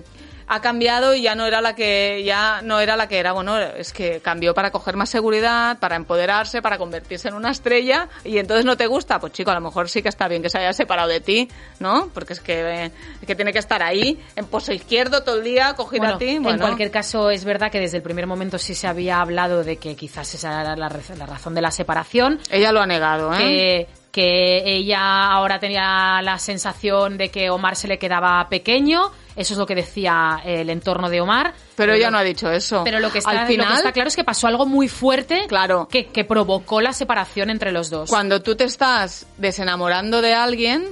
ha 0.49 0.61
cambiado 0.61 1.15
y 1.15 1.23
ya 1.23 1.35
no 1.35 1.47
era 1.47 1.61
la 1.61 1.75
que 1.75 2.23
ya 2.25 2.61
no 2.63 2.81
era 2.81 2.97
la 2.97 3.07
que 3.09 3.19
era. 3.19 3.33
Bueno 3.33 3.59
es 3.59 3.93
que 3.93 4.21
cambió 4.21 4.55
para 4.55 4.71
coger 4.71 4.97
más 4.97 5.11
seguridad 5.11 5.79
para 5.79 5.97
empoderarse 5.97 6.63
para 6.63 6.79
convertirse 6.79 7.29
en 7.29 7.35
una 7.35 7.51
estrella 7.51 8.09
y 8.25 8.39
entonces 8.39 8.65
no 8.65 8.77
te 8.77 8.87
gusta. 8.87 9.19
Pues 9.21 9.33
chico 9.33 9.51
a 9.51 9.55
lo 9.55 9.61
mejor 9.61 9.89
sí 9.89 10.03
que 10.03 10.09
está 10.09 10.29
bien 10.29 10.43
que 10.43 10.51
se 10.51 10.59
haya 10.59 10.73
separado 10.73 11.09
de 11.09 11.21
ti 11.21 11.49
no 11.81 12.09
porque 12.13 12.33
es 12.33 12.41
que 12.41 12.85
eh, 12.85 12.93
es 13.21 13.27
que 13.27 13.35
tiene 13.35 13.53
que 13.53 13.59
estar 13.59 13.83
ahí 13.83 14.19
en 14.37 14.47
pozo 14.47 14.73
izquierdo 14.73 15.23
todo 15.23 15.39
el 15.39 15.45
día 15.45 15.75
cogido 15.75 16.03
Bueno, 16.03 16.17
a 16.17 16.19
ti 16.19 16.29
en 16.31 16.43
bueno. 16.43 16.61
cualquier 16.61 16.91
caso, 16.91 17.31
es 17.31 17.45
verdad 17.45 17.71
que 17.71 17.81
desde 17.81 17.99
el 17.99 18.03
primer 18.03 18.27
momento 18.27 18.59
sí 18.59 18.75
se 18.75 18.87
había 18.87 19.21
hablado 19.21 19.65
de 19.65 19.77
que 19.77 19.97
quizás 19.97 20.35
esa 20.35 20.61
era 20.61 20.77
la, 20.77 20.89
la 20.89 21.27
razón 21.27 21.55
de 21.55 21.61
la 21.61 21.71
separación, 21.71 22.39
ella 22.51 22.73
lo 22.73 22.81
ha 22.81 22.87
negado 22.87 23.33
¿eh? 23.35 23.39
que, 23.39 23.89
que 24.19 24.63
ella 24.67 25.27
ahora 25.31 25.61
tenía 25.61 26.21
la 26.23 26.39
sensación 26.41 27.17
de 27.19 27.29
que 27.31 27.51
Omar 27.51 27.77
se 27.77 27.87
le 27.87 27.99
quedaba 27.99 28.49
pequeño, 28.49 29.13
eso 29.37 29.55
es 29.55 29.59
lo 29.59 29.65
que 29.67 29.77
decía 29.77 30.41
el 30.45 30.69
entorno 30.71 31.09
de 31.09 31.21
Omar. 31.21 31.55
pero 31.77 31.93
ella 31.93 32.11
no 32.11 32.19
ha 32.19 32.25
dicho 32.25 32.51
eso 32.51 32.83
Pero 32.85 32.99
lo 32.99 33.13
que, 33.13 33.19
está, 33.19 33.31
al 33.31 33.47
final 33.47 33.67
lo 33.67 33.73
que 33.73 33.77
está 33.79 33.93
claro 33.93 34.09
es 34.09 34.17
que 34.17 34.25
pasó 34.25 34.49
algo 34.49 34.67
muy 34.67 34.89
fuerte 34.89 35.45
Claro. 35.47 35.87
que, 35.89 36.07
que 36.07 36.25
provocó 36.25 36.81
la 36.81 36.93
separación 36.93 37.49
entre 37.51 37.71
los 37.71 37.91
dos. 37.91 38.11
Cuando 38.11 38.43
tú 38.43 38.57
te 38.57 38.65
estás 38.65 39.27
desenamorando 39.37 40.21
de 40.21 40.35
alguien, 40.35 40.89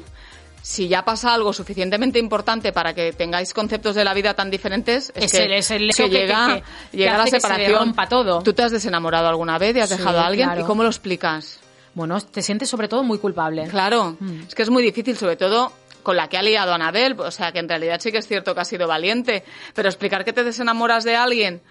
si 0.63 0.87
ya 0.87 1.05
pasa 1.05 1.35
algo 1.35 1.53
suficientemente 1.53 2.21
importante 2.21 2.73
para 2.73 2.95
que 2.95 3.13
tengáis 3.13 3.53
conceptos 3.55 3.97
de 3.97 4.05
la 4.05 4.15
vida 4.15 4.35
tan 4.35 4.51
diferentes, 4.51 5.11
es, 5.17 5.25
Es 5.25 5.33
que, 5.33 5.45
el- 5.47 5.53
es 5.53 5.71
el 5.73 5.91
que 5.95 6.09
llega, 6.09 6.63
que- 6.91 6.97
llega 6.97 7.19
la 7.19 7.25
se 7.25 7.41
separación. 7.41 7.79
rompa 7.81 8.09
todo. 8.09 8.41
¿Tú 8.45 8.53
te 8.53 8.63
has 8.63 8.71
desenamorado 8.71 9.27
alguna 9.29 9.59
vez 9.59 9.75
y 9.77 9.81
has 9.81 9.89
Sí, 9.91 9.97
dejado 9.97 10.21
a 10.21 10.27
alguien? 10.27 10.47
claro. 10.49 10.61
¿Y 10.63 10.65
cómo 10.65 10.85
lo 10.85 10.89
explicas? 10.89 11.59
Bueno, 11.97 12.21
te 12.21 12.43
sientes 12.43 12.69
sobre 12.69 12.87
todo 12.89 13.03
muy 13.03 13.19
culpable. 13.19 13.67
Claro, 13.69 14.17
Mm. 14.21 14.43
es 14.47 14.55
que 14.55 14.63
es 14.63 14.71
muy 14.71 14.83
difícil, 14.83 15.17
sobre 15.17 15.35
todo 15.37 15.73
con 16.03 16.15
la 16.15 16.29
que 16.29 16.37
ha 16.39 16.43
liado 16.43 16.73
Anabel, 16.73 17.19
o 17.19 17.31
sea, 17.33 17.51
que 17.51 17.59
en 17.59 17.69
realidad 17.69 17.99
sí 18.01 18.13
que 18.13 18.19
es 18.19 18.29
cierto 18.29 18.55
que 18.55 18.61
ha 18.61 18.65
sido 18.65 18.87
valiente, 18.87 19.43
pero 19.75 19.89
explicar 19.89 20.25
que 20.25 20.33
te 20.33 20.45
desenamoras 20.45 21.03
de 21.03 21.17
alguien 21.17 21.63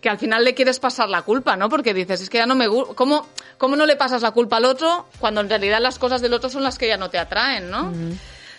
que 0.00 0.08
al 0.08 0.18
final 0.18 0.42
le 0.42 0.54
quieres 0.54 0.80
pasar 0.80 1.08
la 1.08 1.22
culpa, 1.22 1.54
¿no? 1.56 1.68
Porque 1.68 1.94
dices, 1.94 2.20
es 2.22 2.28
que 2.30 2.38
ya 2.38 2.46
no 2.46 2.54
me 2.56 2.66
gusta, 2.66 2.94
¿cómo, 2.94 3.26
¿cómo 3.58 3.76
no 3.76 3.86
le 3.86 3.94
pasas 3.96 4.22
la 4.22 4.32
culpa 4.32 4.56
al 4.56 4.64
otro 4.64 5.06
cuando 5.20 5.40
en 5.42 5.48
realidad 5.48 5.80
las 5.80 5.98
cosas 5.98 6.20
del 6.22 6.32
otro 6.32 6.48
son 6.50 6.62
las 6.64 6.76
que 6.78 6.88
ya 6.88 6.96
no 6.96 7.08
te 7.10 7.18
atraen, 7.18 7.70
¿no? 7.70 7.92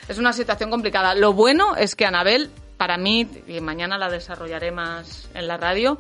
Es 0.07 0.17
una 0.19 0.31
situación 0.31 0.69
complicada. 0.69 1.15
Lo 1.15 1.33
bueno 1.33 1.75
es 1.75 1.95
que 1.95 2.05
Anabel, 2.05 2.49
para 2.77 2.97
mí, 2.97 3.27
y 3.47 3.59
mañana 3.61 3.97
la 3.97 4.09
desarrollaré 4.09 4.71
más 4.71 5.27
en 5.33 5.47
la 5.47 5.57
radio, 5.57 5.97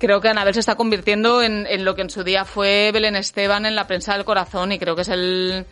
creo 0.00 0.20
que 0.20 0.28
Anabel 0.28 0.54
se 0.54 0.60
está 0.60 0.74
convirtiendo 0.74 1.42
en, 1.42 1.66
en 1.68 1.84
lo 1.84 1.94
que 1.94 2.02
en 2.02 2.10
su 2.10 2.24
día 2.24 2.44
fue 2.44 2.90
Belén 2.92 3.14
Esteban 3.14 3.66
en 3.66 3.76
la 3.76 3.86
prensa 3.86 4.14
del 4.14 4.24
corazón 4.24 4.72
y 4.72 4.78
creo 4.78 4.96
que 4.96 5.02
es 5.02 5.08
el, 5.08 5.66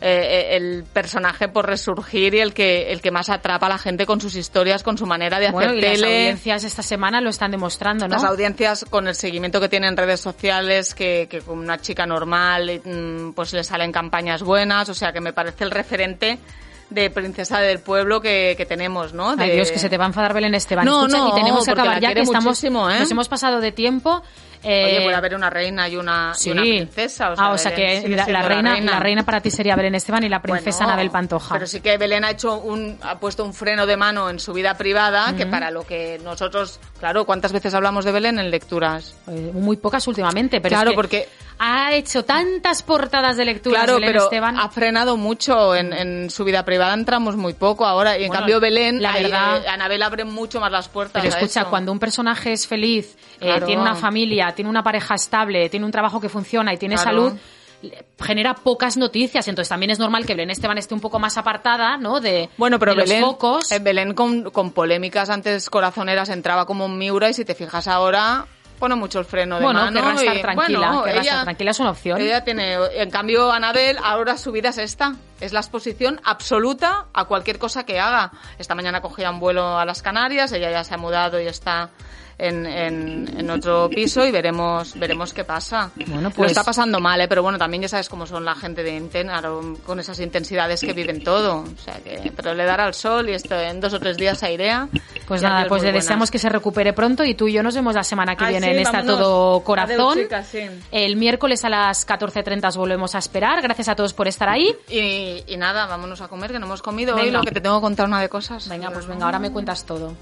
eh, 0.00 0.56
el 0.56 0.84
personaje 0.92 1.48
por 1.48 1.66
resurgir 1.66 2.34
y 2.34 2.40
el 2.40 2.52
que, 2.52 2.92
el 2.92 3.00
que 3.00 3.10
más 3.10 3.30
atrapa 3.30 3.66
a 3.66 3.68
la 3.70 3.78
gente 3.78 4.04
con 4.04 4.20
sus 4.20 4.36
historias, 4.36 4.82
con 4.82 4.98
su 4.98 5.06
manera 5.06 5.40
de 5.40 5.50
Bueno, 5.50 5.70
hacer 5.70 5.78
y 5.78 5.82
las 5.82 5.92
tele. 5.94 6.06
audiencias 6.06 6.64
esta 6.64 6.82
semana 6.82 7.20
lo 7.20 7.30
están 7.30 7.50
demostrando, 7.50 8.06
¿no? 8.06 8.14
Las 8.14 8.24
audiencias 8.24 8.84
con 8.90 9.08
el 9.08 9.14
seguimiento 9.14 9.60
que 9.60 9.68
tienen 9.68 9.90
en 9.90 9.96
redes 9.96 10.20
sociales, 10.20 10.94
que, 10.94 11.26
que 11.30 11.40
con 11.40 11.58
una 11.58 11.78
chica 11.78 12.04
normal 12.04 12.82
mm, 12.84 13.32
pues 13.32 13.52
le 13.52 13.64
salen 13.64 13.90
campañas 13.90 14.42
buenas, 14.42 14.88
o 14.88 14.94
sea 14.94 15.12
que 15.12 15.20
me 15.20 15.32
parece 15.32 15.64
el 15.64 15.70
referente 15.70 16.38
de 16.92 17.10
princesa 17.10 17.58
del 17.60 17.80
pueblo 17.80 18.20
que, 18.20 18.54
que 18.56 18.66
tenemos, 18.66 19.12
¿no? 19.12 19.30
Ay 19.38 19.48
De- 19.50 19.54
Dios, 19.56 19.70
que 19.70 19.78
se 19.78 19.88
te 19.88 19.96
va 19.98 20.04
a 20.04 20.08
enfadar 20.08 20.32
Belén 20.34 20.54
Esteban. 20.54 20.84
No, 20.84 21.06
Escucha, 21.06 21.18
no, 21.18 21.28
y 21.28 21.32
tenemos 21.40 21.64
que 21.64 21.70
acabar 21.70 22.00
ya 22.00 22.12
que 22.14 22.20
estamos, 22.20 22.44
muchísimo, 22.44 22.90
¿eh? 22.90 23.00
nos 23.00 23.10
hemos 23.10 23.28
pasado 23.28 23.60
de 23.60 23.72
tiempo. 23.72 24.22
Oye, 24.64 24.98
Eh, 24.98 25.02
puede 25.02 25.16
haber 25.16 25.34
una 25.34 25.50
reina 25.50 25.88
y 25.88 25.96
una, 25.96 26.32
y 26.34 26.38
sí. 26.40 26.50
una 26.50 26.62
princesa. 26.62 27.30
O 27.32 27.36
sea, 27.36 27.44
ah, 27.46 27.50
o 27.52 27.58
sea 27.58 27.70
Belén 27.72 28.02
que 28.02 28.08
la, 28.32 28.42
reina, 28.42 28.80
la 28.80 29.00
reina 29.00 29.24
para 29.24 29.40
ti 29.40 29.50
sería 29.50 29.74
Belén 29.76 29.94
Esteban 29.96 30.22
y 30.24 30.28
la 30.28 30.40
princesa 30.40 30.78
Bueno, 30.78 30.92
Anabel 30.92 31.10
Pantoja. 31.10 31.54
Pero 31.54 31.66
sí 31.66 31.80
que 31.80 31.96
Belén 31.98 32.24
ha 32.24 32.30
hecho 32.30 32.58
un, 32.58 32.96
ha 33.02 33.18
puesto 33.18 33.44
un 33.44 33.54
freno 33.54 33.86
de 33.86 33.96
mano 33.96 34.30
en 34.30 34.38
su 34.38 34.52
vida 34.52 34.76
privada, 34.76 35.34
que 35.36 35.46
para 35.46 35.70
lo 35.70 35.84
que 35.84 36.20
nosotros, 36.22 36.78
claro, 37.00 37.24
¿cuántas 37.24 37.52
veces 37.52 37.74
hablamos 37.74 38.04
de 38.04 38.12
Belén 38.12 38.38
en 38.38 38.50
lecturas? 38.50 39.16
Eh, 39.28 39.50
muy 39.52 39.76
pocas 39.76 40.06
últimamente, 40.06 40.60
pero 40.60 40.74
Claro, 40.76 40.90
es 40.90 40.92
que 40.92 40.96
porque- 40.96 41.28
ha 41.64 41.92
hecho 41.92 42.24
tantas 42.24 42.82
portadas 42.82 43.36
de 43.36 43.44
lectura 43.44 43.78
Claro, 43.80 43.94
Belén 43.94 44.08
pero 44.10 44.24
Esteban. 44.24 44.58
ha 44.58 44.68
frenado 44.68 45.16
mucho 45.16 45.76
en, 45.76 45.92
en 45.92 46.30
su 46.30 46.44
vida 46.44 46.64
privada, 46.64 46.92
entramos 46.94 47.36
muy 47.36 47.52
poco 47.54 47.84
ahora. 47.86 48.18
Y 48.18 48.22
en 48.22 48.28
Bueno, 48.28 48.40
cambio 48.40 48.58
Belén, 48.60 49.00
la 49.02 49.12
verdad- 49.12 49.64
eh, 49.64 49.68
Anabel 49.68 50.02
abre 50.02 50.24
mucho 50.24 50.58
más 50.60 50.72
las 50.72 50.88
puertas. 50.88 51.22
Pero 51.22 51.34
a 51.34 51.38
escucha, 51.38 51.60
eso. 51.60 51.70
cuando 51.70 51.92
un 51.92 51.98
personaje 52.00 52.52
es 52.52 52.66
feliz, 52.66 53.16
eh, 53.40 53.60
tiene 53.66 53.80
una 53.82 53.94
familia, 53.94 54.51
tiene 54.52 54.70
una 54.70 54.82
pareja 54.82 55.14
estable, 55.14 55.68
tiene 55.68 55.86
un 55.86 55.92
trabajo 55.92 56.20
que 56.20 56.28
funciona 56.28 56.72
y 56.72 56.76
tiene 56.78 56.94
Claro. 56.96 57.10
salud, 57.10 57.38
genera 58.20 58.54
pocas 58.54 58.96
noticias. 58.96 59.48
Entonces 59.48 59.68
también 59.68 59.90
es 59.90 59.98
normal 59.98 60.24
que 60.24 60.34
Belén 60.34 60.50
Esteban 60.50 60.78
esté 60.78 60.94
un 60.94 61.00
poco 61.00 61.18
más 61.18 61.36
apartada, 61.36 61.96
¿no? 61.96 62.20
De, 62.20 62.48
Bueno, 62.56 62.78
pero 62.78 62.94
de 62.94 63.02
Belén, 63.02 63.20
los 63.22 63.30
focos. 63.30 63.72
eh, 63.72 63.78
Belén 63.80 64.14
con, 64.14 64.50
con 64.50 64.70
polémicas 64.70 65.30
antes 65.30 65.68
corazoneras 65.68 66.28
entraba 66.28 66.64
como 66.66 66.84
un 66.86 66.96
Miura 66.98 67.28
y 67.30 67.34
si 67.34 67.44
te 67.44 67.54
fijas 67.54 67.88
ahora, 67.88 68.46
pone 68.82 68.96
mucho 68.96 69.20
el 69.20 69.24
freno 69.24 69.58
de 69.60 69.64
bueno, 69.64 69.78
mano. 69.78 70.00
querrá 70.00 70.14
estar 70.16 70.36
y, 70.36 70.42
tranquila, 70.42 70.78
bueno, 70.88 71.02
querrá 71.04 71.20
ella- 71.20 71.30
estar 71.30 71.44
tranquila, 71.44 71.70
es 71.70 71.78
una 71.78 71.90
opción. 71.90 72.20
Ella 72.20 72.42
tiene, 72.42 72.74
en 72.96 73.10
cambio, 73.10 73.52
Anabel, 73.52 73.96
ahora 74.02 74.36
su 74.36 74.50
vida 74.50 74.70
es 74.70 74.78
esta. 74.78 75.14
Es 75.40 75.52
la 75.52 75.60
exposición 75.60 76.20
absoluta 76.24 77.06
a 77.14 77.24
cualquier 77.26 77.60
cosa 77.60 77.84
que 77.86 78.00
haga. 78.00 78.32
Esta 78.58 78.74
mañana 78.74 79.00
cogía 79.00 79.30
un 79.30 79.38
vuelo 79.38 79.78
a 79.78 79.84
las 79.84 80.02
Canarias, 80.02 80.50
ella 80.50 80.70
ya 80.72 80.82
se 80.82 80.94
ha 80.94 80.98
mudado 80.98 81.40
y 81.40 81.46
está 81.46 81.90
en, 82.38 82.66
en, 82.66 83.38
en 83.38 83.50
otro 83.50 83.88
piso 83.90 84.24
y 84.26 84.32
veremos 84.32 84.98
veremos 84.98 85.32
qué 85.32 85.44
pasa. 85.44 85.90
Bueno, 86.06 86.22
Lo 86.22 86.30
pues- 86.30 86.50
está 86.50 86.64
pasando 86.64 86.98
mal, 86.98 87.20
¿eh? 87.20 87.28
pero 87.28 87.42
bueno, 87.42 87.58
también 87.58 87.82
ya 87.82 87.88
sabes 87.88 88.08
cómo 88.08 88.26
son 88.26 88.44
la 88.44 88.54
gente 88.56 88.82
de 88.82 88.96
Inten, 88.96 89.30
ahora, 89.30 89.50
con 89.86 90.00
esas 90.00 90.18
intensidades 90.18 90.80
que 90.80 90.92
viven 90.92 91.22
todo. 91.22 91.58
O 91.60 91.78
sea 91.84 91.94
que, 92.02 92.32
pero 92.34 92.54
le 92.54 92.64
dará 92.64 92.86
el 92.88 92.94
sol 92.94 93.28
y 93.28 93.32
esto 93.34 93.54
en 93.60 93.80
dos 93.80 93.92
o 93.94 94.00
tres 94.00 94.16
días 94.16 94.42
airea. 94.42 94.88
Pues 95.32 95.42
nada, 95.42 95.66
pues 95.68 95.82
le 95.82 95.88
buenas. 95.88 96.04
deseamos 96.04 96.30
que 96.30 96.38
se 96.38 96.48
recupere 96.48 96.92
pronto 96.92 97.24
y 97.24 97.34
tú 97.34 97.48
y 97.48 97.52
yo 97.54 97.62
nos 97.62 97.74
vemos 97.74 97.94
la 97.94 98.04
semana 98.04 98.36
que 98.36 98.44
Ay, 98.44 98.50
viene 98.52 98.66
sí, 98.66 98.72
en 98.72 98.78
Está. 98.80 99.02
Todo 99.04 99.60
Corazón. 99.64 100.00
Adeu, 100.12 100.14
chicas, 100.24 100.46
sí. 100.46 100.60
El 100.90 101.16
miércoles 101.16 101.64
a 101.64 101.68
las 101.68 102.06
14.30 102.06 102.68
os 102.68 102.76
volvemos 102.76 103.14
a 103.14 103.18
esperar. 103.18 103.62
Gracias 103.62 103.88
a 103.88 103.94
todos 103.94 104.12
por 104.14 104.28
estar 104.28 104.48
ahí. 104.48 104.74
Y, 104.88 105.42
y 105.46 105.56
nada, 105.56 105.86
vámonos 105.86 106.20
a 106.20 106.28
comer, 106.28 106.52
que 106.52 106.58
no 106.58 106.66
hemos 106.66 106.82
comido 106.82 107.14
Venga. 107.14 107.24
hoy, 107.26 107.30
lo 107.32 107.42
que 107.42 107.50
te 107.52 107.60
tengo 107.60 107.78
que 107.78 107.82
contar 107.82 108.06
una 108.06 108.20
de 108.20 108.28
cosas. 108.28 108.68
Venga, 108.68 108.90
pues 108.90 109.06
venga, 109.06 109.24
ahora 109.26 109.38
me 109.38 109.50
cuentas 109.50 109.84
todo. 109.84 110.14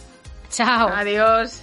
Chao. 0.50 0.88
Adiós. 0.88 1.62